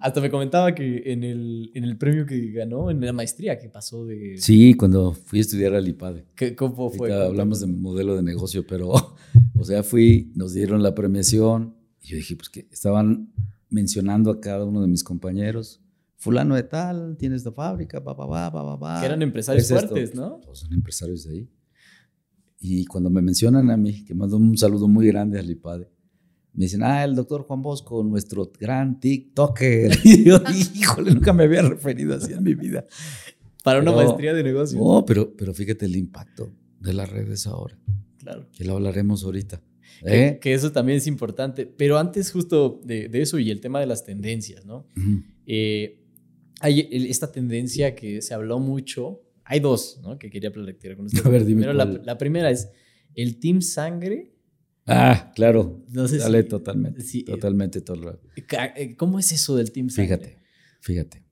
Hasta 0.00 0.20
me 0.20 0.30
comentaba 0.30 0.74
que 0.74 1.04
en 1.06 1.24
el, 1.24 1.70
en 1.74 1.84
el 1.84 1.96
premio 1.96 2.26
que 2.26 2.50
ganó, 2.52 2.90
en 2.90 3.00
la 3.00 3.12
maestría 3.14 3.58
que 3.58 3.68
pasó 3.70 4.04
de... 4.04 4.36
Sí, 4.38 4.74
cuando 4.74 5.12
fui 5.14 5.38
a 5.38 5.42
estudiar 5.42 5.74
al 5.74 5.88
IPADE. 5.88 6.24
¿qué- 6.36 6.54
¿Cómo 6.54 6.90
fue? 6.90 7.10
Ahorita 7.10 7.26
hablamos 7.26 7.60
de 7.60 7.66
modelo 7.68 8.14
de 8.14 8.22
negocio, 8.22 8.66
pero, 8.66 8.90
o 8.90 9.64
sea, 9.64 9.82
fui, 9.82 10.30
nos 10.34 10.52
dieron 10.52 10.82
la 10.82 10.94
premiación 10.94 11.74
y 12.02 12.08
yo 12.08 12.16
dije, 12.18 12.36
pues 12.36 12.48
que 12.50 12.66
estaban 12.70 13.32
mencionando 13.70 14.30
a 14.30 14.40
cada 14.40 14.64
uno 14.66 14.82
de 14.82 14.88
mis 14.88 15.02
compañeros. 15.04 15.80
Fulano 16.22 16.54
de 16.54 16.62
tal, 16.64 17.16
tiene 17.18 17.36
esta 17.36 17.50
fábrica, 17.50 18.04
pa, 18.04 18.14
pa, 18.14 18.28
pa, 18.28 18.52
pa, 18.52 18.62
pa, 18.64 18.78
pa. 18.78 19.00
Que 19.00 19.06
eran 19.06 19.22
empresarios 19.22 19.64
Es 19.64 19.70
esto. 19.70 19.88
fuertes, 19.88 20.14
¿no? 20.14 20.38
Todos 20.42 20.58
son 20.60 20.72
empresarios 20.74 21.24
de 21.24 21.32
ahí. 21.34 21.48
Y 22.60 22.84
cuando 22.84 23.08
me 23.08 23.22
mencionan 23.22 23.70
a 23.70 23.76
mí, 23.78 24.04
que 24.04 24.14
mando 24.14 24.36
un 24.36 24.56
saludo 24.58 24.86
muy 24.86 25.06
grande 25.06 25.38
al 25.38 25.48
IPADE, 25.50 25.90
me 26.52 26.64
dicen, 26.66 26.82
ah, 26.82 27.02
el 27.04 27.14
doctor 27.14 27.44
Juan 27.44 27.62
Bosco, 27.62 28.04
nuestro 28.04 28.52
gran 28.60 29.00
TikToker. 29.00 29.92
Y 30.04 30.24
yo, 30.24 30.40
híjole, 30.74 31.14
nunca 31.14 31.32
me 31.32 31.44
había 31.44 31.62
referido 31.62 32.14
así 32.14 32.32
en 32.34 32.42
mi 32.42 32.54
vida. 32.54 32.84
Para 33.64 33.80
una 33.80 33.92
Pero- 33.94 34.04
maestría 34.04 34.34
de 34.34 34.42
negocio. 34.42 34.78
No, 34.78 35.04
pero, 35.06 35.34
pero 35.34 35.54
fíjate 35.54 35.86
el 35.86 35.96
impacto 35.96 36.50
de 36.80 36.92
las 36.92 37.08
redes 37.08 37.46
ahora, 37.46 37.78
Claro. 38.18 38.46
que 38.52 38.64
lo 38.64 38.74
hablaremos 38.74 39.24
ahorita. 39.24 39.62
Que, 40.04 40.26
¿Eh? 40.26 40.38
que 40.38 40.52
eso 40.52 40.70
también 40.72 40.98
es 40.98 41.06
importante. 41.06 41.64
Pero 41.66 41.98
antes 41.98 42.30
justo 42.30 42.80
de, 42.84 43.08
de 43.08 43.22
eso 43.22 43.38
y 43.38 43.50
el 43.50 43.60
tema 43.60 43.80
de 43.80 43.86
las 43.86 44.04
tendencias, 44.04 44.64
¿no? 44.66 44.86
Ujú. 44.96 45.22
Eh, 45.46 45.99
hay 46.60 46.88
esta 46.92 47.32
tendencia 47.32 47.94
que 47.94 48.22
se 48.22 48.34
habló 48.34 48.58
mucho. 48.60 49.22
Hay 49.44 49.58
dos, 49.60 49.98
¿no? 50.02 50.18
Que 50.18 50.30
quería 50.30 50.52
platicar 50.52 50.96
con 50.96 51.06
ustedes. 51.06 51.24
A 51.26 51.28
ver, 51.28 51.44
dime 51.44 51.62
Primero, 51.62 51.72
la, 51.72 51.84
la 51.84 52.16
primera 52.18 52.50
es 52.50 52.68
el 53.14 53.40
Team 53.40 53.60
Sangre. 53.62 54.32
Ah, 54.86 55.32
claro. 55.34 55.84
No 55.88 56.06
sé 56.08 56.18
Dale, 56.18 56.42
si- 56.42 56.48
totalmente. 56.48 57.00
sí, 57.02 57.20
eh, 57.20 57.24
totalmente. 57.32 57.80
todo. 57.80 58.20
Ca- 58.46 58.72
eh, 58.76 58.94
¿Cómo 58.96 59.18
es 59.18 59.32
eso 59.32 59.56
del 59.56 59.72
Team 59.72 59.88
Sangre? 59.90 60.16
Fíjate, 60.18 60.38
fíjate. 60.80 61.24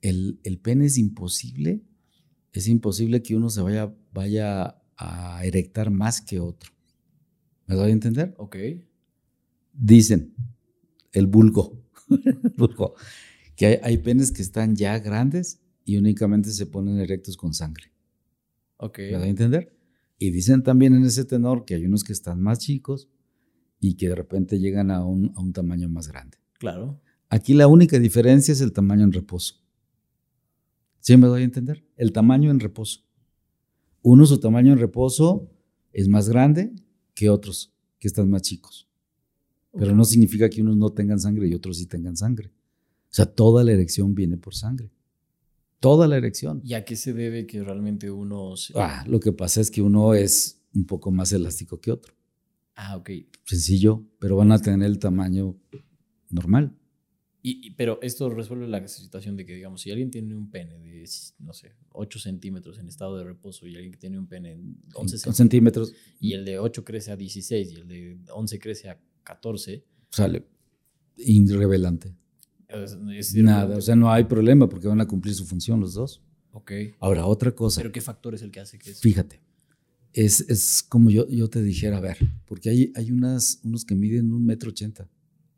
El, 0.00 0.38
el 0.44 0.58
pene 0.58 0.86
es 0.86 0.98
imposible. 0.98 1.82
Es 2.52 2.68
imposible 2.68 3.22
que 3.22 3.34
uno 3.36 3.50
se 3.50 3.60
vaya, 3.62 3.92
vaya 4.12 4.76
a 4.96 5.44
erectar 5.44 5.90
más 5.90 6.20
que 6.20 6.38
otro. 6.40 6.70
¿Me 7.66 7.74
doy 7.76 7.90
a 7.90 7.92
entender? 7.92 8.34
Ok. 8.38 8.56
Dicen, 9.72 10.34
el 11.12 11.26
vulgo, 11.26 11.82
el 12.10 12.52
vulgo, 12.56 12.94
que 13.56 13.66
hay, 13.66 13.78
hay 13.82 13.98
penes 13.98 14.32
que 14.32 14.42
están 14.42 14.76
ya 14.76 14.98
grandes 14.98 15.60
y 15.84 15.96
únicamente 15.96 16.50
se 16.50 16.66
ponen 16.66 16.98
erectos 16.98 17.36
con 17.36 17.54
sangre. 17.54 17.92
Ok. 18.76 18.98
¿Me 18.98 19.12
doy 19.12 19.26
a 19.28 19.30
entender? 19.30 19.76
Y 20.18 20.30
dicen 20.30 20.62
también 20.62 20.94
en 20.94 21.04
ese 21.04 21.24
tenor 21.24 21.64
que 21.64 21.74
hay 21.74 21.84
unos 21.84 22.04
que 22.04 22.12
están 22.12 22.40
más 22.40 22.58
chicos 22.60 23.08
y 23.80 23.94
que 23.94 24.08
de 24.08 24.14
repente 24.14 24.58
llegan 24.58 24.90
a 24.90 25.04
un, 25.04 25.32
a 25.34 25.40
un 25.40 25.52
tamaño 25.52 25.88
más 25.88 26.08
grande. 26.08 26.38
Claro. 26.58 27.00
Aquí 27.28 27.54
la 27.54 27.66
única 27.66 27.98
diferencia 27.98 28.52
es 28.52 28.60
el 28.60 28.72
tamaño 28.72 29.04
en 29.04 29.12
reposo. 29.12 29.56
¿Sí 31.00 31.16
me 31.16 31.26
doy 31.26 31.42
a 31.42 31.44
entender? 31.44 31.84
El 31.96 32.12
tamaño 32.12 32.50
en 32.50 32.60
reposo. 32.60 33.00
Uno, 34.02 34.26
su 34.26 34.38
tamaño 34.38 34.72
en 34.72 34.78
reposo 34.78 35.50
es 35.92 36.08
más 36.08 36.28
grande 36.28 36.72
que 37.14 37.28
otros, 37.28 37.74
que 37.98 38.06
están 38.06 38.30
más 38.30 38.42
chicos. 38.42 38.88
Pero 39.76 39.94
no 39.94 40.04
significa 40.04 40.48
que 40.48 40.62
unos 40.62 40.76
no 40.76 40.90
tengan 40.90 41.18
sangre 41.18 41.48
y 41.48 41.54
otros 41.54 41.78
sí 41.78 41.86
tengan 41.86 42.16
sangre. 42.16 42.52
O 43.12 43.14
sea, 43.14 43.26
toda 43.26 43.62
la 43.62 43.72
erección 43.72 44.14
viene 44.14 44.38
por 44.38 44.54
sangre. 44.54 44.90
Toda 45.80 46.08
la 46.08 46.16
erección. 46.16 46.62
¿Y 46.64 46.72
a 46.74 46.84
qué 46.84 46.96
se 46.96 47.12
debe 47.12 47.46
que 47.46 47.62
realmente 47.62 48.10
uno... 48.10 48.56
se- 48.56 48.72
Ah, 48.76 49.04
lo 49.06 49.20
que 49.20 49.32
pasa 49.32 49.60
es 49.60 49.70
que 49.70 49.82
uno 49.82 50.14
es 50.14 50.62
un 50.74 50.86
poco 50.86 51.10
más 51.10 51.30
elástico 51.32 51.78
que 51.78 51.92
otro. 51.92 52.14
Ah, 52.74 52.96
ok. 52.96 53.10
Sencillo, 53.44 54.02
pero 54.18 54.36
van 54.36 54.50
a 54.50 54.58
tener 54.58 54.86
el 54.86 54.98
tamaño 54.98 55.56
normal. 56.30 56.74
Y, 57.42 57.66
y- 57.66 57.70
pero 57.72 57.98
esto 58.00 58.30
resuelve 58.30 58.66
la 58.66 58.86
situación 58.88 59.36
de 59.36 59.44
que, 59.44 59.56
digamos, 59.56 59.82
si 59.82 59.90
alguien 59.90 60.10
tiene 60.10 60.34
un 60.34 60.48
pene 60.50 60.78
de, 60.78 61.06
no 61.40 61.52
sé, 61.52 61.74
8 61.90 62.18
centímetros 62.18 62.78
en 62.78 62.88
estado 62.88 63.18
de 63.18 63.24
reposo 63.24 63.66
y 63.66 63.74
alguien 63.74 63.92
que 63.92 63.98
tiene 63.98 64.18
un 64.18 64.26
pene 64.26 64.52
en 64.52 64.78
11 64.94 65.22
Con 65.22 65.34
centímetros 65.34 65.88
centímetros 65.88 65.92
y 66.18 66.32
el 66.32 66.46
de 66.46 66.58
8 66.58 66.82
crece 66.82 67.10
a 67.10 67.16
16 67.16 67.72
y 67.72 67.74
el 67.74 67.88
de 67.88 68.18
11 68.32 68.58
crece 68.58 68.88
a 68.88 68.98
14, 69.24 69.84
sale 70.08 70.46
irrevelante. 71.16 72.14
Es, 72.74 73.34
Nada, 73.34 73.76
o 73.76 73.80
sea, 73.80 73.96
no 73.96 74.10
hay 74.10 74.24
problema 74.24 74.68
porque 74.68 74.88
van 74.88 75.00
a 75.00 75.06
cumplir 75.06 75.34
su 75.34 75.44
función 75.44 75.80
los 75.80 75.94
dos. 75.94 76.22
Ok. 76.52 76.72
Ahora, 77.00 77.26
otra 77.26 77.54
cosa, 77.54 77.80
Pero 77.80 77.92
¿qué 77.92 78.00
factor 78.00 78.34
es 78.34 78.42
el 78.42 78.50
que 78.50 78.60
hace 78.60 78.78
que 78.78 78.90
eso? 78.90 79.00
fíjate, 79.00 79.40
es, 80.12 80.40
es 80.48 80.82
como 80.82 81.10
yo, 81.10 81.26
yo 81.28 81.48
te 81.48 81.62
dijera, 81.62 81.96
a 81.96 82.00
ver, 82.00 82.18
porque 82.46 82.70
hay, 82.70 82.92
hay 82.94 83.10
unas, 83.10 83.60
unos 83.64 83.84
que 83.84 83.94
miden 83.94 84.32
un 84.32 84.44
metro 84.44 84.70
ochenta 84.70 85.08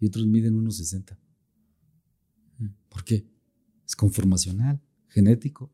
y 0.00 0.06
otros 0.06 0.26
miden 0.26 0.54
unos 0.54 0.76
sesenta. 0.76 1.18
¿Por 2.88 3.04
qué? 3.04 3.26
Es 3.86 3.96
conformacional, 3.96 4.80
genético. 5.08 5.72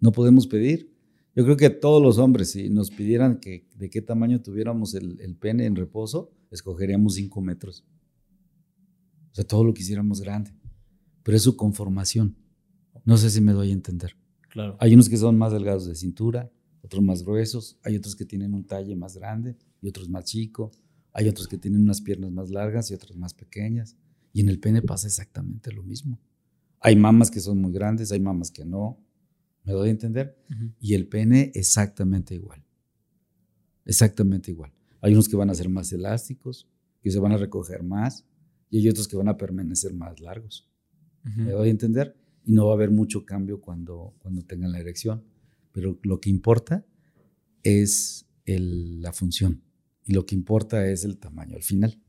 No 0.00 0.12
podemos 0.12 0.46
pedir. 0.46 0.92
Yo 1.34 1.44
creo 1.44 1.56
que 1.56 1.70
todos 1.70 2.02
los 2.02 2.18
hombres, 2.18 2.50
si 2.50 2.68
nos 2.68 2.90
pidieran 2.90 3.40
que 3.40 3.66
de 3.74 3.88
qué 3.88 4.02
tamaño 4.02 4.42
tuviéramos 4.42 4.94
el, 4.94 5.20
el 5.20 5.36
pene 5.36 5.66
en 5.66 5.76
reposo, 5.76 6.30
escogeríamos 6.50 7.14
5 7.14 7.40
metros. 7.40 7.84
Sea, 9.38 9.46
todo 9.46 9.62
lo 9.62 9.72
quisiéramos 9.72 10.20
grande. 10.20 10.50
Pero 11.22 11.36
es 11.36 11.44
su 11.44 11.54
conformación. 11.54 12.36
No 13.04 13.16
sé 13.16 13.30
si 13.30 13.40
me 13.40 13.52
doy 13.52 13.70
a 13.70 13.72
entender. 13.72 14.16
Claro. 14.50 14.76
Hay 14.80 14.92
unos 14.94 15.08
que 15.08 15.16
son 15.16 15.38
más 15.38 15.52
delgados 15.52 15.86
de 15.86 15.94
cintura, 15.94 16.50
otros 16.82 17.04
más 17.04 17.22
gruesos, 17.22 17.78
hay 17.84 17.94
otros 17.94 18.16
que 18.16 18.24
tienen 18.24 18.52
un 18.52 18.64
talle 18.64 18.96
más 18.96 19.16
grande 19.16 19.56
y 19.80 19.88
otros 19.88 20.08
más 20.08 20.24
chico, 20.24 20.72
hay 21.12 21.28
otros 21.28 21.46
que 21.46 21.56
tienen 21.56 21.82
unas 21.82 22.00
piernas 22.00 22.32
más 22.32 22.50
largas 22.50 22.90
y 22.90 22.94
otras 22.94 23.16
más 23.16 23.32
pequeñas. 23.32 23.96
Y 24.32 24.40
en 24.40 24.48
el 24.48 24.58
pene 24.58 24.82
pasa 24.82 25.06
exactamente 25.06 25.70
lo 25.70 25.84
mismo. 25.84 26.18
Hay 26.80 26.96
mamas 26.96 27.30
que 27.30 27.38
son 27.38 27.60
muy 27.60 27.72
grandes, 27.72 28.10
hay 28.10 28.18
mamas 28.18 28.50
que 28.50 28.64
no. 28.64 28.98
¿Me 29.62 29.72
doy 29.72 29.90
a 29.90 29.92
entender? 29.92 30.36
Y 30.80 30.94
el 30.94 31.06
pene 31.06 31.52
exactamente 31.54 32.34
igual. 32.34 32.64
Exactamente 33.84 34.50
igual. 34.50 34.72
Hay 35.00 35.12
unos 35.12 35.28
que 35.28 35.36
van 35.36 35.50
a 35.50 35.54
ser 35.54 35.68
más 35.68 35.92
elásticos, 35.92 36.66
que 37.00 37.12
se 37.12 37.20
van 37.20 37.30
a 37.30 37.36
recoger 37.36 37.84
más, 37.84 38.24
y 38.70 38.78
hay 38.78 38.88
otros 38.88 39.08
que 39.08 39.16
van 39.16 39.28
a 39.28 39.36
permanecer 39.36 39.92
más 39.94 40.20
largos. 40.20 40.68
Ujú. 41.26 41.40
¿Me 41.42 41.50
doy 41.52 41.68
a 41.68 41.70
entender? 41.70 42.16
Y 42.44 42.52
no 42.52 42.66
va 42.66 42.72
a 42.72 42.74
haber 42.74 42.90
mucho 42.90 43.24
cambio 43.24 43.60
cuando, 43.60 44.14
cuando 44.18 44.42
tengan 44.42 44.72
la 44.72 44.78
erección. 44.80 45.22
Pero 45.72 45.98
lo 46.02 46.20
que 46.20 46.30
importa 46.30 46.84
es 47.62 48.26
el- 48.46 49.00
la 49.02 49.12
función. 49.12 49.62
Y 50.06 50.12
lo 50.14 50.24
que 50.24 50.34
importa 50.34 50.88
es 50.88 51.04
el 51.04 51.18
tamaño 51.18 51.56
al 51.56 51.62
final. 51.62 52.00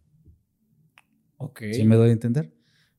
Ok. 1.38 1.62
¿Sí 1.74 1.84
me 1.84 1.96
doy 1.96 2.10
a 2.10 2.14
entender? 2.14 2.54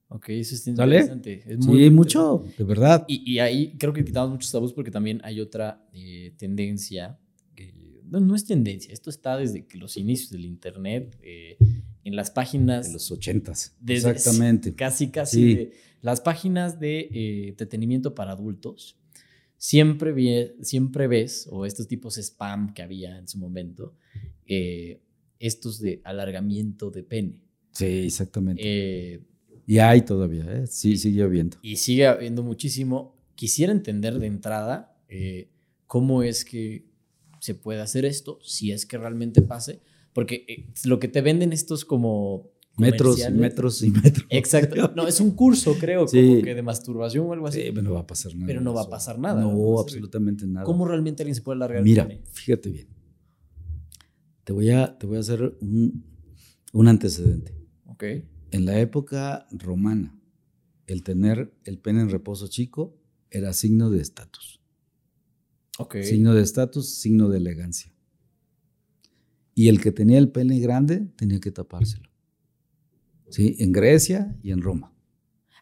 Ok, 0.09 0.31
eso 0.31 0.55
es 0.55 0.63
¿Sale? 0.65 0.97
interesante. 0.97 1.35
Es 1.47 1.65
Sí, 1.65 1.67
muy 1.71 1.91
mucho, 1.91 2.45
de 2.59 2.65
verdad. 2.65 3.05
Y, 3.07 3.31
y 3.31 3.39
ahí 3.39 3.77
creo 3.79 3.93
que 3.93 4.05
quitamos 4.05 4.31
muchos 4.33 4.51
tabús 4.51 4.73
porque 4.73 4.91
también 4.91 5.21
hay 5.23 5.41
otra 5.41 5.87
eh, 5.93 6.35
tendencia. 6.37 7.19
Que, 7.55 8.01
no, 8.05 8.19
no 8.19 8.35
es 8.35 8.45
tendencia, 8.45 8.93
esto 8.93 9.09
está 9.09 9.37
desde 9.37 9.67
que 9.67 9.79
los 9.79 9.97
inicios 9.97 10.31
del 10.31 10.45
Internet, 10.45 11.17
eh, 11.23 11.57
en 12.11 12.17
las 12.17 12.31
páginas. 12.31 12.87
De 12.89 12.93
los 12.95 13.11
ochentas. 13.11 13.75
Exactamente. 13.87 14.75
Casi, 14.75 15.11
casi. 15.11 15.37
Sí. 15.37 15.55
de- 15.55 15.73
las 16.03 16.21
páginas 16.23 16.81
de 16.81 17.01
eh, 17.13 17.49
entretenimiento 17.49 18.15
para 18.15 18.33
adultos. 18.33 18.97
Siempre, 19.59 20.15
vie- 20.15 20.55
siempre 20.63 21.07
ves, 21.07 21.47
o 21.51 21.67
estos 21.67 21.87
tipos 21.87 22.17
spam 22.17 22.73
que 22.73 22.83
había 22.83 23.19
en 23.19 23.29
su 23.29 23.37
momento, 23.39 23.95
eh, 24.47 25.01
estos 25.39 25.79
de 25.81 26.01
alargamiento 26.05 26.91
de 26.91 27.03
pene. 27.03 27.43
Sí, 27.73 27.85
exactamente. 27.85 28.63
Eh, 28.65 29.21
y 29.67 29.79
hay 29.79 30.03
todavía, 30.03 30.45
¿eh? 30.51 30.67
Sí, 30.67 30.97
sigue 30.97 31.23
habiendo. 31.23 31.59
y 31.63 31.77
sigue 31.77 32.07
habiendo 32.07 32.43
muchísimo. 32.43 33.15
Quisiera 33.35 33.73
entender 33.73 34.19
de 34.19 34.27
entrada 34.27 34.97
eh, 35.09 35.51
cómo 35.87 36.23
es 36.23 36.45
que 36.45 36.87
se 37.41 37.55
puede 37.55 37.81
hacer 37.81 38.05
esto, 38.07 38.39
si 38.43 38.73
es 38.73 38.87
que 38.87 38.97
realmente 38.99 39.43
pase, 39.43 39.81
porque 40.13 40.45
eh, 40.49 40.67
lo 40.85 40.99
que 40.99 41.09
te 41.09 41.21
venden 41.23 41.53
estos 41.53 41.85
como... 41.85 42.51
Metros 42.79 43.21
y 43.21 43.31
metros 43.33 43.83
y 43.83 43.91
metros. 43.91 44.25
Exacto. 44.31 44.93
No, 44.97 45.07
es 45.07 45.21
un 45.21 45.33
curso, 45.33 45.77
creo, 45.79 46.09
Sí. 46.09 46.17
como 46.27 46.43
que 46.43 46.55
de 46.55 46.63
masturbación 46.63 47.27
o 47.27 47.33
algo 47.35 47.47
así. 47.47 47.61
Sí, 47.63 47.69
pero 47.75 47.83
no 47.83 47.93
va 47.95 48.01
a 48.01 48.07
pasar 48.07 48.35
nada. 48.35 48.47
Pero 48.47 48.61
no 48.63 48.73
va 48.73 48.83
a 48.83 48.89
pasar 48.89 49.19
nada, 49.19 49.43
No, 49.43 49.53
¿no? 49.53 49.81
Absolutamente 49.81 50.47
nada. 50.47 50.65
¿Cómo 50.65 50.87
realmente 50.89 51.23
alguien 51.23 51.35
se 51.35 51.43
puede 51.43 51.57
alargar 51.57 51.83
Mira, 51.83 52.05
el 52.05 52.09
pene? 52.09 52.23
fíjate 52.33 52.71
bien. 52.71 52.89
Te 54.45 54.53
voy 54.55 54.71
a, 54.71 54.97
te 54.99 55.07
voy 55.07 55.17
a 55.19 55.21
hacer 55.21 55.57
un, 55.61 56.05
un 56.73 56.89
antecedente. 56.89 57.55
Ok. 57.87 58.05
En 58.53 58.65
la 58.65 58.81
época 58.81 59.47
romana, 59.53 60.19
el 60.87 61.03
tener 61.03 61.53
el 61.65 61.79
pene 61.79 62.01
en 62.01 62.09
reposo 62.09 62.49
chico 62.49 62.97
era 63.31 63.53
signo 63.53 63.91
de 63.91 64.01
estatus. 64.01 64.61
Ok. 65.79 65.97
Signo 66.03 66.35
de 66.35 66.43
estatus, 66.43 66.89
signo 66.95 67.29
de 67.29 67.39
elegancia. 67.39 67.90
Y 69.55 69.69
el 69.69 69.81
que 69.81 69.93
tenía 69.93 70.19
el 70.19 70.31
pene 70.31 70.59
grande 70.61 71.09
tenía 71.17 71.41
que 71.41 71.51
tapárselo. 71.51 72.09
¿Sí? 73.29 73.57
En 73.59 73.73
Grecia 73.73 74.37
y 74.43 74.51
en 74.53 74.61
Roma. 74.61 74.93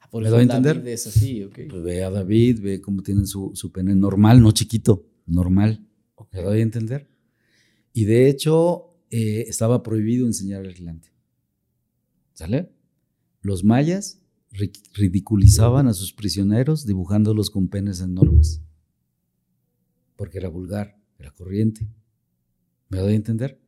Ah, 0.01 0.09
Por 0.11 0.23
¿Me 0.23 0.31
doy 0.31 0.45
a 0.45 0.47
David 0.47 0.57
entender? 0.57 0.89
Es 0.89 1.07
así, 1.07 1.43
ok. 1.43 1.59
Pues 1.69 1.83
ve 1.83 2.05
a 2.05 2.11
David, 2.11 2.61
ve 2.61 2.81
cómo 2.81 3.03
tienen 3.03 3.27
su, 3.27 3.53
su 3.55 3.73
pene 3.73 3.95
normal, 3.95 4.41
no 4.41 4.53
chiquito, 4.53 5.07
normal. 5.27 5.87
Ok. 6.15 6.35
¿Me 6.35 6.43
doy 6.43 6.61
a 6.61 6.63
entender? 6.63 7.09
Y 7.93 8.05
de 8.05 8.29
hecho, 8.29 8.89
eh, 9.11 9.45
estaba 9.49 9.83
prohibido 9.83 10.27
enseñar 10.27 10.65
el 10.65 10.75
glande. 10.75 11.09
¿Sale? 12.35 12.73
Los 13.41 13.65
mayas 13.65 14.21
ridiculizaban 14.95 15.89
a 15.89 15.95
sus 15.95 16.13
prisioneros 16.13 16.87
dibujándolos 16.87 17.51
con 17.51 17.69
penes 17.69 18.01
enormes. 18.01 18.63
Porque 20.17 20.39
era 20.39 20.49
vulgar, 20.49 20.99
era 21.19 21.31
corriente. 21.33 21.89
¿Me 22.89 22.99
doy 22.99 23.13
a 23.13 23.17
entender? 23.17 23.61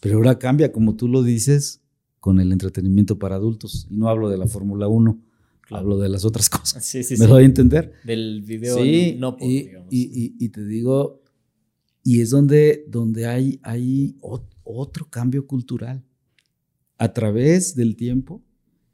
Pero 0.00 0.16
ahora 0.16 0.38
cambia, 0.38 0.72
como 0.72 0.96
tú 0.96 1.08
lo 1.08 1.22
dices, 1.22 1.82
con 2.20 2.40
el 2.40 2.52
entretenimiento 2.52 3.18
para 3.18 3.36
adultos. 3.36 3.86
Y 3.90 3.96
no 3.96 4.08
hablo 4.08 4.28
de 4.28 4.36
la 4.36 4.46
Fórmula 4.46 4.88
1, 4.88 5.22
hablo 5.70 5.98
de 5.98 6.08
las 6.08 6.24
otras 6.24 6.50
cosas. 6.50 6.94
¿Me 7.18 7.26
doy 7.26 7.44
a 7.44 7.46
entender? 7.46 7.92
Del 8.04 8.42
video 8.42 8.76
sí, 8.76 9.16
no 9.18 9.36
y, 9.40 9.70
y, 9.90 10.48
te 10.48 10.64
digo, 10.64 11.22
y 12.02 12.20
es 12.20 12.30
donde, 12.30 12.84
donde 12.88 13.26
hay, 13.26 13.60
hay 13.62 14.16
otro 14.64 15.08
cambio 15.08 15.46
cultural. 15.46 16.04
A 16.98 17.12
través 17.12 17.74
del 17.74 17.94
tiempo, 17.94 18.42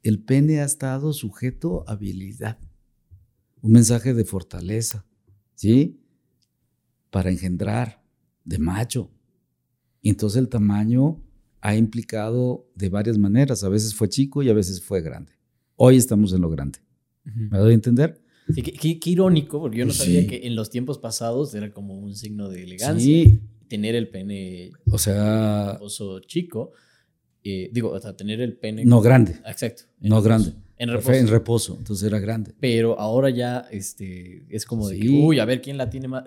el 0.02 0.22
pene 0.22 0.60
ha 0.60 0.64
estado 0.64 1.12
sujeto 1.12 1.84
a 1.86 1.92
habilidad. 1.92 2.58
Un 3.60 3.72
mensaje 3.72 4.12
de 4.12 4.24
fortaleza, 4.24 5.06
¿sí? 5.54 6.00
Para 7.10 7.30
engendrar, 7.30 8.02
de 8.44 8.58
macho. 8.58 9.10
Y 10.02 10.10
entonces 10.10 10.38
el 10.38 10.48
tamaño 10.48 11.22
ha 11.60 11.76
implicado 11.76 12.68
de 12.74 12.88
varias 12.88 13.16
maneras. 13.16 13.62
A 13.62 13.68
veces 13.68 13.94
fue 13.94 14.08
chico 14.08 14.42
y 14.42 14.50
a 14.50 14.52
veces 14.52 14.82
fue 14.82 15.00
grande. 15.00 15.32
Hoy 15.76 15.96
estamos 15.96 16.32
en 16.32 16.42
lo 16.42 16.50
grande. 16.50 16.80
¿Me 17.24 17.56
doy 17.56 17.70
a 17.70 17.74
entender? 17.74 18.20
Sí, 18.52 18.62
qué, 18.62 19.10
irónico, 19.10 19.60
porque 19.60 19.78
yo 19.78 19.86
no 19.86 19.92
sabía 19.92 20.26
que 20.26 20.40
en 20.44 20.56
los 20.56 20.68
tiempos 20.68 20.98
pasados 20.98 21.54
era 21.54 21.72
como 21.72 21.96
un 21.96 22.16
signo 22.16 22.48
de 22.48 22.64
elegancia. 22.64 23.26
Tener 23.68 23.94
el 23.94 24.08
pene 24.08 24.72
o 24.90 24.98
sea, 24.98 25.78
chico. 26.26 26.72
Eh, 27.44 27.70
digo, 27.72 27.90
o 27.90 28.00
sea, 28.00 28.16
tener 28.16 28.40
el 28.40 28.56
pene. 28.56 28.84
No 28.84 29.00
grande. 29.00 29.36
Exacto. 29.46 29.84
No 30.00 30.20
grande. 30.20 30.52
En 30.82 30.88
reposo. 30.88 31.12
en 31.12 31.28
reposo, 31.28 31.76
entonces 31.78 32.08
era 32.08 32.18
grande. 32.18 32.54
Pero 32.58 32.98
ahora 32.98 33.30
ya 33.30 33.68
este, 33.70 34.44
es 34.48 34.66
como 34.66 34.88
de, 34.88 34.98
uy, 35.08 35.38
a 35.38 35.44
ver 35.44 35.62
quién 35.62 35.76
la 35.76 35.88
tiene 35.88 36.08
más. 36.08 36.24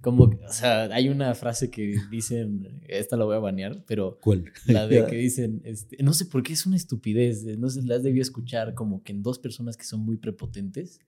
Como, 0.00 0.24
o 0.24 0.52
sea, 0.52 0.92
hay 0.92 1.08
una 1.08 1.32
frase 1.36 1.70
que 1.70 1.94
dicen, 2.10 2.82
esta 2.88 3.16
la 3.16 3.24
voy 3.24 3.36
a 3.36 3.38
banear, 3.38 3.84
pero. 3.86 4.18
¿Cuál? 4.20 4.50
La 4.66 4.88
de 4.88 5.06
que 5.08 5.14
dicen, 5.14 5.62
este, 5.64 6.02
no 6.02 6.14
sé 6.14 6.24
por 6.24 6.42
qué 6.42 6.52
es 6.52 6.66
una 6.66 6.74
estupidez, 6.74 7.44
no 7.44 7.70
sé, 7.70 7.82
las 7.82 8.02
debió 8.02 8.22
escuchar 8.22 8.74
como 8.74 9.04
que 9.04 9.12
en 9.12 9.22
dos 9.22 9.38
personas 9.38 9.76
que 9.76 9.84
son 9.84 10.00
muy 10.00 10.16
prepotentes, 10.16 10.98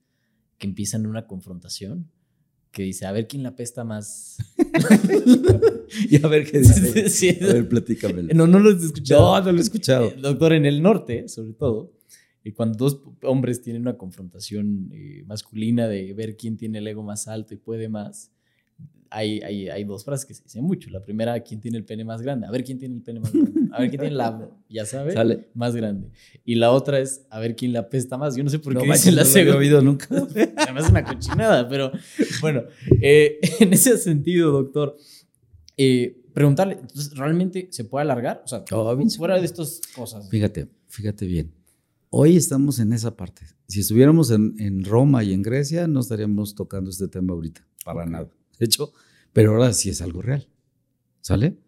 que 0.57 0.69
empiezan 0.69 1.05
una 1.07 1.27
confrontación, 1.27 2.09
que 2.71 2.85
dice, 2.85 3.07
a 3.07 3.13
ver 3.13 3.27
quién 3.27 3.43
la 3.43 3.57
pesta 3.57 3.83
más. 3.83 4.37
y 6.11 6.25
a 6.25 6.29
ver 6.29 6.49
qué 6.49 6.61
dice. 6.61 7.39
a 7.43 7.55
ver, 7.55 7.69
platícamelo. 7.69 8.33
No, 8.35 8.47
no 8.47 8.61
lo 8.61 8.71
he 8.71 8.75
escuchado. 8.77 9.21
No, 9.21 9.47
no 9.47 9.51
lo 9.51 9.59
he 9.59 9.63
escuchado. 9.63 10.07
Eh, 10.11 10.17
doctor, 10.17 10.53
en 10.53 10.65
el 10.65 10.81
norte, 10.81 11.27
sobre 11.27 11.55
todo 11.55 11.91
cuando 12.53 12.77
dos 12.77 13.01
hombres 13.23 13.63
tienen 13.63 13.83
una 13.83 13.97
confrontación 13.97 14.91
eh, 14.93 15.25
masculina 15.27 15.89
de 15.89 16.13
ver 16.13 16.37
quién 16.37 16.57
tiene 16.57 16.79
el 16.79 16.87
ego 16.87 17.03
más 17.03 17.27
alto 17.27 17.55
y 17.55 17.57
puede 17.57 17.89
más, 17.89 18.31
hay, 19.15 19.41
hay, 19.41 19.69
hay, 19.69 19.85
dos 19.85 20.05
frases 20.05 20.27
que 20.27 20.35
se 20.35 20.43
dicen 20.43 20.65
mucho. 20.65 20.91
La 20.91 21.01
primera, 21.01 21.39
¿quién 21.41 21.61
tiene 21.61 21.79
el 21.79 21.85
pene 21.85 22.05
más 22.05 22.21
grande? 22.21 22.47
A 22.47 22.51
ver 22.51 22.65
quién 22.65 22.79
tiene 22.79 22.97
el 22.97 23.03
pene 23.03 23.21
más 23.21 23.33
grande. 23.33 23.61
A 23.73 23.81
ver 23.81 23.89
quién 23.89 24.01
tiene 24.01 24.17
la, 24.17 24.51
ya 24.69 24.85
sabes, 24.85 25.17
más 25.55 25.75
grande. 25.75 26.09
Y 26.45 26.57
la 26.57 26.73
otra 26.73 26.99
es, 26.99 27.25
a 27.31 27.39
ver 27.39 27.55
quién 27.55 27.73
la 27.73 27.81
apesta 27.81 28.19
más. 28.19 28.37
Yo 28.37 28.43
no 28.43 28.51
sé 28.51 28.59
por 28.59 28.77
qué 28.77 28.87
no, 28.87 28.93
dicen 28.93 29.15
la 29.15 29.25
segunda. 29.25 29.55
No 29.55 29.61
he 29.61 29.65
oído 29.65 29.83
nunca. 29.83 30.07
Además 30.57 30.85
es 30.85 30.91
una 30.91 31.05
cochinada, 31.05 31.69
pero 31.69 31.93
bueno, 32.41 32.65
eh, 33.01 33.39
en 33.61 33.73
ese 33.73 33.97
sentido, 33.99 34.51
doctor, 34.51 34.97
eh, 35.77 36.21
preguntarle, 36.33 36.79
¿realmente 37.15 37.69
se 37.71 37.85
puede 37.85 38.03
alargar? 38.03 38.43
O 38.45 38.49
sea, 38.49 38.65
fuera 39.17 39.39
de 39.39 39.45
estas 39.45 39.81
cosas. 39.95 40.29
Fíjate, 40.29 40.69
fíjate 40.89 41.27
bien. 41.27 41.64
Hoy 42.17 42.37
estamos 42.37 42.79
en 42.79 42.93
esa 42.93 43.17
parte. 43.17 43.45
Si 43.67 43.81
estuviéramos 43.81 44.31
en, 44.31 44.85
Roma 44.85 45.25
y 45.25 45.33
en 45.33 45.43
Grecia, 45.43 45.89
no 45.89 45.99
estaríamos 45.99 46.55
tocando 46.55 46.89
este 46.89 47.09
tema 47.09 47.33
ahorita, 47.33 47.67
para 47.85 48.07
nada. 48.07 48.31
De 48.57 48.67
hecho, 48.67 48.93
pero 49.33 49.51
ahora 49.51 49.73
sí 49.73 49.91
es 49.91 50.01
algo 50.01 50.23
real. 50.23 50.47
¿Sale? 51.23 51.59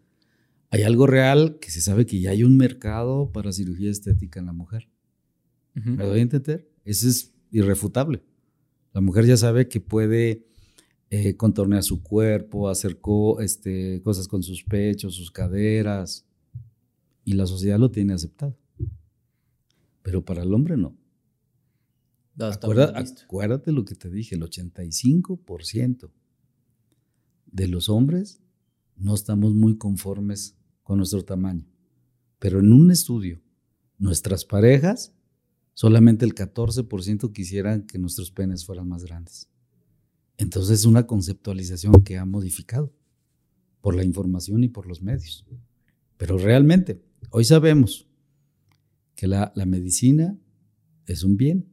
Hay 0.71 0.85
algo 0.85 1.09
real 1.09 1.59
que 1.61 1.73
se 1.73 1.81
sabe 1.81 2.07
que 2.07 2.21
ya 2.21 2.31
hay 2.31 2.45
un 2.45 2.57
mercado 2.57 3.33
para 3.33 3.51
cirugía 3.51 3.91
estética 3.91 4.39
en 4.39 4.47
la 4.47 4.53
mujer. 4.53 4.89
¿Me 5.75 6.05
doy 6.05 6.21
a 6.21 6.23
entender? 6.23 6.71
Eso 6.85 7.09
es 7.09 7.35
irrefutable. 7.51 8.23
La 8.93 9.01
mujer 9.01 9.27
ya 9.27 9.37
sabe 9.37 9.67
que 9.67 9.81
puede 9.81 10.47
eh, 11.11 11.37
contornear 11.37 11.83
su 11.83 12.05
cuerpo, 12.05 12.69
hacer 12.69 13.01
este, 13.41 14.01
cosas 14.01 14.29
con 14.29 14.45
sus 14.45 14.63
pechos, 14.63 15.17
sus 15.17 15.33
caderas, 15.33 16.25
y 17.25 17.33
la 17.33 17.47
sociedad 17.47 17.81
lo 17.81 17.91
tiene 17.91 18.13
aceptado 18.13 18.57
pero 20.07 20.25
para 20.25 20.45
el 20.45 20.55
hombre 20.55 20.77
no. 20.77 20.97
acuérdate 22.39 23.73
lo 23.73 23.85
que 23.85 23.97
te 23.97 24.09
dije, 24.09 24.37
el 24.37 24.43
85% 24.43 26.13
de 27.47 27.67
los 27.67 27.89
hombres 27.89 28.41
no 28.95 29.17
estamos 29.17 29.53
muy 29.53 29.77
conformes 29.79 30.57
con 30.85 30.99
nuestro 30.99 31.25
tamaño. 31.25 31.67
Pero 32.39 32.61
en 32.61 32.73
un 32.73 32.93
estudio, 32.93 33.43
nuestras 33.99 34.45
parejas, 34.45 35.13
solamente 35.75 36.25
el 36.25 36.37
14% 36.37 37.33
quisieran 37.33 37.85
que 37.85 37.99
nuestros 37.99 38.31
penes 38.31 38.65
fueran 38.65 38.87
más 38.87 39.03
grandes. 39.03 39.49
Entonces 40.37 40.79
es 40.79 40.87
una 40.87 41.09
conceptualización 41.09 42.05
que 42.05 42.17
ha 42.17 42.25
modificado 42.25 42.95
por 43.81 43.97
la 43.97 44.05
información 44.05 44.63
y 44.63 44.69
por 44.69 44.87
los 44.87 45.03
medios. 45.03 45.45
Pero 46.17 46.39
realmente, 46.39 47.03
hoy 47.31 47.45
sabemos 47.45 48.06
que 49.17 49.27
la, 49.27 49.53
medicina 49.67 50.39
es 51.07 51.25
un 51.25 51.37
bien. 51.37 51.73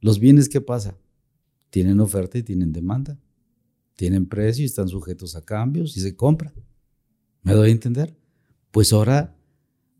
Los 0.00 0.18
bienes, 0.18 0.48
¿qué 0.48 0.60
pasa? 0.60 0.98
Tienen 1.70 2.00
oferta 2.00 2.38
y 2.38 2.42
tienen 2.42 2.72
demanda. 2.72 3.20
Tienen 3.94 4.26
precio 4.26 4.62
y 4.62 4.66
están 4.66 4.88
sujetos 4.88 5.36
a 5.36 5.44
cambios 5.44 5.96
y 5.96 6.00
se 6.00 6.16
compra. 6.16 6.52
¿Me 7.42 7.52
doy 7.52 7.68
a 7.68 7.72
entender? 7.72 8.16
Pues 8.70 8.92
ahora 8.92 9.36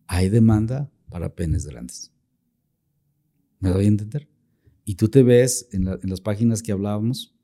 hay 0.07 0.31
demanda 0.31 0.91
para 1.11 1.35
penes 1.35 1.67
grandes. 1.67 2.11
¿Me 3.61 3.69
doy 3.69 3.85
a 3.85 3.89
entender? 3.89 4.29
Y 4.85 4.95
tú 4.95 5.09
te 5.09 5.23
ves 5.23 5.69
en, 5.73 5.85
las 5.85 6.21
páginas 6.21 6.63
que 6.63 6.73
hablábamos, 6.73 7.35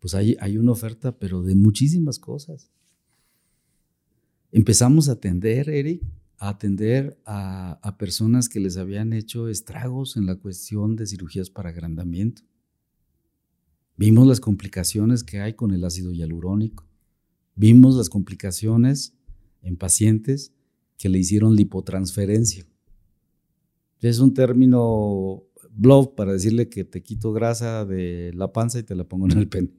pues 0.00 0.14
hay, 0.14 0.36
hay 0.40 0.58
una 0.58 0.72
oferta, 0.72 1.16
pero 1.16 1.42
de 1.42 1.54
muchísimas 1.54 2.18
cosas. 2.18 2.70
Empezamos 4.50 5.08
a 5.08 5.12
atender, 5.12 5.70
Eric, 5.70 6.02
atender 6.48 7.18
a, 7.24 7.96
personas 7.98 8.48
que 8.48 8.60
les 8.60 8.76
habían 8.76 9.12
hecho 9.12 9.48
estragos 9.48 10.16
en 10.16 10.26
la 10.26 10.36
cuestión 10.36 10.96
de 10.96 11.06
cirugías 11.06 11.50
para 11.50 11.70
agrandamiento. 11.70 12.42
Vimos 13.96 14.26
las 14.26 14.40
complicaciones 14.40 15.22
que 15.22 15.40
hay 15.40 15.54
con 15.54 15.72
el 15.72 15.84
ácido 15.84 16.12
hialurónico. 16.12 16.86
Vimos 17.54 17.96
las 17.96 18.08
complicaciones 18.08 19.14
en 19.62 19.76
pacientes 19.76 20.52
que 20.98 21.08
le 21.08 21.18
hicieron 21.18 21.54
lipotransferencia. 21.54 22.66
Es 24.00 24.18
un 24.18 24.34
término 24.34 25.44
blog 25.70 26.14
para 26.14 26.32
decirle 26.32 26.68
que 26.68 26.84
te 26.84 27.02
quito 27.02 27.32
grasa 27.32 27.84
de 27.84 28.32
la 28.34 28.52
panza 28.52 28.78
y 28.78 28.82
te 28.82 28.94
la 28.94 29.04
pongo 29.04 29.26
en 29.26 29.38
el 29.38 29.48
pene. 29.48 29.70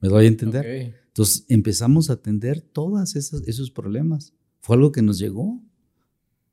¿Me 0.00 0.08
doy 0.08 0.26
a 0.26 0.28
entender? 0.28 0.94
Entonces 1.06 1.44
empezamos 1.48 2.10
a 2.10 2.14
atender 2.14 2.60
todos 2.60 3.14
esos 3.16 3.70
problemas. 3.70 4.34
Fue 4.60 4.76
algo 4.76 4.92
que 4.92 5.02
nos 5.02 5.18
llegó. 5.18 5.62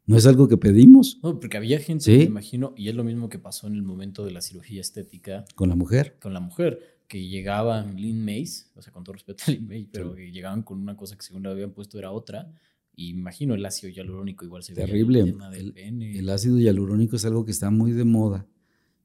No 0.09 0.17
es 0.17 0.25
algo 0.25 0.47
que 0.47 0.57
pedimos. 0.57 1.19
No, 1.21 1.39
porque 1.39 1.55
había 1.55 1.77
gente, 1.77 2.17
me 2.17 2.23
imagino, 2.23 2.73
y 2.75 2.89
es 2.89 2.95
lo 2.95 3.03
mismo 3.03 3.29
que 3.29 3.37
pasó 3.37 3.67
en 3.67 3.75
el 3.75 3.83
momento 3.83 4.25
de 4.25 4.31
la 4.31 4.41
cirugía 4.41 4.81
estética. 4.81 5.45
Con 5.53 5.69
la 5.69 5.75
mujer. 5.75 6.17
Con 6.19 6.33
la 6.33 6.39
mujer, 6.39 7.03
que 7.07 7.27
llegaban 7.27 7.95
Lynn 7.95 8.25
Mays, 8.25 8.71
o 8.73 8.81
sea, 8.81 8.91
con 8.91 9.03
todo 9.03 9.13
respeto 9.13 9.43
a 9.45 9.51
Lynn 9.51 9.67
Mays, 9.67 9.87
pero 9.91 10.15
que 10.15 10.31
llegaban 10.31 10.63
con 10.63 10.81
una 10.81 10.97
cosa 10.97 11.15
que 11.15 11.21
según 11.21 11.43
le 11.43 11.49
habían 11.49 11.73
puesto 11.73 11.99
era 11.99 12.09
otra. 12.09 12.51
Y 12.95 13.09
imagino 13.09 13.53
el 13.53 13.63
ácido 13.63 13.93
hialurónico 13.93 14.45
igual 14.45 14.63
se 14.63 14.73
Terrible. 14.73 15.19
El, 15.19 15.37
del 15.51 15.73
pene. 15.73 16.17
el 16.17 16.27
ácido 16.29 16.57
hialurónico 16.57 17.15
es 17.15 17.25
algo 17.25 17.45
que 17.45 17.51
está 17.51 17.69
muy 17.69 17.91
de 17.91 18.03
moda. 18.03 18.47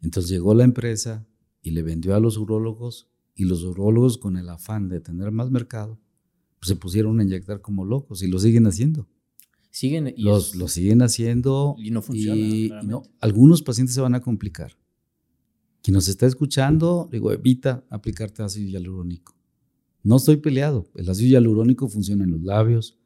Entonces 0.01 0.31
llegó 0.31 0.55
la 0.55 0.65
empresa 0.65 1.27
y 1.61 1.73
le 1.73 1.83
vendió 1.83 2.15
a 2.15 2.19
los 2.19 2.39
urólogos 2.39 3.11
y 3.35 3.45
los 3.45 3.63
urólogos 3.63 4.17
con 4.17 4.39
el 4.39 4.49
afán 4.49 4.89
de 4.89 5.01
tener 5.01 5.33
más 5.33 5.51
mercado, 5.51 6.01
pues 6.61 6.69
se 6.69 6.77
pusieron 6.77 7.21
a 7.21 7.25
inyectar 7.25 7.61
como 7.61 7.85
locos 7.85 8.23
y 8.23 8.27
lo 8.27 8.39
siguen 8.39 8.67
haciendo. 8.67 9.07
Siguen 9.75 10.15
los, 10.19 10.53
siguen 10.69 11.03
haciendo 11.03 11.75
y 11.81 11.91
no 11.91 12.01
funciona. 12.01 12.81
no, 12.83 13.03
algunos 13.19 13.61
pacientes 13.61 13.97
se 13.97 14.01
van 14.01 14.15
a 14.15 14.21
complicar. 14.21 14.79
Quien 15.83 15.95
nos 15.95 16.07
está 16.07 16.27
escuchando, 16.27 17.09
digo, 17.11 17.33
evita 17.33 17.85
aplicarte 17.91 18.45
ácido 18.45 18.69
hialurónico. 18.69 19.35
No 20.05 20.19
estoy 20.19 20.37
peleado. 20.37 20.87
El 20.95 21.11
ácido 21.11 21.29
hialurónico 21.31 21.89
funciona 21.89 22.23
en 22.23 22.31
los 22.31 22.43
labios, 22.43 22.97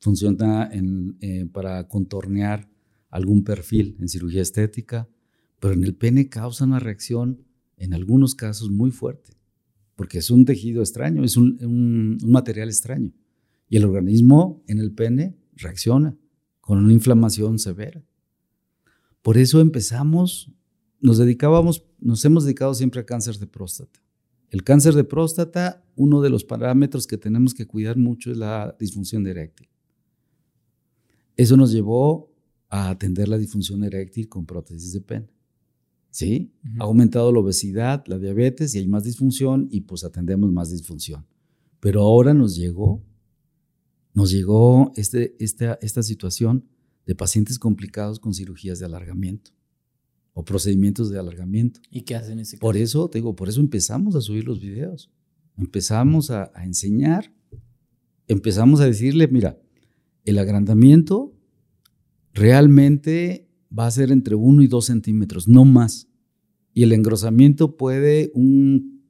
funciona 0.00 0.68
en, 0.72 1.16
eh, 1.20 1.46
para 1.46 1.86
contornear 1.86 2.68
algún 3.08 3.44
perfil 3.44 3.96
en 4.00 4.08
cirugía 4.08 4.42
estética, 4.42 5.08
pero 5.60 5.74
en 5.74 5.84
el 5.84 5.94
pene 5.94 6.28
causa 6.28 6.64
una 6.64 6.80
reacción 6.80 7.44
en 7.76 7.94
algunos 7.94 8.34
casos 8.34 8.68
muy 8.68 8.90
fuerte, 8.90 9.30
porque 9.94 10.18
es 10.18 10.28
un 10.32 10.44
tejido 10.44 10.80
extraño, 10.80 11.22
es 11.22 11.36
un 11.36 12.18
material 12.24 12.68
extraño. 12.68 13.12
Y 13.68 13.76
el 13.76 13.84
organismo 13.84 14.64
en 14.66 14.80
el 14.80 14.90
pene 14.90 15.36
reacciona 15.56 16.16
con 16.60 16.78
una 16.78 16.92
inflamación 16.92 17.58
severa. 17.58 18.02
Por 19.22 19.38
eso 19.38 19.60
empezamos, 19.60 20.52
nos 21.00 21.18
dedicábamos, 21.18 21.84
nos 21.98 22.24
hemos 22.24 22.44
dedicado 22.44 22.74
siempre 22.74 23.00
a 23.00 23.06
cáncer 23.06 23.38
de 23.38 23.46
próstata. 23.46 24.00
El 24.50 24.62
cáncer 24.62 24.94
de 24.94 25.04
próstata, 25.04 25.84
uno 25.96 26.20
de 26.20 26.30
los 26.30 26.44
parámetros 26.44 27.06
que 27.06 27.18
tenemos 27.18 27.52
que 27.52 27.66
cuidar 27.66 27.96
mucho 27.96 28.30
es 28.30 28.36
la 28.36 28.76
disfunción 28.78 29.26
eréctil. 29.26 29.68
Eso 31.36 31.56
nos 31.56 31.72
llevó 31.72 32.32
a 32.68 32.90
atender 32.90 33.28
la 33.28 33.38
disfunción 33.38 33.84
eréctil 33.84 34.28
con 34.28 34.46
prótesis 34.46 34.92
de 34.92 35.00
pene. 35.00 35.28
¿Sí? 36.10 36.54
Ha 36.78 36.84
aumentado 36.84 37.30
la 37.30 37.40
obesidad, 37.40 38.04
la 38.06 38.18
diabetes 38.18 38.74
y 38.74 38.78
hay 38.78 38.86
más 38.86 39.04
disfunción 39.04 39.68
y 39.70 39.82
pues 39.82 40.02
atendemos 40.02 40.50
más 40.50 40.70
disfunción. 40.70 41.26
Pero 41.78 42.00
ahora 42.00 42.32
nos 42.32 42.56
llegó, 42.56 43.02
nos 44.16 44.30
llegó 44.30 44.92
este, 44.96 45.36
esta, 45.38 45.78
esta 45.82 46.02
situación 46.02 46.64
de 47.04 47.14
pacientes 47.14 47.58
complicados 47.58 48.18
con 48.18 48.32
cirugías 48.32 48.78
de 48.78 48.86
alargamiento 48.86 49.52
o 50.32 50.42
procedimientos 50.42 51.10
de 51.10 51.18
alargamiento. 51.18 51.80
¿Y 51.90 52.00
qué 52.00 52.16
hacen 52.16 52.38
ese 52.38 52.56
caso? 52.56 52.62
Por 52.62 52.78
eso, 52.78 53.10
te 53.10 53.18
digo, 53.18 53.36
por 53.36 53.50
eso 53.50 53.60
empezamos 53.60 54.16
a 54.16 54.22
subir 54.22 54.44
los 54.44 54.58
videos. 54.58 55.10
Empezamos 55.58 56.30
a, 56.30 56.50
a 56.54 56.64
enseñar, 56.64 57.30
empezamos 58.26 58.80
a 58.80 58.86
decirle, 58.86 59.28
mira, 59.28 59.60
el 60.24 60.38
agrandamiento 60.38 61.34
realmente 62.32 63.50
va 63.76 63.86
a 63.86 63.90
ser 63.90 64.10
entre 64.12 64.34
1 64.34 64.62
y 64.62 64.66
2 64.66 64.84
centímetros, 64.84 65.46
no 65.46 65.66
más. 65.66 66.08
Y 66.72 66.84
el 66.84 66.92
engrosamiento 66.92 67.76
puede 67.76 68.30
un, 68.32 69.02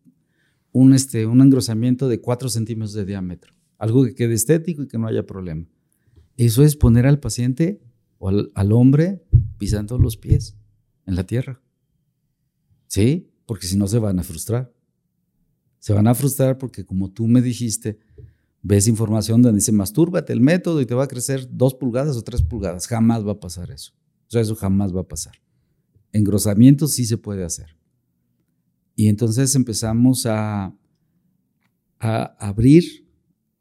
un, 0.72 0.94
este, 0.94 1.26
un 1.26 1.40
engrosamiento 1.42 2.08
de 2.08 2.20
4 2.20 2.48
centímetros 2.48 2.92
de 2.92 3.04
diámetro, 3.04 3.55
algo 3.78 4.04
que 4.04 4.14
quede 4.14 4.34
estético 4.34 4.82
y 4.82 4.88
que 4.88 4.98
no 4.98 5.06
haya 5.06 5.26
problema. 5.26 5.66
Eso 6.36 6.62
es 6.62 6.76
poner 6.76 7.06
al 7.06 7.18
paciente 7.18 7.80
o 8.18 8.28
al, 8.28 8.72
hombre 8.72 9.22
pisando 9.58 9.98
los 9.98 10.16
pies 10.16 10.56
en 11.06 11.16
la 11.16 11.24
tierra. 11.24 11.60
¿Sí? 12.86 13.30
Porque 13.46 13.66
si 13.66 13.76
no 13.76 13.86
se 13.86 13.98
van 13.98 14.18
a 14.18 14.22
frustrar. 14.22 14.72
Se 15.78 15.92
van 15.92 16.06
a 16.08 16.14
frustrar 16.14 16.58
porque 16.58 16.84
como 16.84 17.10
tú 17.10 17.26
me 17.26 17.40
dijiste, 17.40 17.98
ves 18.62 18.88
información 18.88 19.42
donde 19.42 19.58
dice, 19.58 19.72
mastúrbate 19.72 20.32
el 20.32 20.40
método 20.40 20.80
y 20.80 20.86
te 20.86 20.94
va 20.94 21.04
a 21.04 21.08
crecer 21.08 21.48
dos 21.50 21.74
pulgadas 21.74 22.16
o 22.16 22.22
tres 22.22 22.42
pulgadas. 22.42 22.86
Jamás 22.86 23.26
va 23.26 23.32
a 23.32 23.40
pasar 23.40 23.70
eso. 23.70 23.92
O 24.26 24.30
sea, 24.30 24.40
eso 24.40 24.56
jamás 24.56 24.94
va 24.94 25.02
a 25.02 25.08
pasar. 25.08 25.34
Engrosamiento 26.12 26.88
sí 26.88 27.04
se 27.04 27.18
puede 27.18 27.44
hacer. 27.44 27.76
Y 28.94 29.08
entonces 29.08 29.54
empezamos 29.54 30.26
a, 30.26 30.74
a 31.98 32.22
abrir, 32.38 33.05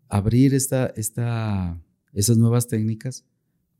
abrir 0.10 0.53
esta, 0.53 0.88
esta, 0.95 1.82
esas 2.14 2.38
nuevas 2.38 2.68
técnicas, 2.68 3.26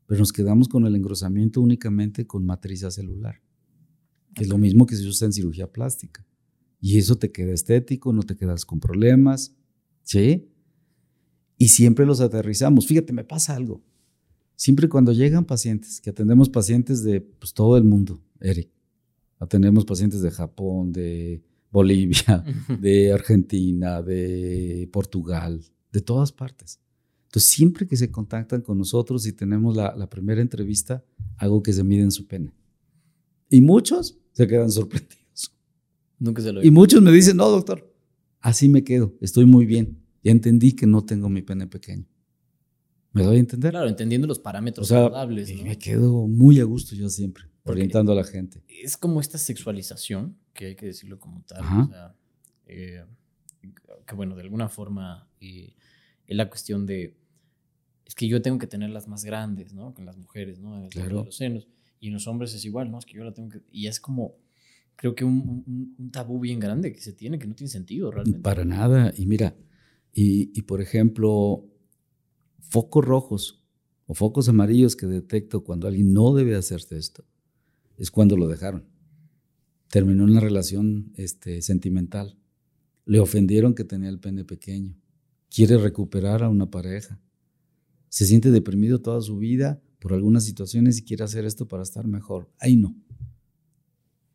pero 0.06 0.20
nos 0.20 0.32
quedamos 0.32 0.68
con 0.68 0.86
el 0.86 0.94
engrosamiento 0.94 1.60
únicamente 1.60 2.26
con 2.26 2.44
matriz 2.44 2.84
celular. 2.90 3.42
Que 4.34 4.44
es 4.44 4.48
lo 4.48 4.58
mismo 4.58 4.86
que 4.86 4.96
se 4.96 5.06
usa 5.06 5.26
en 5.26 5.32
cirugía 5.32 5.72
plástica. 5.72 6.26
Y 6.80 6.98
eso 6.98 7.16
te 7.16 7.32
queda 7.32 7.52
estético, 7.52 8.12
no 8.12 8.22
te 8.22 8.36
quedas 8.36 8.64
con 8.64 8.80
problemas. 8.80 9.54
¿Sí? 10.02 10.48
y 11.58 11.68
siempre 11.68 12.06
los 12.06 12.20
aterrizamos. 12.20 12.86
Fíjate, 12.86 13.12
me 13.12 13.24
pasa 13.24 13.54
algo. 13.54 13.82
Siempre 14.54 14.88
cuando 14.88 15.12
llegan 15.12 15.44
pacientes, 15.44 16.00
que 16.00 16.10
atendemos 16.10 16.48
pacientes 16.48 17.02
de 17.02 17.20
pues, 17.20 17.52
todo 17.52 17.76
el 17.76 17.84
mundo, 17.84 18.20
Eric, 18.40 18.70
atendemos 19.38 19.84
pacientes 19.84 20.22
de 20.22 20.30
Japón, 20.30 20.92
de 20.92 21.42
Bolivia, 21.70 22.44
de 22.80 23.12
Argentina, 23.12 24.02
de 24.02 24.88
Portugal, 24.92 25.60
de 25.96 26.02
todas 26.02 26.30
partes. 26.32 26.78
Entonces, 27.24 27.50
siempre 27.50 27.86
que 27.86 27.96
se 27.96 28.10
contactan 28.10 28.60
con 28.60 28.76
nosotros 28.78 29.26
y 29.26 29.32
tenemos 29.32 29.74
la, 29.76 29.94
la 29.96 30.08
primera 30.08 30.40
entrevista, 30.42 31.02
hago 31.38 31.62
que 31.62 31.72
se 31.72 31.82
miden 31.84 32.10
su 32.10 32.26
pene. 32.26 32.52
Y 33.48 33.60
muchos 33.60 34.18
se 34.32 34.46
quedan 34.46 34.70
sorprendidos. 34.70 35.52
Nunca 36.18 36.42
se 36.42 36.52
lo 36.52 36.62
Y 36.62 36.70
muchos 36.70 37.00
me 37.02 37.10
dicen, 37.12 37.36
no, 37.36 37.48
doctor, 37.48 37.92
así 38.40 38.68
me 38.68 38.84
quedo, 38.84 39.14
estoy 39.20 39.46
muy 39.46 39.64
bien. 39.66 39.98
Ya 40.22 40.32
entendí 40.32 40.72
que 40.72 40.86
no 40.86 41.04
tengo 41.04 41.28
mi 41.28 41.42
pene 41.42 41.66
pequeño. 41.66 42.04
¿Me 43.12 43.22
doy 43.22 43.36
a 43.36 43.40
entender? 43.40 43.70
Claro, 43.70 43.88
entendiendo 43.88 44.26
los 44.26 44.38
parámetros 44.38 44.86
O 44.86 44.88
sea, 44.88 45.04
saludables. 45.04 45.48
y 45.50 45.56
¿no? 45.56 45.62
me 45.64 45.78
quedo 45.78 46.26
muy 46.28 46.60
a 46.60 46.64
gusto 46.64 46.94
yo 46.94 47.08
siempre, 47.08 47.44
Porque- 47.62 47.78
orientando 47.80 48.12
a 48.12 48.16
la 48.16 48.24
gente. 48.24 48.62
Es 48.68 48.96
como 48.98 49.20
esta 49.20 49.38
sexualización, 49.38 50.36
que 50.52 50.66
hay 50.66 50.76
que 50.76 50.86
decirlo 50.86 51.18
como 51.18 51.42
tal. 51.44 51.60
Ajá. 51.62 51.82
O 51.84 51.88
sea, 51.88 52.14
eh, 52.66 53.04
que 54.06 54.14
bueno, 54.14 54.34
de 54.36 54.42
alguna 54.42 54.68
forma 54.68 55.28
eh, 55.40 55.74
es 56.26 56.36
la 56.36 56.48
cuestión 56.48 56.86
de. 56.86 57.16
Es 58.04 58.14
que 58.14 58.28
yo 58.28 58.40
tengo 58.40 58.58
que 58.58 58.66
tenerlas 58.66 59.08
más 59.08 59.24
grandes, 59.24 59.72
¿no? 59.74 59.92
Que 59.94 60.02
las 60.04 60.16
mujeres, 60.16 60.60
¿no? 60.60 60.76
El 60.84 60.90
tema 60.90 61.04
Claro. 61.06 61.18
de 61.20 61.24
los 61.26 61.36
senos. 61.36 61.68
Y 61.98 62.08
en 62.08 62.12
los 62.14 62.26
hombres 62.28 62.54
es 62.54 62.64
igual, 62.64 62.90
¿no? 62.90 62.98
Es 62.98 63.06
que 63.06 63.14
yo 63.14 63.24
la 63.24 63.32
tengo 63.32 63.48
que. 63.48 63.62
Y 63.70 63.86
es 63.88 64.00
como. 64.00 64.36
Creo 64.94 65.14
que 65.14 65.24
un, 65.24 65.64
un- 65.66 65.94
un 65.98 66.10
tabú 66.10 66.40
bien 66.40 66.58
grande 66.58 66.92
que 66.92 67.00
se 67.00 67.12
tiene, 67.12 67.38
que 67.38 67.46
no 67.46 67.54
tiene 67.54 67.68
sentido 67.70 68.10
realmente. 68.10 68.40
Para 68.40 68.64
nada. 68.64 69.12
Y 69.16 69.26
mira, 69.26 69.54
y, 70.12 70.58
y 70.58 70.62
por 70.62 70.80
ejemplo, 70.80 71.66
focos 72.60 73.04
rojos 73.04 73.62
o 74.06 74.14
focos 74.14 74.48
amarillos 74.48 74.96
que 74.96 75.06
detecto 75.06 75.64
cuando 75.64 75.86
alguien 75.88 76.12
no 76.14 76.32
debe 76.32 76.54
hacerse 76.54 76.96
esto, 76.96 77.24
es 77.98 78.10
cuando 78.10 78.36
lo 78.38 78.48
dejaron. 78.48 78.86
Terminó 79.90 80.24
una 80.24 80.40
relación 80.40 81.12
este, 81.16 81.60
sentimental. 81.62 82.38
Le 83.06 83.20
ofendieron 83.20 83.74
que 83.74 83.84
tenía 83.84 84.10
el 84.10 84.18
pene 84.18 84.44
pequeño. 84.44 84.94
Quiere 85.48 85.78
recuperar 85.78 86.42
a 86.42 86.50
una 86.50 86.70
pareja. 86.70 87.20
Se 88.08 88.26
siente 88.26 88.50
deprimido 88.50 89.00
toda 89.00 89.22
su 89.22 89.38
vida 89.38 89.80
por 90.00 90.12
algunas 90.12 90.44
situaciones 90.44 90.98
y 90.98 91.04
quiere 91.04 91.24
hacer 91.24 91.44
esto 91.44 91.66
para 91.68 91.84
estar 91.84 92.06
mejor. 92.06 92.50
Ahí 92.58 92.76
no. 92.76 92.94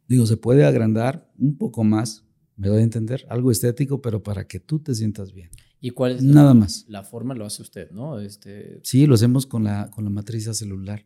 Digo, 0.08 0.26
se 0.26 0.38
puede 0.38 0.66
agrandar 0.66 1.32
un 1.38 1.58
poco 1.58 1.84
más, 1.84 2.26
me 2.56 2.70
doy 2.70 2.80
a 2.80 2.84
entender, 2.84 3.26
algo 3.30 3.52
estético, 3.52 4.02
pero 4.02 4.24
para 4.24 4.48
que 4.48 4.60
tú 4.60 4.80
te 4.80 4.96
sientas 4.96 5.34
bien. 5.34 5.50
¿Y 5.80 5.90
cuál 5.90 6.14
es 6.14 6.24
la, 6.24 6.34
Nada 6.34 6.54
más. 6.54 6.86
la 6.88 7.04
forma? 7.04 7.34
Lo 7.34 7.46
hace 7.46 7.62
usted, 7.62 7.92
¿no? 7.92 8.20
Este, 8.20 8.80
Sí, 8.84 9.06
lo 9.06 9.16
hacemos 9.16 9.46
con 9.46 9.64
la, 9.64 9.90
con 9.90 10.04
la 10.04 10.10
matriz 10.10 10.46
celular. 10.56 11.06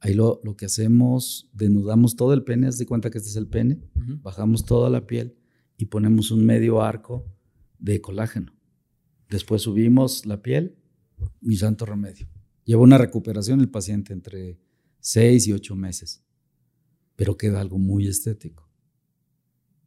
Ahí 0.00 0.14
lo, 0.14 0.40
lo 0.44 0.56
que 0.56 0.66
hacemos, 0.66 1.48
denudamos 1.52 2.16
todo 2.16 2.34
el 2.34 2.44
pene, 2.44 2.66
haz 2.66 2.78
de 2.78 2.86
cuenta 2.86 3.10
que 3.10 3.18
este 3.18 3.30
es 3.30 3.36
el 3.36 3.46
pene, 3.48 3.80
bajamos 4.22 4.64
toda 4.64 4.90
la 4.90 5.06
piel 5.06 5.37
y 5.78 5.86
ponemos 5.86 6.30
un 6.30 6.44
medio 6.44 6.82
arco 6.82 7.24
de 7.78 8.02
colágeno. 8.02 8.52
Después 9.30 9.62
subimos 9.62 10.26
la 10.26 10.42
piel, 10.42 10.76
mi 11.40 11.56
santo 11.56 11.86
remedio. 11.86 12.28
Lleva 12.64 12.82
una 12.82 12.98
recuperación 12.98 13.60
el 13.60 13.70
paciente 13.70 14.12
entre 14.12 14.58
6 15.00 15.46
y 15.46 15.52
8 15.52 15.76
meses, 15.76 16.22
pero 17.16 17.36
queda 17.36 17.60
algo 17.60 17.78
muy 17.78 18.08
estético, 18.08 18.68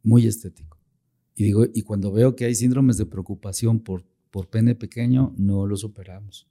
muy 0.02 0.26
estético. 0.26 0.80
Y 1.34 1.44
digo, 1.44 1.64
y 1.72 1.82
cuando 1.82 2.10
veo 2.10 2.34
que 2.34 2.46
hay 2.46 2.54
síndromes 2.54 2.96
de 2.96 3.06
preocupación 3.06 3.80
por, 3.80 4.04
por 4.30 4.48
pene 4.48 4.74
pequeño, 4.74 5.34
no 5.36 5.66
los 5.66 5.84
operamos. 5.84 6.48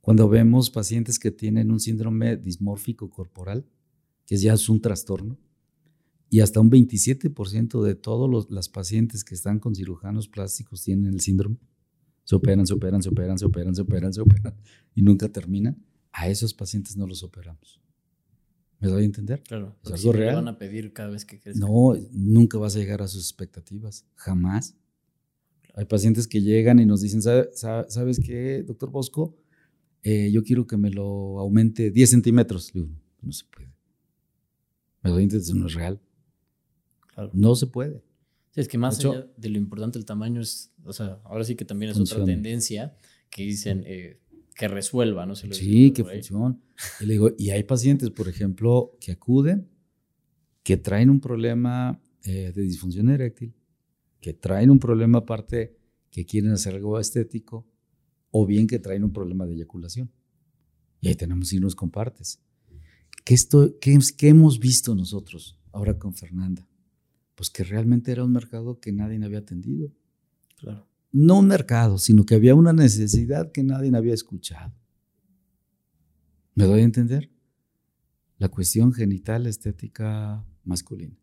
Cuando 0.00 0.28
vemos 0.28 0.70
pacientes 0.70 1.18
que 1.18 1.30
tienen 1.30 1.70
un 1.70 1.80
síndrome 1.80 2.36
dismórfico 2.36 3.10
corporal, 3.10 3.66
que 4.26 4.36
ya 4.36 4.52
es 4.52 4.68
un 4.68 4.80
trastorno, 4.80 5.38
y 6.30 6.40
hasta 6.40 6.60
un 6.60 6.70
27% 6.70 7.82
de 7.82 7.94
todas 7.94 8.50
las 8.50 8.68
pacientes 8.68 9.24
que 9.24 9.34
están 9.34 9.58
con 9.58 9.74
cirujanos 9.74 10.28
plásticos 10.28 10.82
tienen 10.82 11.12
el 11.12 11.20
síndrome. 11.20 11.56
Se 12.24 12.34
operan, 12.36 12.66
se 12.66 12.74
operan, 12.74 13.02
se 13.02 13.08
operan, 13.08 13.38
se 13.38 13.46
operan, 13.46 13.74
se 13.74 13.80
operan, 13.82 14.12
se 14.12 14.20
operan 14.20 14.54
y 14.94 15.02
nunca 15.02 15.28
terminan. 15.30 15.82
A 16.12 16.28
esos 16.28 16.52
pacientes 16.52 16.96
no 16.96 17.06
los 17.06 17.22
operamos. 17.22 17.80
¿Me 18.80 18.88
doy 18.88 19.02
a 19.02 19.06
entender? 19.06 19.42
Claro. 19.42 19.76
¿Es 19.84 19.92
algo 19.92 20.12
real? 20.12 20.36
van 20.36 20.48
a 20.48 20.58
pedir 20.58 20.92
cada 20.92 21.10
vez 21.10 21.24
que 21.24 21.40
crezca. 21.40 21.64
No, 21.66 21.94
nunca 22.12 22.58
vas 22.58 22.76
a 22.76 22.78
llegar 22.78 23.02
a 23.02 23.08
sus 23.08 23.22
expectativas. 23.24 24.04
Jamás. 24.14 24.76
Hay 25.74 25.84
pacientes 25.86 26.26
que 26.28 26.42
llegan 26.42 26.78
y 26.78 26.86
nos 26.86 27.00
dicen, 27.00 27.22
"¿Sabe- 27.22 27.48
sa- 27.54 27.86
¿sabes 27.88 28.20
qué, 28.20 28.62
doctor 28.66 28.90
Bosco? 28.90 29.36
Eh, 30.02 30.30
yo 30.32 30.42
quiero 30.44 30.66
que 30.66 30.76
me 30.76 30.90
lo 30.90 31.38
aumente 31.40 31.90
10 31.90 32.10
centímetros. 32.10 32.72
Digo, 32.72 32.88
no 33.22 33.32
se 33.32 33.44
puede. 33.46 33.72
Me 35.02 35.10
doy 35.10 35.20
a 35.20 35.22
entender, 35.24 35.42
eso 35.44 35.54
no 35.54 35.66
es 35.66 35.74
real. 35.74 36.00
Claro. 37.18 37.30
No 37.34 37.56
se 37.56 37.66
puede. 37.66 38.04
Sí, 38.52 38.60
es 38.60 38.68
que 38.68 38.78
más 38.78 38.96
De 38.98 39.02
hecho- 39.02 39.12
allá 39.12 39.26
de 39.36 39.48
lo 39.48 39.58
importante 39.58 39.98
el 39.98 40.04
tamaño 40.04 40.40
es, 40.40 40.72
o 40.84 40.92
sea, 40.92 41.20
ahora 41.24 41.42
sí 41.42 41.56
que 41.56 41.64
también 41.64 41.90
es 41.90 41.98
otra 41.98 42.24
tendencia 42.24 42.94
que 43.28 43.42
dicen 43.42 43.82
eh, 43.86 44.20
que 44.54 44.68
resuelva, 44.68 45.26
¿no? 45.26 45.34
Se 45.34 45.48
lo 45.48 45.54
Sí, 45.54 45.90
que 45.92 46.04
funciona. 46.04 46.56
Y 47.00 47.06
le 47.06 47.12
digo, 47.14 47.30
y 47.36 47.50
hay 47.50 47.64
pacientes, 47.64 48.10
por 48.10 48.28
ejemplo, 48.28 48.96
que 49.00 49.10
acuden, 49.10 49.68
que 50.62 50.76
traen 50.76 51.10
un 51.10 51.18
problema 51.20 52.00
eh, 52.22 52.52
de 52.54 52.62
disfunción 52.62 53.08
eréctil, 53.08 53.52
que 54.20 54.32
traen 54.32 54.70
un 54.70 54.78
problema 54.78 55.18
aparte, 55.18 55.76
que 56.10 56.24
quieren 56.24 56.52
hacer 56.52 56.74
algo 56.76 57.00
estético, 57.00 57.66
o 58.30 58.46
bien 58.46 58.66
que 58.68 58.78
traen 58.78 59.02
un 59.02 59.12
problema 59.12 59.44
de 59.44 59.54
eyaculación. 59.54 60.10
Y 61.00 61.08
ahí 61.08 61.14
tenemos 61.16 61.48
signos 61.48 61.74
con 61.74 61.90
partes. 61.90 62.40
¿Qué, 63.24 63.34
esto, 63.34 63.76
qué, 63.80 63.98
qué 64.16 64.28
hemos 64.28 64.58
visto 64.60 64.94
nosotros 64.94 65.58
ahora 65.72 65.98
con 65.98 66.14
Fernanda? 66.14 66.67
Pues 67.38 67.50
que 67.50 67.62
realmente 67.62 68.10
era 68.10 68.24
un 68.24 68.32
mercado 68.32 68.80
que 68.80 68.90
nadie 68.92 69.24
había 69.24 69.38
atendido 69.38 69.92
Claro. 70.56 70.88
no 71.12 71.38
un 71.38 71.46
mercado, 71.46 71.96
sino 71.96 72.26
que 72.26 72.34
había 72.34 72.56
una 72.56 72.72
necesidad 72.72 73.52
que 73.52 73.62
nadie 73.62 73.96
había 73.96 74.12
escuchado. 74.12 74.74
¿Me 76.56 76.64
doy 76.64 76.80
a 76.80 76.84
entender? 76.84 77.30
La 78.38 78.48
cuestión 78.48 78.92
genital 78.92 79.46
estética 79.46 80.44
masculina. 80.64 81.16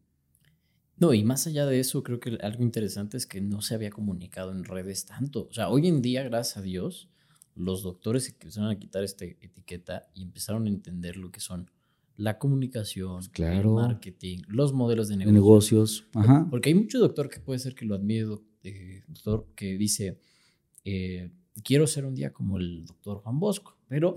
No, 0.97 1.13
y 1.13 1.25
más 1.25 1.47
allá 1.47 1.65
de 1.65 1.81
eso, 1.81 2.01
creo 2.01 2.21
que 2.21 2.37
algo 2.41 2.63
interesante 2.63 3.17
es 3.17 3.27
que 3.27 3.41
no 3.41 3.61
se 3.61 3.75
había 3.75 3.89
comunicado 3.89 4.53
en 4.53 4.63
redes 4.63 5.05
tanto. 5.05 5.49
O 5.49 5.53
sea, 5.53 5.67
hoy 5.67 5.87
en 5.87 6.01
día, 6.01 6.23
gracias 6.23 6.55
a 6.55 6.61
Dios, 6.61 7.09
los 7.55 7.83
doctores 7.83 8.29
empezaron 8.29 8.69
a 8.69 8.79
quitar 8.79 9.03
esta 9.03 9.25
etiqueta 9.25 10.09
y 10.13 10.23
empezaron 10.23 10.65
a 10.65 10.69
entender 10.69 11.17
lo 11.17 11.29
que 11.29 11.41
son 11.41 11.69
la 12.17 12.37
comunicación, 12.37 13.21
claro. 13.31 13.79
el 13.79 13.87
marketing, 13.87 14.39
los 14.47 14.73
modelos 14.73 15.09
de 15.09 15.17
negocios. 15.17 15.33
negocios. 15.33 16.07
Ajá. 16.13 16.47
Porque 16.49 16.69
hay 16.69 16.75
mucho 16.75 16.99
doctor 16.99 17.29
que 17.29 17.39
puede 17.39 17.59
ser 17.59 17.75
que 17.75 17.85
lo 17.85 17.95
admire, 17.95 18.37
eh, 18.63 19.03
doctor, 19.07 19.47
que 19.55 19.77
dice, 19.77 20.19
eh, 20.83 21.31
quiero 21.63 21.87
ser 21.87 22.05
un 22.05 22.15
día 22.15 22.31
como 22.31 22.57
el 22.57 22.85
doctor 22.85 23.19
Juan 23.19 23.39
Bosco, 23.39 23.77
pero 23.87 24.15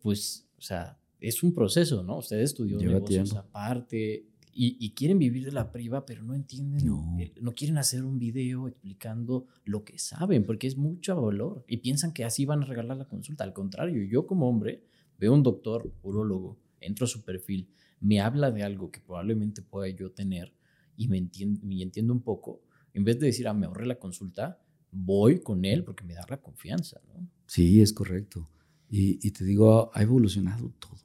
pues, 0.00 0.46
o 0.56 0.62
sea, 0.62 0.98
es 1.20 1.42
un 1.42 1.52
proceso, 1.52 2.02
¿no? 2.02 2.18
Usted 2.18 2.38
estudió 2.40 2.78
negocios 2.78 3.34
aparte, 3.34 4.28
y, 4.60 4.90
quieren 4.90 5.20
vivir 5.20 5.44
de 5.44 5.52
la 5.52 5.70
priva, 5.70 6.04
pero 6.04 6.24
no 6.24 6.34
entienden, 6.34 6.84
no. 6.84 7.16
no. 7.40 7.54
quieren 7.54 7.78
hacer 7.78 8.02
un 8.02 8.18
video 8.18 8.66
explicando 8.66 9.46
lo 9.64 9.84
que 9.84 10.00
saben, 10.00 10.44
porque 10.44 10.66
es 10.66 10.76
mucho 10.76 11.20
valor. 11.20 11.64
Y 11.68 11.76
piensan 11.76 12.12
que 12.12 12.24
así 12.24 12.44
van 12.44 12.64
a 12.64 12.66
regalar 12.66 12.96
la 12.96 13.04
consulta. 13.04 13.44
Al 13.44 13.52
contrario, 13.52 14.02
yo 14.02 14.26
como 14.26 14.48
hombre 14.48 14.82
veo 15.16 15.32
un 15.32 15.44
doctor 15.44 15.92
urólogo, 16.02 16.58
entro 16.80 17.04
a 17.04 17.08
su 17.08 17.22
perfil, 17.22 17.68
me 18.00 18.20
habla 18.20 18.50
de 18.50 18.62
algo 18.62 18.90
que 18.90 19.00
probablemente 19.00 19.62
pueda 19.62 19.88
yo 19.88 20.12
tener 20.12 20.52
y 20.96 21.08
me, 21.08 21.18
entiendo, 21.18 21.60
me 21.64 21.80
entiendo 21.82 22.12
un 22.12 22.22
poco. 22.22 22.62
En 22.94 23.04
vez 23.04 23.18
de 23.18 23.26
decir, 23.26 23.46
ah, 23.48 23.54
me 23.54 23.66
ahorré 23.66 23.86
la 23.86 23.98
consulta, 23.98 24.60
voy 24.90 25.40
con 25.40 25.64
él 25.64 25.84
porque 25.84 26.04
me 26.04 26.14
da 26.14 26.24
la 26.28 26.40
confianza, 26.40 27.00
¿no? 27.08 27.28
Sí, 27.46 27.80
es 27.80 27.92
correcto. 27.92 28.48
Y, 28.90 29.30
te 29.32 29.44
digo, 29.44 29.90
ha 29.92 30.02
evolucionado 30.02 30.72
todo. 30.78 30.96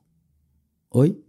Hoy 0.89 1.21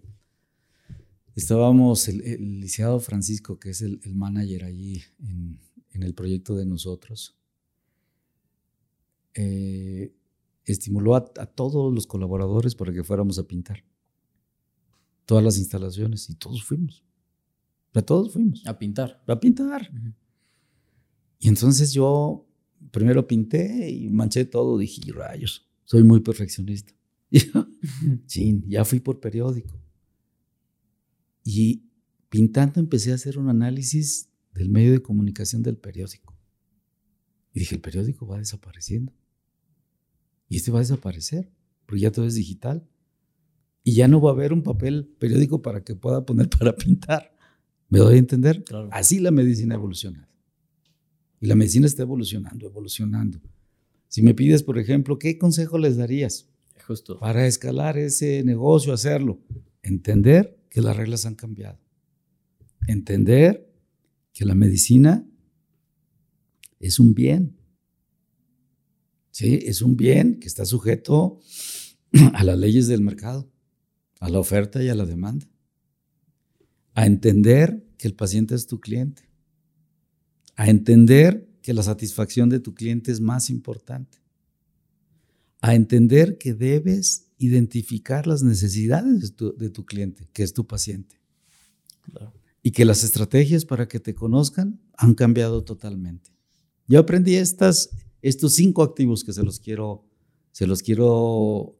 Estábamos, 1.34 2.06
el, 2.08 2.20
el 2.22 2.60
licenciado 2.60 3.00
Francisco, 3.00 3.58
que 3.58 3.70
es 3.70 3.82
el, 3.82 4.00
manager 4.14 4.64
allí 4.64 5.02
en, 5.18 5.58
el 5.90 6.14
proyecto 6.14 6.54
de 6.54 6.64
nosotros, 6.64 7.36
eh, 9.34 10.14
estimuló 10.64 11.16
a, 11.16 11.24
todos 11.24 11.92
los 11.92 12.06
colaboradores 12.06 12.76
para 12.76 12.92
que 12.92 13.02
fuéramos 13.02 13.38
a 13.38 13.48
pintar 13.48 13.82
todas 15.24 15.42
las 15.42 15.58
instalaciones 15.58 16.28
y 16.30 16.34
todos 16.34 16.62
fuimos. 16.64 17.04
A 17.94 18.02
todos 18.02 18.32
fuimos. 18.32 18.66
A 18.66 18.78
pintar. 18.78 19.22
A 19.26 19.38
pintar. 19.38 19.90
Y 21.38 21.48
entonces 21.48 21.92
yo 21.92 22.46
primero 22.90 23.26
pinté 23.26 23.90
y 23.90 24.08
manché 24.08 24.44
todo. 24.44 24.78
Dije, 24.78 25.00
rayos, 25.12 25.68
soy 25.84 26.02
muy 26.02 26.20
perfeccionista. 26.20 26.92
Y 28.34 28.68
ya 28.68 28.84
fui 28.84 29.00
por 29.00 29.20
periódico. 29.20 29.78
Y 31.44 31.90
pintando 32.30 32.80
empecé 32.80 33.12
a 33.12 33.16
hacer 33.16 33.38
un 33.38 33.48
análisis 33.48 34.30
del 34.54 34.70
medio 34.70 34.92
de 34.92 35.02
comunicación 35.02 35.62
del 35.62 35.76
periódico. 35.76 36.34
Y 37.52 37.60
dije, 37.60 37.74
el 37.74 37.80
periódico 37.80 38.26
va 38.26 38.38
desapareciendo. 38.38 39.12
Y 40.48 40.56
este 40.56 40.70
va 40.70 40.78
a 40.78 40.82
desaparecer, 40.82 41.52
porque 41.86 42.02
ya 42.02 42.12
todo 42.12 42.26
es 42.26 42.34
digital. 42.34 42.88
Y 43.84 43.94
ya 43.94 44.08
no 44.08 44.20
va 44.20 44.30
a 44.30 44.32
haber 44.32 44.52
un 44.52 44.62
papel 44.62 45.14
periódico 45.18 45.62
para 45.62 45.84
que 45.84 45.94
pueda 45.94 46.24
poner 46.24 46.48
para 46.58 46.74
pintar. 46.74 47.32
¿Me 47.88 47.98
doy 48.00 48.16
a 48.16 48.18
entender? 48.18 48.64
Así 48.90 49.20
la 49.20 49.30
medicina 49.30 49.74
evoluciona. 49.74 50.28
Y 51.40 51.46
la 51.46 51.54
medicina 51.54 51.86
está 51.86 52.02
evolucionando, 52.02 52.66
evolucionando. 52.66 53.40
Si 54.08 54.22
me 54.22 54.34
pides, 54.34 54.62
por 54.62 54.78
ejemplo, 54.78 55.18
¿qué 55.18 55.38
consejo 55.38 55.76
les 55.78 55.96
darías? 55.96 56.48
Justo. 56.86 57.18
Para 57.18 57.46
escalar 57.46 57.98
ese 57.98 58.42
negocio, 58.42 58.92
hacerlo. 58.92 59.40
Entender 59.82 60.58
que 60.70 60.80
las 60.80 60.96
reglas 60.96 61.26
han 61.26 61.34
cambiado. 61.34 61.78
Entender 62.86 63.70
que 64.32 64.44
la 64.44 64.54
medicina 64.54 65.26
es 66.80 66.98
un 66.98 67.14
bien. 67.14 67.56
Sí, 69.30 69.58
es 69.62 69.82
un 69.82 69.96
bien 69.96 70.38
que 70.38 70.46
está 70.46 70.64
sujeto 70.64 71.40
a 72.34 72.44
las 72.44 72.58
leyes 72.58 72.86
del 72.86 73.00
mercado, 73.00 73.50
a 74.24 74.30
la 74.30 74.38
oferta 74.38 74.82
y 74.82 74.88
a 74.88 74.94
la 74.94 75.04
demanda. 75.04 75.46
A 76.94 77.04
entender 77.04 77.84
que 77.98 78.08
el 78.08 78.14
paciente 78.14 78.54
es 78.54 78.66
tu 78.66 78.80
cliente. 78.80 79.28
A 80.56 80.70
entender 80.70 81.46
que 81.60 81.74
la 81.74 81.82
satisfacción 81.82 82.48
de 82.48 82.58
tu 82.58 82.74
cliente 82.74 83.12
es 83.12 83.20
más 83.20 83.50
importante. 83.50 84.16
A 85.60 85.74
entender 85.74 86.38
que 86.38 86.54
debes 86.54 87.26
identificar 87.36 88.26
las 88.26 88.42
necesidades 88.42 89.34
de 89.36 89.68
tu, 89.68 89.84
cliente, 89.84 90.26
que 90.32 90.42
es 90.42 90.54
tu 90.54 90.66
paciente. 90.66 91.20
Y 92.62 92.70
que 92.70 92.86
las 92.86 93.04
estrategias 93.04 93.66
para 93.66 93.88
que 93.88 94.00
te 94.00 94.14
conozcan 94.14 94.80
han 94.96 95.12
cambiado 95.12 95.64
totalmente. 95.64 96.30
Yo 96.88 96.98
aprendí 96.98 97.34
estas, 97.34 97.90
estos 98.22 98.54
cinco 98.54 98.84
activos 98.84 99.22
que 99.22 99.34
se 99.34 99.42
los 99.42 99.60
quiero, 99.60 100.08
se 100.50 100.66
los 100.66 100.80
quiero 100.80 101.73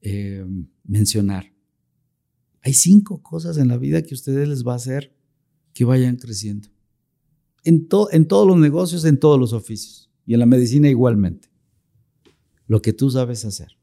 eh, 0.00 0.44
mencionar. 0.84 1.52
Hay 2.62 2.74
cinco 2.74 3.22
cosas 3.22 3.58
en 3.58 3.68
la 3.68 3.78
vida 3.78 4.02
que 4.02 4.14
ustedes 4.14 4.48
les 4.48 4.66
va 4.66 4.72
a 4.72 4.76
hacer 4.76 5.14
que 5.72 5.84
vayan 5.84 6.16
creciendo. 6.16 6.68
En, 7.64 7.88
en 8.12 8.28
todos 8.28 8.46
los 8.46 8.56
negocios, 8.56 9.04
en 9.04 9.18
todos 9.18 9.38
los 9.38 9.52
oficios. 9.52 10.10
Y 10.26 10.34
en 10.34 10.40
la 10.40 10.46
medicina 10.46 10.88
igualmente. 10.88 11.48
Lo 12.66 12.82
que 12.82 12.92
tú 12.92 13.10
sabes 13.10 13.44
hacer. 13.44 13.76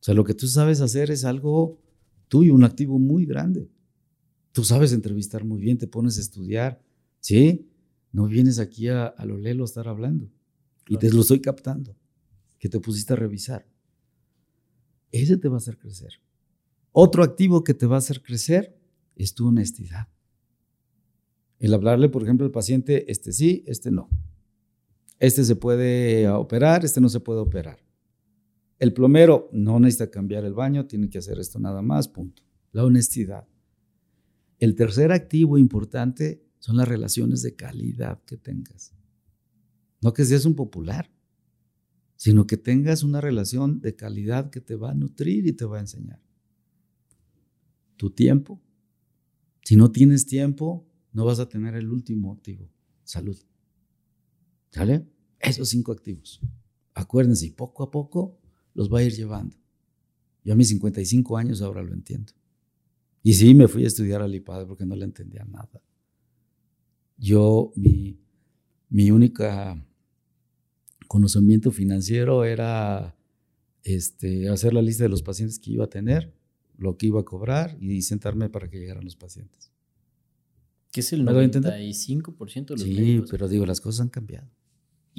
O 0.00 0.04
sea, 0.04 0.14
lo 0.14 0.24
que 0.24 0.34
tú 0.34 0.46
sabes 0.46 0.80
hacer 0.80 1.10
es 1.10 1.24
algo 1.24 1.80
tuyo, 2.28 2.54
un 2.54 2.64
activo 2.64 2.98
muy 2.98 3.24
grande. 3.24 3.70
Tú 4.52 4.64
sabes 4.64 4.92
entrevistar 4.92 5.44
muy 5.44 5.60
bien, 5.60 5.78
te 5.78 5.86
pones 5.86 6.18
a 6.18 6.20
estudiar, 6.20 6.82
¿sí? 7.20 7.70
No 8.12 8.26
vienes 8.26 8.58
aquí 8.58 8.88
a, 8.88 9.14
lo 9.24 9.38
lelo 9.38 9.64
a 9.64 9.66
estar 9.66 9.88
hablando. 9.88 10.30
Y 10.88 10.96
te 10.96 11.10
lo 11.10 11.20
estoy 11.20 11.40
captando, 11.40 11.96
que 12.58 12.68
te 12.68 12.80
pusiste 12.80 13.12
a 13.12 13.16
revisar. 13.16 13.66
Ese 15.12 15.36
te 15.36 15.48
va 15.48 15.54
a 15.54 15.58
hacer 15.58 15.78
crecer. 15.78 16.20
Otro 16.92 17.22
activo 17.22 17.64
que 17.64 17.74
te 17.74 17.86
va 17.86 17.96
a 17.96 17.98
hacer 17.98 18.22
crecer 18.22 18.76
es 19.14 19.34
tu 19.34 19.48
honestidad. 19.48 20.08
El 21.58 21.74
hablarle, 21.74 22.08
por 22.08 22.22
ejemplo, 22.22 22.46
al 22.46 22.52
paciente, 22.52 23.10
este 23.10 23.32
sí, 23.32 23.64
este 23.66 23.90
no. 23.90 24.08
Este 25.18 25.44
se 25.44 25.56
puede 25.56 26.28
operar, 26.28 26.84
este 26.84 27.00
no 27.00 27.08
se 27.08 27.20
puede 27.20 27.40
operar. 27.40 27.78
El 28.78 28.92
plomero 28.92 29.48
no 29.52 29.80
necesita 29.80 30.10
cambiar 30.10 30.44
el 30.44 30.54
baño, 30.54 30.86
tiene 30.86 31.10
que 31.10 31.18
hacer 31.18 31.38
esto 31.40 31.58
nada 31.58 31.82
más, 31.82 32.06
punto. 32.06 32.42
La 32.70 32.84
honestidad. 32.84 33.48
El 34.60 34.76
tercer 34.76 35.10
activo 35.10 35.58
importante 35.58 36.44
son 36.58 36.76
las 36.76 36.86
relaciones 36.86 37.42
de 37.42 37.56
calidad 37.56 38.22
que 38.24 38.36
tengas. 38.36 38.94
No 40.00 40.12
que 40.12 40.24
seas 40.24 40.44
un 40.44 40.54
popular, 40.54 41.10
sino 42.18 42.48
que 42.48 42.56
tengas 42.56 43.04
una 43.04 43.20
relación 43.20 43.80
de 43.80 43.94
calidad 43.94 44.50
que 44.50 44.60
te 44.60 44.74
va 44.74 44.90
a 44.90 44.94
nutrir 44.94 45.46
y 45.46 45.52
te 45.52 45.64
va 45.64 45.76
a 45.76 45.80
enseñar. 45.80 46.20
Tu 47.96 48.10
tiempo. 48.10 48.60
Si 49.62 49.76
no 49.76 49.92
tienes 49.92 50.26
tiempo, 50.26 50.84
no 51.12 51.24
vas 51.24 51.38
a 51.38 51.48
tener 51.48 51.76
el 51.76 51.88
último 51.88 52.32
activo, 52.32 52.68
salud. 53.04 53.38
¿Sale? 54.72 55.06
Esos 55.38 55.68
cinco 55.68 55.92
activos. 55.92 56.40
Acuérdense, 56.92 57.52
poco 57.52 57.84
a 57.84 57.90
poco 57.92 58.36
los 58.74 58.92
va 58.92 58.98
a 58.98 59.04
ir 59.04 59.12
llevando. 59.12 59.56
Yo 60.42 60.54
a 60.54 60.56
mis 60.56 60.70
55 60.70 61.36
años 61.36 61.62
ahora 61.62 61.84
lo 61.84 61.94
entiendo. 61.94 62.32
Y 63.22 63.34
sí, 63.34 63.54
me 63.54 63.68
fui 63.68 63.84
a 63.84 63.86
estudiar 63.86 64.22
al 64.22 64.34
IPAD 64.34 64.66
porque 64.66 64.84
no 64.84 64.96
le 64.96 65.04
entendía 65.04 65.44
nada. 65.44 65.80
Yo, 67.16 67.72
mi, 67.76 68.18
mi 68.88 69.12
única 69.12 69.84
conocimiento 71.08 71.72
financiero 71.72 72.44
era 72.44 73.16
este, 73.82 74.48
hacer 74.48 74.74
la 74.74 74.82
lista 74.82 75.02
de 75.02 75.08
los 75.08 75.22
pacientes 75.22 75.58
que 75.58 75.72
iba 75.72 75.86
a 75.86 75.90
tener, 75.90 76.32
lo 76.76 76.96
que 76.96 77.06
iba 77.06 77.20
a 77.20 77.24
cobrar 77.24 77.76
y 77.80 78.02
sentarme 78.02 78.48
para 78.48 78.68
que 78.68 78.78
llegaran 78.78 79.04
los 79.04 79.16
pacientes. 79.16 79.72
¿Qué 80.92 81.00
es 81.00 81.12
el 81.12 81.26
95% 81.26 82.66
de 82.66 82.70
los 82.70 82.82
Sí, 82.82 83.22
pero 83.30 83.48
digo, 83.48 83.66
las 83.66 83.80
cosas 83.80 84.02
han 84.02 84.08
cambiado. 84.08 84.48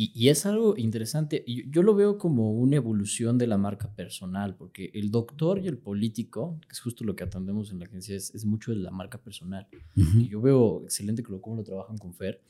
Y, 0.01 0.29
es 0.29 0.45
algo 0.45 0.77
interesante. 0.77 1.43
Yo, 1.45 1.63
yo, 1.69 1.83
lo 1.83 1.93
veo 1.93 2.17
como 2.17 2.53
una 2.53 2.77
evolución 2.77 3.37
de 3.37 3.47
la 3.47 3.57
marca 3.57 3.93
personal, 3.93 4.55
porque 4.55 4.91
el 4.93 5.11
doctor 5.11 5.59
y 5.59 5.67
el 5.67 5.77
político, 5.77 6.57
que 6.61 6.71
es 6.71 6.79
justo 6.79 7.03
lo 7.03 7.17
que 7.17 7.25
atendemos 7.25 7.69
en 7.71 7.79
la 7.79 7.85
agencia, 7.85 8.15
es, 8.15 8.45
mucho 8.45 8.71
de 8.71 8.77
la 8.77 8.91
marca 8.91 9.17
personal. 9.17 9.67
y 9.95 10.29
yo 10.29 10.39
veo 10.39 10.83
excelente 10.85 11.21
que 11.21 11.37
cómo 11.41 11.57
lo 11.57 11.63
trabajan 11.65 11.97
con 11.97 12.13
Fer. 12.13 12.41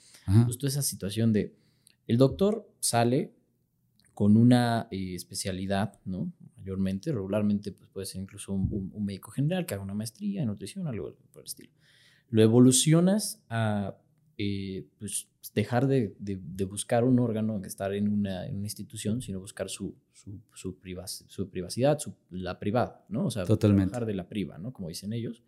Justo 0.46 0.68
esa 0.68 0.84
situación 0.84 1.34
de 1.34 1.56
el 2.10 2.18
doctor 2.18 2.68
sale 2.80 3.36
con 4.16 4.36
una 4.36 4.88
eh, 4.89 5.14
especialidad, 5.14 5.99
¿no? 6.05 6.34
Mayormente, 6.57 7.12
regularmente 7.12 7.72
pues 7.72 7.88
puede 7.88 8.07
ser 8.07 8.20
incluso 8.20 8.51
un, 8.51 8.89
un, 8.91 9.05
médico 9.05 9.30
general 9.30 9.68
que 9.68 9.76
haga 9.76 9.84
una 9.84 9.93
maestría 9.93 10.41
en 10.41 10.47
nutrición, 10.47 10.88
algo 10.88 11.16
por 11.32 11.43
el 11.43 11.45
estilo. 11.45 11.72
Lo 12.32 12.41
evolucionas 12.41 13.43
a 13.47 13.95
eh, 14.39 14.88
pues, 14.97 15.28
dejar 15.53 15.86
de, 15.86 16.16
de, 16.18 16.66
buscar 16.66 17.03
un 17.03 17.20
órgano, 17.20 17.62
estar 17.64 17.93
en 17.93 18.10
una, 18.10 18.47
en 18.47 18.55
una 18.55 18.66
institución, 18.66 19.22
sino 19.22 19.39
buscar 19.39 19.70
su, 19.70 19.95
su, 20.12 20.41
su, 20.55 20.76
su 21.28 21.49
privacidad, 21.51 21.99
la 22.32 22.57
privada, 22.57 23.05
¿no? 23.07 23.28
O 23.28 23.32
sea, 23.32 23.45
Totalmente. 23.45 23.91
trabajar 23.91 24.07
de 24.07 24.16
la 24.16 24.28
priva, 24.28 24.57
¿no? 24.57 24.74
Como 24.74 24.89
dicen 24.89 25.14
ellos. 25.14 25.43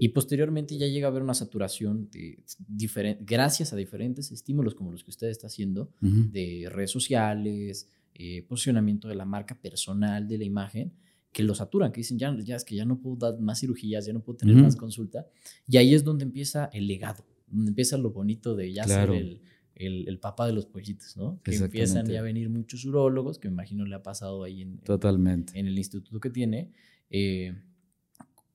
Y 0.00 0.08
posteriormente 0.10 0.76
ya 0.76 0.86
llega 0.86 1.06
a 1.06 1.10
haber 1.10 1.22
una 1.22 1.34
saturación 1.34 2.10
de 2.10 3.18
gracias 3.20 3.72
a 3.72 3.76
diferentes 3.76 4.30
estímulos 4.30 4.74
como 4.74 4.92
los 4.92 5.04
que 5.04 5.10
usted 5.10 5.28
está 5.28 5.46
haciendo, 5.46 5.90
de 6.00 6.68
redes 6.70 6.90
sociales, 6.90 7.88
eh, 8.14 8.42
posicionamiento 8.48 9.08
de 9.08 9.14
la 9.14 9.24
marca 9.24 9.60
personal, 9.60 10.26
de 10.26 10.38
la 10.38 10.44
imagen, 10.44 10.92
que 11.32 11.42
lo 11.42 11.54
saturan, 11.54 11.92
que 11.92 12.00
dicen, 12.00 12.18
ya, 12.18 12.34
ya 12.42 12.56
es 12.56 12.64
que 12.64 12.74
ya 12.74 12.86
no 12.86 12.98
puedo 12.98 13.16
dar 13.16 13.38
más 13.40 13.60
cirugías, 13.60 14.06
ya 14.06 14.14
no 14.14 14.20
puedo 14.20 14.38
tener 14.38 14.56
más 14.56 14.74
consulta. 14.74 15.26
Y 15.68 15.76
ahí 15.76 15.94
es 15.94 16.02
donde 16.02 16.24
empieza 16.24 16.70
el 16.72 16.86
legado, 16.86 17.26
donde 17.46 17.70
empieza 17.70 17.98
lo 17.98 18.10
bonito 18.10 18.56
de 18.56 18.72
ya 18.72 18.84
ser 18.84 19.10
el, 19.10 19.42
el, 19.74 20.08
el, 20.08 20.18
papá 20.18 20.46
de 20.46 20.54
los 20.54 20.64
pollitos, 20.64 21.14
¿no? 21.18 21.40
Que 21.42 21.56
empiezan 21.56 22.06
ya 22.06 22.20
a 22.20 22.22
venir 22.22 22.48
muchos 22.48 22.86
urólogos, 22.86 23.38
que 23.38 23.48
me 23.48 23.52
imagino 23.52 23.84
le 23.84 23.94
ha 23.94 24.02
pasado 24.02 24.44
ahí 24.44 24.62
en, 24.62 24.78
Totalmente. 24.78 25.58
en, 25.58 25.66
el 25.66 25.76
instituto 25.76 26.18
que 26.18 26.30
tiene. 26.30 26.72
Eh, 27.10 27.54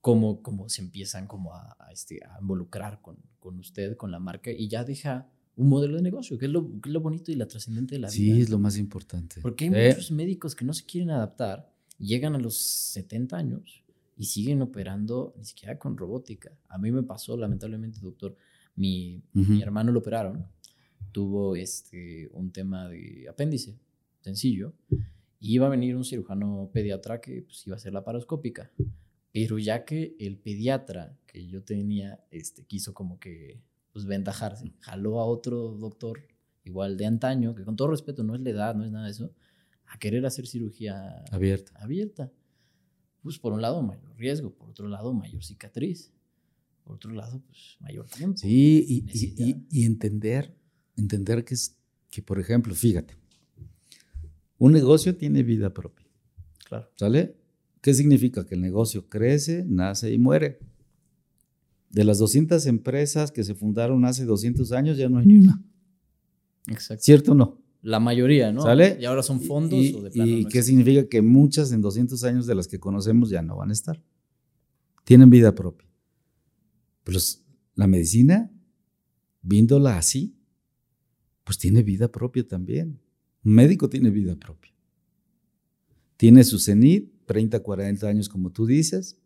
cómo, 0.02 0.42
cómo, 0.42 0.68
se 0.70 0.82
empiezan 0.82 1.28
como 1.28 1.56
a, 1.56 1.76
este, 1.92 2.20
a 2.26 2.40
involucrar 2.42 3.02
con, 3.02 3.18
con, 3.40 3.60
usted, 3.60 3.96
con 3.96 4.12
la 4.12 4.20
marca, 4.20 4.52
y 4.52 4.68
ya 4.68 4.84
deja 4.84 5.30
un 5.56 5.70
modelo 5.70 5.96
de 5.96 6.02
negocio, 6.02 6.38
que 6.38 6.46
es 6.46 6.52
lo, 6.52 6.82
que 6.82 6.90
es 6.90 6.94
lo 6.94 7.02
bonito 7.02 7.32
y 7.32 7.36
la 7.36 7.48
trascendente 7.48 7.96
de 7.96 8.00
la 8.00 8.08
vida. 8.10 8.36
Sí, 8.36 8.42
es 8.42 8.50
lo 8.50 8.60
más 8.60 8.78
importante. 8.78 9.42
Porque 9.42 9.66
hay 9.66 9.90
muchos 9.90 10.12
médicos 10.12 10.56
que 10.56 10.66
no 10.66 10.74
se 10.74 10.86
quieren 10.86 11.12
adaptar 11.12 11.72
llegan 12.02 12.36
a 12.36 12.40
los 12.40 12.58
70 12.58 13.38
años 13.38 13.84
y 14.18 14.26
siguen 14.26 14.62
operando 14.62 15.34
ni 15.38 15.46
siquiera 15.46 15.78
con 15.78 15.98
robótica. 15.98 16.52
A 16.68 16.78
mí 16.78 16.92
me 16.92 17.04
pasó, 17.04 17.38
lamentablemente, 17.38 18.00
doctor, 18.02 18.36
mi, 18.76 19.24
mi 19.34 19.62
hermano 19.62 19.92
lo 19.92 20.00
operaron, 20.00 20.46
tuvo 21.12 21.56
este, 21.56 22.30
un 22.34 22.52
tema 22.52 22.88
de 22.90 23.28
apéndice, 23.30 23.78
sencillo, 24.22 24.74
y 25.40 25.56
iba 25.56 25.68
a 25.68 25.70
venir 25.70 25.96
un 25.96 26.06
cirujano 26.06 26.70
pediatra 26.74 27.20
que 27.22 27.44
pues, 27.44 27.66
iba 27.68 27.76
a 27.76 27.78
hacer 27.78 27.94
la 27.94 28.04
paroscópica. 28.04 28.72
Pero 29.32 29.58
ya 29.60 29.86
que 29.86 30.16
el 30.20 30.38
pediatra 30.38 31.18
que 31.26 31.48
yo 31.48 31.64
tenía 31.64 32.20
este, 32.32 32.64
quiso 32.66 32.94
como 32.94 33.20
que 33.20 33.62
pues, 33.94 34.06
ventajarse, 34.06 34.74
jaló 34.82 35.20
a 35.20 35.26
otro 35.26 35.78
doctor 35.78 36.22
igual 36.64 36.98
de 36.98 37.06
antaño, 37.06 37.56
que 37.56 37.64
con 37.64 37.76
todo 37.76 37.90
respeto 37.90 38.24
no 38.24 38.36
es 38.36 38.42
la 38.42 38.50
edad, 38.50 38.76
no 38.76 38.86
es 38.86 38.92
nada 38.92 39.06
de 39.06 39.12
eso, 39.12 39.34
a 39.88 39.98
querer 39.98 40.26
hacer 40.26 40.48
cirugía 40.48 41.24
abierta. 41.32 41.72
abierta. 41.76 42.32
Pues 43.24 43.38
por 43.38 43.54
un 43.54 43.62
lado 43.62 43.82
mayor 43.82 44.16
riesgo, 44.18 44.52
por 44.54 44.70
otro 44.70 44.88
lado 44.88 45.14
mayor 45.14 45.44
cicatriz, 45.44 46.12
por 46.84 46.96
otro 46.96 47.12
lado 47.12 47.42
pues 47.46 47.78
mayor 47.80 48.08
tiempo. 48.08 48.38
Sí, 48.38 48.86
y, 48.88 49.66
y, 49.70 49.86
entender, 49.86 50.56
entender 50.98 51.44
que 51.44 51.54
es, 51.54 51.78
que 52.10 52.22
por 52.22 52.40
ejemplo, 52.40 52.74
fíjate, 52.74 53.16
un 54.58 54.72
negocio 54.72 55.16
tiene 55.16 55.44
vida 55.44 55.74
propia. 55.74 56.08
Claro. 56.68 56.90
¿Sale? 56.96 57.36
¿Qué 57.82 57.94
significa? 57.94 58.46
Que 58.46 58.56
el 58.56 58.62
negocio 58.62 59.10
crece, 59.10 59.66
nace 59.68 60.14
y 60.14 60.20
muere. 60.20 60.60
De 61.90 62.04
las 62.04 62.20
200 62.20 62.66
empresas 62.68 63.32
que 63.32 63.44
se 63.44 63.56
fundaron 63.56 64.06
hace 64.06 64.24
200 64.24 64.72
años, 64.72 64.98
ya 64.98 65.10
no 65.10 65.18
hay 65.18 65.26
ni 65.26 65.40
una. 65.40 65.62
Exacto. 66.68 67.04
¿Cierto 67.04 67.32
o 67.34 67.36
no? 67.36 67.60
La 67.82 68.00
mayoría, 68.00 68.52
¿no? 68.52 68.62
¿Sale? 68.62 68.98
Y 69.02 69.06
ahora 69.06 69.24
son 69.24 69.42
fondos 69.42 69.80
¿Y, 69.80 69.96
o 69.96 70.02
de 70.04 70.12
¿y 70.14 70.46
qué 70.46 70.62
significa? 70.62 71.08
Que 71.08 71.24
muchas 71.24 71.72
en 71.72 71.82
200 71.82 72.24
años 72.24 72.46
de 72.46 72.54
las 72.54 72.68
que 72.68 72.80
conocemos 72.80 73.32
ya 73.32 73.42
no 73.42 73.58
van 73.58 73.72
a 73.72 73.74
estar. 73.74 74.02
Tienen 75.04 75.32
vida 75.32 75.56
propia. 75.56 75.88
Pero 77.04 77.18
la 77.74 77.88
medicina, 77.88 78.52
viéndola 79.42 79.98
así, 79.98 80.36
pues 81.44 81.58
tiene 81.58 81.82
vida 81.82 82.12
propia 82.12 82.48
también. 82.48 83.00
Un 83.44 83.54
médico 83.56 83.90
tiene 83.90 84.12
vida 84.12 84.36
propia. 84.36 84.72
Tiene 86.18 86.44
su 86.44 86.60
cenit, 86.60 87.11
30, 87.32 87.62
40 87.62 88.08
años 88.10 88.28
como 88.28 88.50
tú 88.50 88.66
dices. 88.66 89.18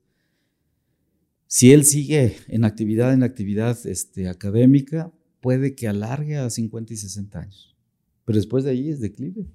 Si 1.48 1.72
él 1.72 1.86
sigue 1.86 2.36
en 2.48 2.64
actividad, 2.64 3.12
en 3.14 3.24
actividad 3.24 3.76
este, 3.88 4.30
académica, 4.30 5.12
puede 5.42 5.74
que 5.74 5.88
alargue 5.88 6.38
a 6.38 6.52
50 6.52 6.94
y 6.94 6.98
60 6.98 7.40
años. 7.40 7.76
Pero 8.24 8.38
después 8.38 8.64
de 8.64 8.70
ahí 8.70 8.90
es 8.90 9.00
declive. 9.00 9.48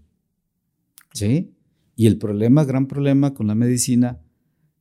¿Sí? 1.15 1.55
Y 1.95 2.09
el 2.09 2.19
problema, 2.19 2.65
gran 2.65 2.89
problema 2.89 3.35
con 3.35 3.47
la 3.47 3.55
medicina, 3.55 4.21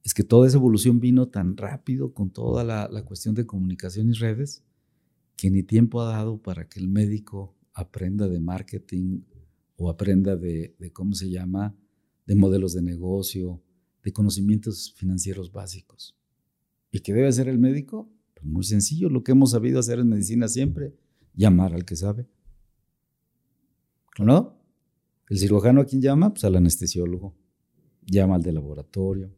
es 0.03 0.15
que 0.15 0.23
toda 0.23 0.47
esa 0.47 0.57
evolución 0.57 0.99
vino 0.99 1.27
tan 1.27 1.55
rápido 1.55 2.11
con 2.11 2.31
toda 2.31 2.63
la, 2.63 3.03
cuestión 3.03 3.35
de 3.35 3.45
comunicación 3.45 4.09
y 4.09 4.13
redes, 4.13 4.63
que 5.35 5.51
ni 5.51 5.61
tiempo 5.61 6.01
ha 6.01 6.09
dado 6.09 6.41
para 6.41 6.67
que 6.67 6.79
el 6.79 6.87
médico 6.87 7.55
aprenda 7.75 8.27
de 8.27 8.39
marketing 8.39 9.21
o 9.75 9.91
aprenda 9.91 10.35
de, 10.35 10.75
de, 10.79 10.91
¿cómo 10.91 11.13
se 11.13 11.29
llama?, 11.29 11.75
de 12.29 12.35
modelos 12.35 12.73
de 12.73 12.83
negocio, 12.83 13.59
de 14.03 14.13
conocimientos 14.13 14.93
financieros 14.95 15.51
básicos. 15.51 16.15
¿Y 16.91 16.99
qué 16.99 17.11
debe 17.11 17.27
hacer 17.27 17.47
el 17.47 17.57
médico? 17.57 18.07
Pues 18.35 18.45
muy 18.45 18.63
sencillo, 18.63 19.09
lo 19.09 19.23
que 19.23 19.31
hemos 19.31 19.49
sabido 19.49 19.79
hacer 19.79 19.97
en 19.97 20.09
medicina 20.09 20.47
siempre, 20.47 20.95
llamar 21.33 21.73
al 21.73 21.85
que 21.85 21.95
sabe. 21.95 22.29
¿no? 24.19 24.61
El 25.27 25.39
cirujano 25.39 25.81
a 25.81 25.85
quién 25.85 26.03
llama? 26.03 26.31
Pues 26.31 26.43
al 26.43 26.55
anestesiólogo. 26.55 27.35
Llama 28.05 28.35
al 28.35 28.43
de 28.43 28.51
laboratorio, 28.51 29.35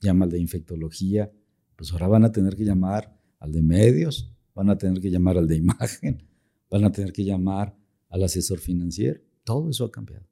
llama 0.00 0.24
al 0.24 0.30
de 0.30 0.38
infectología. 0.38 1.30
Pues 1.76 1.92
ahora 1.92 2.08
van 2.08 2.24
a 2.24 2.32
tener 2.32 2.56
que 2.56 2.64
llamar 2.64 3.20
al 3.38 3.52
de 3.52 3.60
medios, 3.60 4.34
van 4.54 4.70
a 4.70 4.78
tener 4.78 4.98
que 4.98 5.10
llamar 5.10 5.36
al 5.36 5.46
de 5.46 5.56
imagen, 5.56 6.26
van 6.70 6.84
a 6.84 6.90
tener 6.90 7.12
que 7.12 7.22
llamar 7.22 7.76
al 8.08 8.22
asesor 8.22 8.60
financiero. 8.60 9.20
Todo 9.44 9.68
eso 9.68 9.84
ha 9.84 9.90
cambiado. 9.90 10.26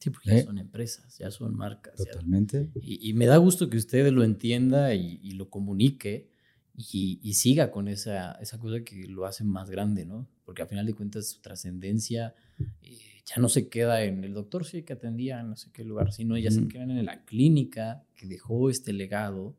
Sí, 0.00 0.10
porque 0.10 0.30
ya 0.30 0.38
¿Eh? 0.38 0.44
son 0.44 0.58
empresas, 0.58 1.16
ya 1.18 1.30
son 1.30 1.54
marcas. 1.56 1.94
Totalmente. 1.94 2.68
y, 2.82 3.12
me 3.12 3.26
da 3.26 3.36
gusto 3.36 3.70
que 3.70 3.76
usted 3.76 4.10
lo 4.10 4.24
entienda 4.24 4.94
y, 4.94 5.30
lo 5.32 5.48
comunique 5.48 6.28
y, 6.74 7.32
siga 7.34 7.70
con 7.70 7.86
esa, 7.86 8.32
esa 8.40 8.58
cosa 8.58 8.82
que 8.82 9.06
lo 9.06 9.26
hace 9.26 9.44
más 9.44 9.70
grande, 9.70 10.04
¿no? 10.04 10.26
porque 10.50 10.62
al 10.62 10.68
final 10.68 10.84
de 10.84 10.94
cuentas 10.94 11.28
su 11.28 11.40
trascendencia 11.40 12.34
eh, 12.82 12.98
ya 13.24 13.40
no 13.40 13.48
se 13.48 13.68
queda 13.68 14.02
en 14.02 14.24
el 14.24 14.34
doctor 14.34 14.64
sí 14.64 14.82
que 14.82 14.94
atendía 14.94 15.38
en 15.38 15.50
no 15.50 15.56
sé 15.56 15.70
qué 15.72 15.84
lugar, 15.84 16.12
sino 16.12 16.36
ya 16.36 16.50
se 16.50 16.66
quedan 16.66 16.90
en 16.90 17.06
la 17.06 17.24
clínica 17.24 18.02
que 18.16 18.26
dejó 18.26 18.68
este 18.68 18.92
legado 18.92 19.56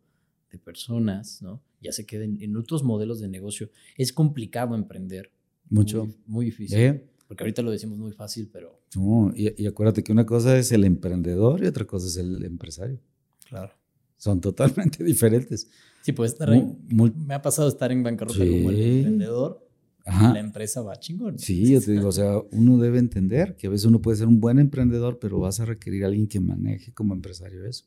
de 0.52 0.58
personas, 0.58 1.42
¿no? 1.42 1.64
Ya 1.80 1.94
se 1.94 2.06
quedan 2.06 2.42
en 2.42 2.58
otros 2.58 2.84
modelos 2.84 3.22
de 3.22 3.30
negocio. 3.30 3.70
Es 3.96 4.12
complicado 4.12 4.76
emprender. 4.76 5.32
Mucho. 5.70 6.14
Muy, 6.26 6.48
difícil. 6.48 6.78
¿Eh? 6.78 7.10
Porque 7.32 7.46
ahorita 7.46 7.62
lo 7.62 7.72
decimos 7.72 7.98
muy 7.98 8.12
fácil, 8.12 8.50
pero... 8.52 8.82
No, 8.94 9.32
y, 9.34 9.66
acuérdate 9.66 10.04
que 10.04 10.12
una 10.12 10.26
cosa 10.26 10.58
es 10.58 10.74
el 10.74 10.84
emprendedor 10.84 11.64
y 11.64 11.68
otra 11.68 11.86
cosa 11.86 12.08
es 12.08 12.18
el 12.18 12.44
empresario. 12.44 13.00
Claro. 13.48 13.72
Son 14.18 14.42
totalmente 14.42 15.02
diferentes. 15.06 15.70
Sí, 16.02 16.12
puede 16.12 16.30
estar 16.30 16.50
Me 16.50 17.34
ha 17.34 17.42
pasado 17.42 17.70
estar 17.70 17.90
en 17.90 18.04
bancarrota 18.04 18.38
como 18.38 18.70
el 18.70 18.82
emprendedor 18.82 19.66
la 20.06 20.40
empresa 20.40 20.82
va 20.82 21.00
chingón. 21.00 21.40
Sí, 21.40 21.72
yo 21.72 21.80
te 21.80 21.94
digo, 21.94 22.10
o 22.10 22.12
sea, 22.12 22.38
uno 22.52 22.78
debe 22.80 23.00
entender 23.00 23.56
que 23.56 23.68
a 23.68 23.70
veces 23.70 23.86
uno 23.86 24.02
puede 24.02 24.18
ser 24.18 24.28
un 24.28 24.42
buen 24.42 24.60
emprendedor, 24.60 25.20
pero 25.20 25.40
vas 25.40 25.62
a 25.62 25.66
requerir 25.66 26.04
a 26.04 26.08
alguien 26.08 26.28
que 26.28 26.42
maneje 26.42 26.92
como 26.92 27.14
empresario 27.14 27.66
eso. 27.66 27.86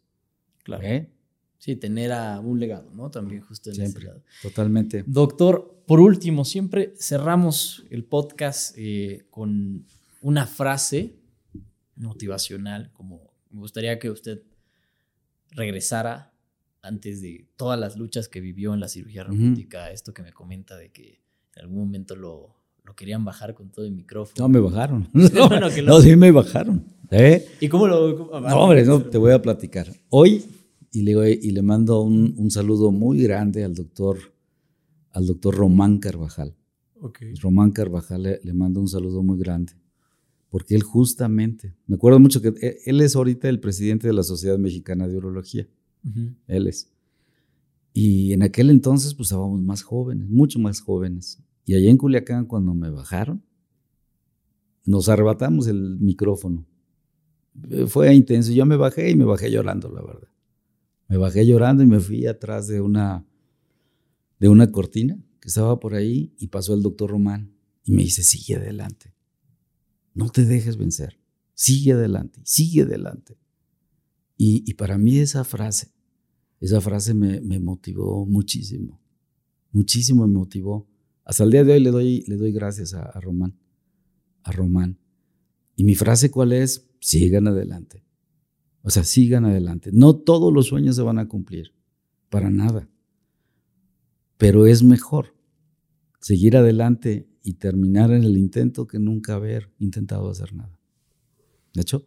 Claro. 0.63 0.83
¿Eh? 0.87 1.11
Sí, 1.59 1.77
tener 1.77 2.13
a 2.13 2.41
un 2.41 2.59
legado, 2.59 2.91
¿no? 2.95 3.11
También 3.11 3.43
justo 3.43 3.69
en 3.69 3.77
siempre, 3.77 4.07
ese 4.07 4.23
Totalmente. 4.43 5.05
Doctor, 5.07 5.74
por 5.87 6.01
último, 6.01 6.45
siempre 6.45 6.95
cerramos 6.99 7.85
el 7.91 8.05
podcast 8.05 8.75
eh, 8.79 9.27
con 9.31 9.87
una 10.23 10.47
frase 10.47 11.17
motivacional, 11.97 12.91
como 12.93 13.35
me 13.51 13.61
gustaría 13.61 13.99
que 13.99 14.11
usted 14.11 14.43
regresara 15.51 16.33
antes 16.83 17.23
de 17.23 17.49
todas 17.57 17.79
las 17.79 17.97
luchas 17.97 18.29
que 18.29 18.41
vivió 18.41 18.75
en 18.75 18.81
la 18.81 18.89
cirugía 18.89 19.25
robótica, 19.25 19.91
esto 19.91 20.13
que 20.13 20.23
me 20.23 20.33
comenta 20.33 20.77
de 20.77 20.91
que 20.91 21.21
en 21.57 21.63
algún 21.63 21.79
momento 21.79 22.17
lo, 22.17 22.57
lo 22.85 22.95
querían 22.95 23.25
bajar 23.25 23.55
con 23.55 23.71
todo 23.71 23.87
el 23.87 23.93
micrófono. 23.93 24.35
No, 24.39 24.49
me 24.49 24.61
bajaron. 24.61 25.09
No, 25.85 26.01
sí 26.01 26.17
me 26.17 26.31
bajaron. 26.31 26.85
¿eh? 27.11 27.47
¿Y 27.61 27.69
cómo 27.69 27.87
lo...? 27.87 28.41
no, 28.41 28.57
hombre, 28.57 28.85
no, 28.85 29.03
te 29.03 29.19
voy 29.19 29.33
a 29.33 29.41
platicar. 29.41 29.89
Hoy, 30.11 30.45
y 30.93 31.03
le, 31.03 31.31
y 31.31 31.51
le 31.51 31.63
mando 31.63 32.01
un, 32.03 32.35
un, 32.37 32.51
saludo 32.51 32.93
muy 32.93 33.23
grande 33.23 33.65
al 33.65 33.75
doctor, 33.75 34.19
al 35.15 35.27
doctor 35.27 35.55
Román 35.55 35.99
Carvajal. 35.99 36.55
Okay. 37.01 37.35
Román 37.37 37.71
Carvajal 37.71 38.23
le, 38.23 38.41
le 38.43 38.53
mando 38.53 38.81
un 38.81 38.89
saludo 38.89 39.23
muy 39.23 39.39
grande. 39.39 39.73
Porque 40.51 40.75
él 40.75 40.83
justamente, 40.83 41.75
me 41.87 41.97
acuerdo 41.97 42.21
mucho 42.21 42.43
que 42.43 42.49
e, 42.61 42.79
él 42.85 43.01
es 43.01 43.17
ahorita 43.17 43.49
el 43.49 43.61
presidente 43.61 44.07
de 44.07 44.13
la 44.13 44.23
Sociedad 44.23 44.59
Mexicana 44.59 45.09
de 45.09 45.17
Urología. 45.17 45.67
Él 46.47 46.67
es. 46.67 46.93
Y 47.93 48.33
en 48.33 48.43
aquel 48.43 48.71
entonces, 48.71 49.15
pues 49.15 49.29
estábamos 49.29 49.63
más 49.63 49.83
jóvenes, 49.83 50.29
mucho 50.29 50.59
más 50.59 50.81
jóvenes. 50.81 51.43
Y 51.65 51.75
allá 51.75 51.89
en 51.89 51.97
Culiacán, 51.97 52.45
cuando 52.45 52.75
me 52.75 52.91
bajaron, 52.91 53.43
nos 54.85 55.09
arrebatamos 55.09 55.67
el 55.67 55.99
micrófono. 55.99 56.67
Eh, 57.71 57.87
fue 57.87 58.15
intenso. 58.15 58.53
Yo 58.53 58.67
me 58.67 58.77
bajé 58.77 59.11
y 59.11 59.17
me 59.17 59.25
bajé 59.25 59.51
llorando, 59.51 59.89
la 59.91 60.03
verdad. 60.03 60.29
Me 61.09 61.17
bajé 61.17 61.47
llorando 61.47 61.83
y 61.83 61.87
me 61.87 62.01
fui 62.01 62.27
atrás 62.27 62.67
de 62.67 62.81
una, 62.81 63.25
de 64.45 64.51
una 64.51 64.71
cortina 64.71 65.19
que 65.41 65.49
estaba 65.49 65.81
por 65.81 65.95
ahí 65.95 66.35
y 66.39 66.49
pasó 66.49 66.75
el 66.75 66.83
doctor 66.83 67.09
Román 67.09 67.57
y 67.83 67.93
me 67.93 68.03
dice, 68.03 68.23
sigue 68.23 68.57
adelante. 68.57 69.15
No 70.13 70.29
te 70.29 70.45
dejes 70.45 70.77
vencer. 70.77 71.19
Sigue 71.55 71.93
adelante, 71.93 72.43
sigue 72.45 72.83
adelante. 72.83 73.39
Y, 74.37 74.75
para 74.75 74.99
mí 74.99 75.17
esa 75.17 75.45
frase, 75.45 75.95
esa 76.61 76.83
frase 76.83 77.15
me, 77.15 77.41
motivó 77.59 78.27
muchísimo. 78.27 79.01
Muchísimo 79.73 80.27
me 80.27 80.35
motivó. 80.35 80.91
Hasta 81.25 81.45
el 81.45 81.51
día 81.51 81.65
de 81.65 81.73
hoy 81.73 81.81
le 81.81 81.91
doy, 81.91 82.25
le 82.27 82.37
doy 82.37 82.53
gracias 82.53 82.93
a, 82.93 83.05
a 83.05 83.21
Román. 83.21 83.59
A 84.43 84.53
Román. 84.53 84.99
Y 85.75 85.85
mi 85.85 85.95
frase 85.95 86.31
cuál 86.31 86.53
es, 86.53 86.87
sigan 87.01 87.49
adelante. 87.49 88.05
O 88.83 88.91
sea, 88.91 89.05
sigan 89.05 89.47
adelante. 89.47 89.89
No 89.91 90.15
todos 90.15 90.53
los 90.53 90.67
sueños 90.67 90.97
se 90.97 91.03
van 91.03 91.19
a 91.19 91.29
cumplir, 91.29 91.73
para 92.29 92.51
nada. 92.51 92.91
Pero 94.37 94.67
es 94.67 94.83
mejor 94.83 95.35
seguir 96.21 96.57
adelante 96.57 97.29
y 97.43 97.55
terminar 97.55 98.11
en 98.11 98.25
el 98.25 98.37
intento 98.37 98.87
que 98.87 98.99
nunca 98.99 99.35
haber 99.35 99.71
intentado 99.79 100.29
hacer 100.31 100.55
nada. 100.55 100.79
De 101.75 101.83
hecho, 101.83 102.07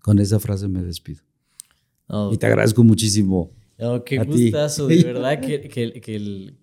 con 0.00 0.18
esa 0.18 0.38
frase 0.38 0.68
me 0.68 0.82
despido. 0.82 1.22
y 2.32 2.36
te 2.36 2.46
agradezco 2.46 2.84
muchísimo 2.84 3.52
no, 3.78 4.02
qué 4.02 4.18
gustazo, 4.18 4.88
de 4.88 4.96
verdad, 5.04 5.40
que, 5.40 5.60
que, 5.68 6.00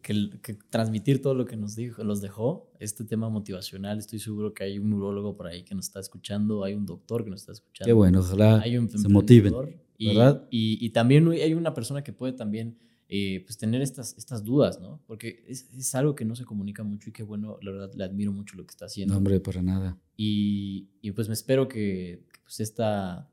que, 0.01 0.57
transmitir 0.69 1.21
todo 1.21 1.33
lo 1.33 1.45
que 1.45 1.55
nos 1.55 1.73
dijo, 1.73 2.03
los 2.03 2.19
dejó, 2.21 2.69
este 2.79 3.05
tema 3.05 3.29
motivacional. 3.29 3.99
Estoy 3.99 4.19
seguro 4.19 4.53
que 4.53 4.65
hay 4.65 4.79
un 4.79 4.89
neurólogo 4.89 5.37
por 5.37 5.47
ahí 5.47 5.63
que 5.63 5.73
nos 5.73 5.85
está 5.85 6.01
escuchando, 6.01 6.65
hay 6.65 6.73
un 6.73 6.85
doctor 6.85 7.23
que 7.23 7.29
nos 7.29 7.39
está 7.39 7.53
escuchando. 7.53 7.87
Qué 7.87 7.93
bueno, 7.93 8.19
ojalá 8.19 8.61
se 8.63 9.07
motiven, 9.07 9.53
y, 9.97 10.07
¿verdad? 10.09 10.45
Y, 10.51 10.85
y, 10.85 10.89
también 10.89 11.25
hay 11.29 11.53
una 11.53 11.73
persona 11.73 12.03
que 12.03 12.11
puede 12.11 12.33
también 12.33 12.77
eh, 13.07 13.41
pues 13.45 13.57
tener 13.57 13.81
estas, 13.81 14.15
estas 14.17 14.43
dudas, 14.43 14.79
¿no? 14.79 15.01
Porque 15.05 15.43
es, 15.47 15.69
es, 15.77 15.93
algo 15.95 16.15
que 16.15 16.25
no 16.25 16.35
se 16.35 16.45
comunica 16.45 16.83
mucho 16.83 17.09
y 17.09 17.13
qué 17.13 17.23
bueno, 17.23 17.57
la 17.61 17.71
verdad, 17.71 17.91
le 17.93 18.03
admiro 18.03 18.31
mucho 18.31 18.57
lo 18.57 18.65
que 18.65 18.71
está 18.71 18.85
haciendo. 18.85 19.13
No, 19.13 19.19
hombre, 19.19 19.39
para 19.39 19.61
nada. 19.61 19.97
Y, 20.17 20.89
y 21.01 21.11
pues 21.11 21.27
me 21.27 21.33
espero 21.33 21.67
que, 21.67 22.25
pues 22.43 22.59
esta 22.59 23.31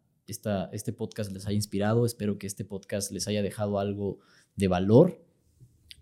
este 0.72 0.92
podcast 0.92 1.32
les 1.32 1.46
haya 1.46 1.56
inspirado. 1.56 2.06
Espero 2.06 2.38
que 2.38 2.46
este 2.46 2.64
podcast 2.64 3.10
les 3.12 3.28
haya 3.28 3.42
dejado 3.42 3.78
algo 3.78 4.18
de 4.56 4.68
valor. 4.68 5.24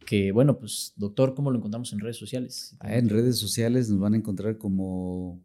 Que 0.06 0.32
bueno, 0.32 0.58
pues 0.58 0.94
doctor, 0.96 1.34
¿cómo 1.34 1.50
lo 1.50 1.58
encontramos 1.58 1.92
en 1.92 2.00
redes 2.00 2.16
sociales? 2.16 2.76
Ah, 2.80 2.96
en 2.96 3.08
redes 3.08 3.38
sociales 3.38 3.88
nos 3.90 4.00
van 4.00 4.14
a 4.14 4.16
encontrar 4.16 4.58
como... 4.58 5.42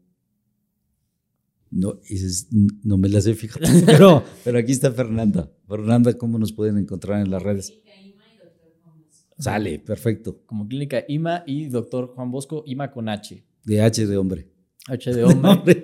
No, 1.71 1.99
no 2.83 2.97
me 2.97 3.09
las 3.09 3.25
he 3.25 3.33
fijado, 3.33 3.65
pero, 3.85 4.23
pero 4.43 4.59
aquí 4.59 4.71
está 4.71 4.91
Fernanda. 4.91 5.51
Fernanda, 5.67 6.13
¿cómo 6.13 6.39
nos 6.39 6.53
pueden 6.53 6.77
encontrar 6.77 7.21
en 7.21 7.29
las 7.29 7.43
redes? 7.43 7.73
Sale, 9.37 9.79
perfecto. 9.79 10.41
Como 10.45 10.67
Clínica 10.67 11.03
IMA 11.07 11.43
y 11.45 11.67
Doctor 11.67 12.07
Juan 12.15 12.31
Bosco, 12.31 12.63
IMA 12.65 12.91
con 12.91 13.09
H. 13.09 13.43
De 13.63 13.81
H 13.81 14.05
de 14.05 14.17
hombre. 14.17 14.55
H 14.87 15.13
de 15.13 15.23
hombre. 15.25 15.83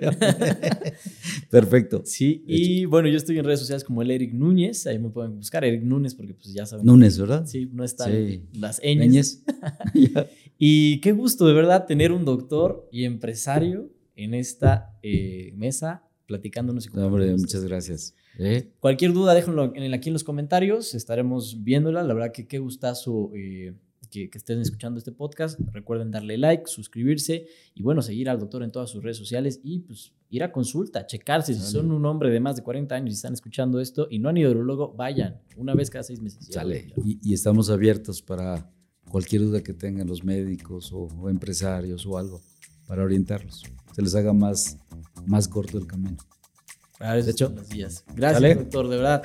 Perfecto. 1.50 2.02
Sí, 2.04 2.44
y 2.46 2.84
bueno, 2.84 3.08
yo 3.08 3.16
estoy 3.16 3.38
en 3.38 3.44
redes 3.44 3.60
sociales 3.60 3.84
como 3.84 4.00
el 4.00 4.10
Eric 4.10 4.32
Núñez, 4.32 4.86
ahí 4.86 4.98
me 4.98 5.10
pueden 5.10 5.36
buscar, 5.36 5.64
Eric 5.64 5.82
Núñez, 5.82 6.14
porque 6.14 6.34
pues 6.34 6.54
ya 6.54 6.64
saben. 6.66 6.86
Núñez, 6.86 7.18
¿verdad? 7.18 7.44
Sí, 7.46 7.68
no 7.72 7.84
están 7.84 8.48
las 8.52 8.80
ñes. 8.82 9.44
y 10.58 11.00
qué 11.00 11.12
gusto, 11.12 11.46
de 11.46 11.52
verdad, 11.52 11.86
tener 11.86 12.12
un 12.12 12.24
doctor 12.24 12.88
y 12.92 13.04
empresario 13.04 13.90
en 14.14 14.34
esta 14.34 14.96
eh, 15.02 15.52
mesa 15.56 16.04
platicándonos 16.26 16.86
y 16.86 16.90
no, 16.94 17.06
hombre, 17.06 17.34
muchas 17.36 17.64
gracias. 17.64 18.14
Cualquier 18.80 19.12
duda, 19.12 19.34
déjenlo 19.34 19.72
aquí 19.94 20.08
en 20.08 20.12
los 20.12 20.24
comentarios, 20.24 20.94
estaremos 20.94 21.62
viéndola. 21.62 22.02
La 22.02 22.14
verdad 22.14 22.32
que 22.32 22.46
qué 22.46 22.58
gustazo 22.58 23.30
eh, 23.34 23.74
que, 24.12 24.30
estén 24.34 24.60
escuchando 24.60 24.98
este 24.98 25.12
podcast. 25.12 25.58
Recuerden 25.72 26.10
darle 26.10 26.38
like, 26.38 26.64
suscribirse 26.66 27.46
y 27.74 27.82
bueno, 27.82 28.02
seguir 28.02 28.28
al 28.28 28.38
doctor 28.38 28.62
en 28.62 28.70
todas 28.70 28.90
sus 28.90 29.02
redes 29.02 29.16
sociales 29.16 29.60
y 29.62 29.80
pues 29.80 30.12
ir 30.30 30.42
a 30.42 30.52
consulta, 30.52 31.06
checarse. 31.06 31.54
Si 31.54 31.60
son 31.60 31.90
un 31.90 32.04
hombre 32.06 32.30
de 32.30 32.40
más 32.40 32.56
de 32.56 32.62
40 32.62 32.94
años 32.94 33.10
y 33.10 33.14
están 33.14 33.32
escuchando 33.32 33.80
esto 33.80 34.06
y 34.10 34.18
no 34.18 34.28
han 34.28 34.36
ido 34.36 34.50
al 34.50 34.56
urologo, 34.56 34.92
vayan 34.92 35.40
una 35.56 35.74
vez 35.74 35.90
cada 35.90 36.04
seis 36.04 36.20
meses. 36.20 36.46
Sale. 36.46 36.92
Y, 37.04 37.32
estamos 37.32 37.70
abiertos 37.70 38.22
para 38.22 38.70
cualquier 39.10 39.42
duda 39.42 39.62
que 39.62 39.72
tengan 39.72 40.06
los 40.06 40.22
médicos 40.24 40.92
o, 40.92 41.28
empresarios 41.28 42.06
o 42.06 42.18
algo 42.18 42.40
para 42.86 43.02
orientarlos. 43.02 43.62
Se 43.94 44.02
les 44.02 44.14
haga 44.14 44.32
más, 44.32 44.78
más 45.26 45.48
corto 45.48 45.78
el 45.78 45.86
camino. 45.86 46.16
De 47.02 47.30
hecho, 47.30 47.52
Gracias, 48.14 48.58
doctor, 48.58 48.88
de 48.88 48.96
verdad. 48.96 49.22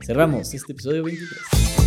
Cerramos 0.00 0.54
este 0.54 0.72
episodio 0.72 1.04
23. 1.04 1.77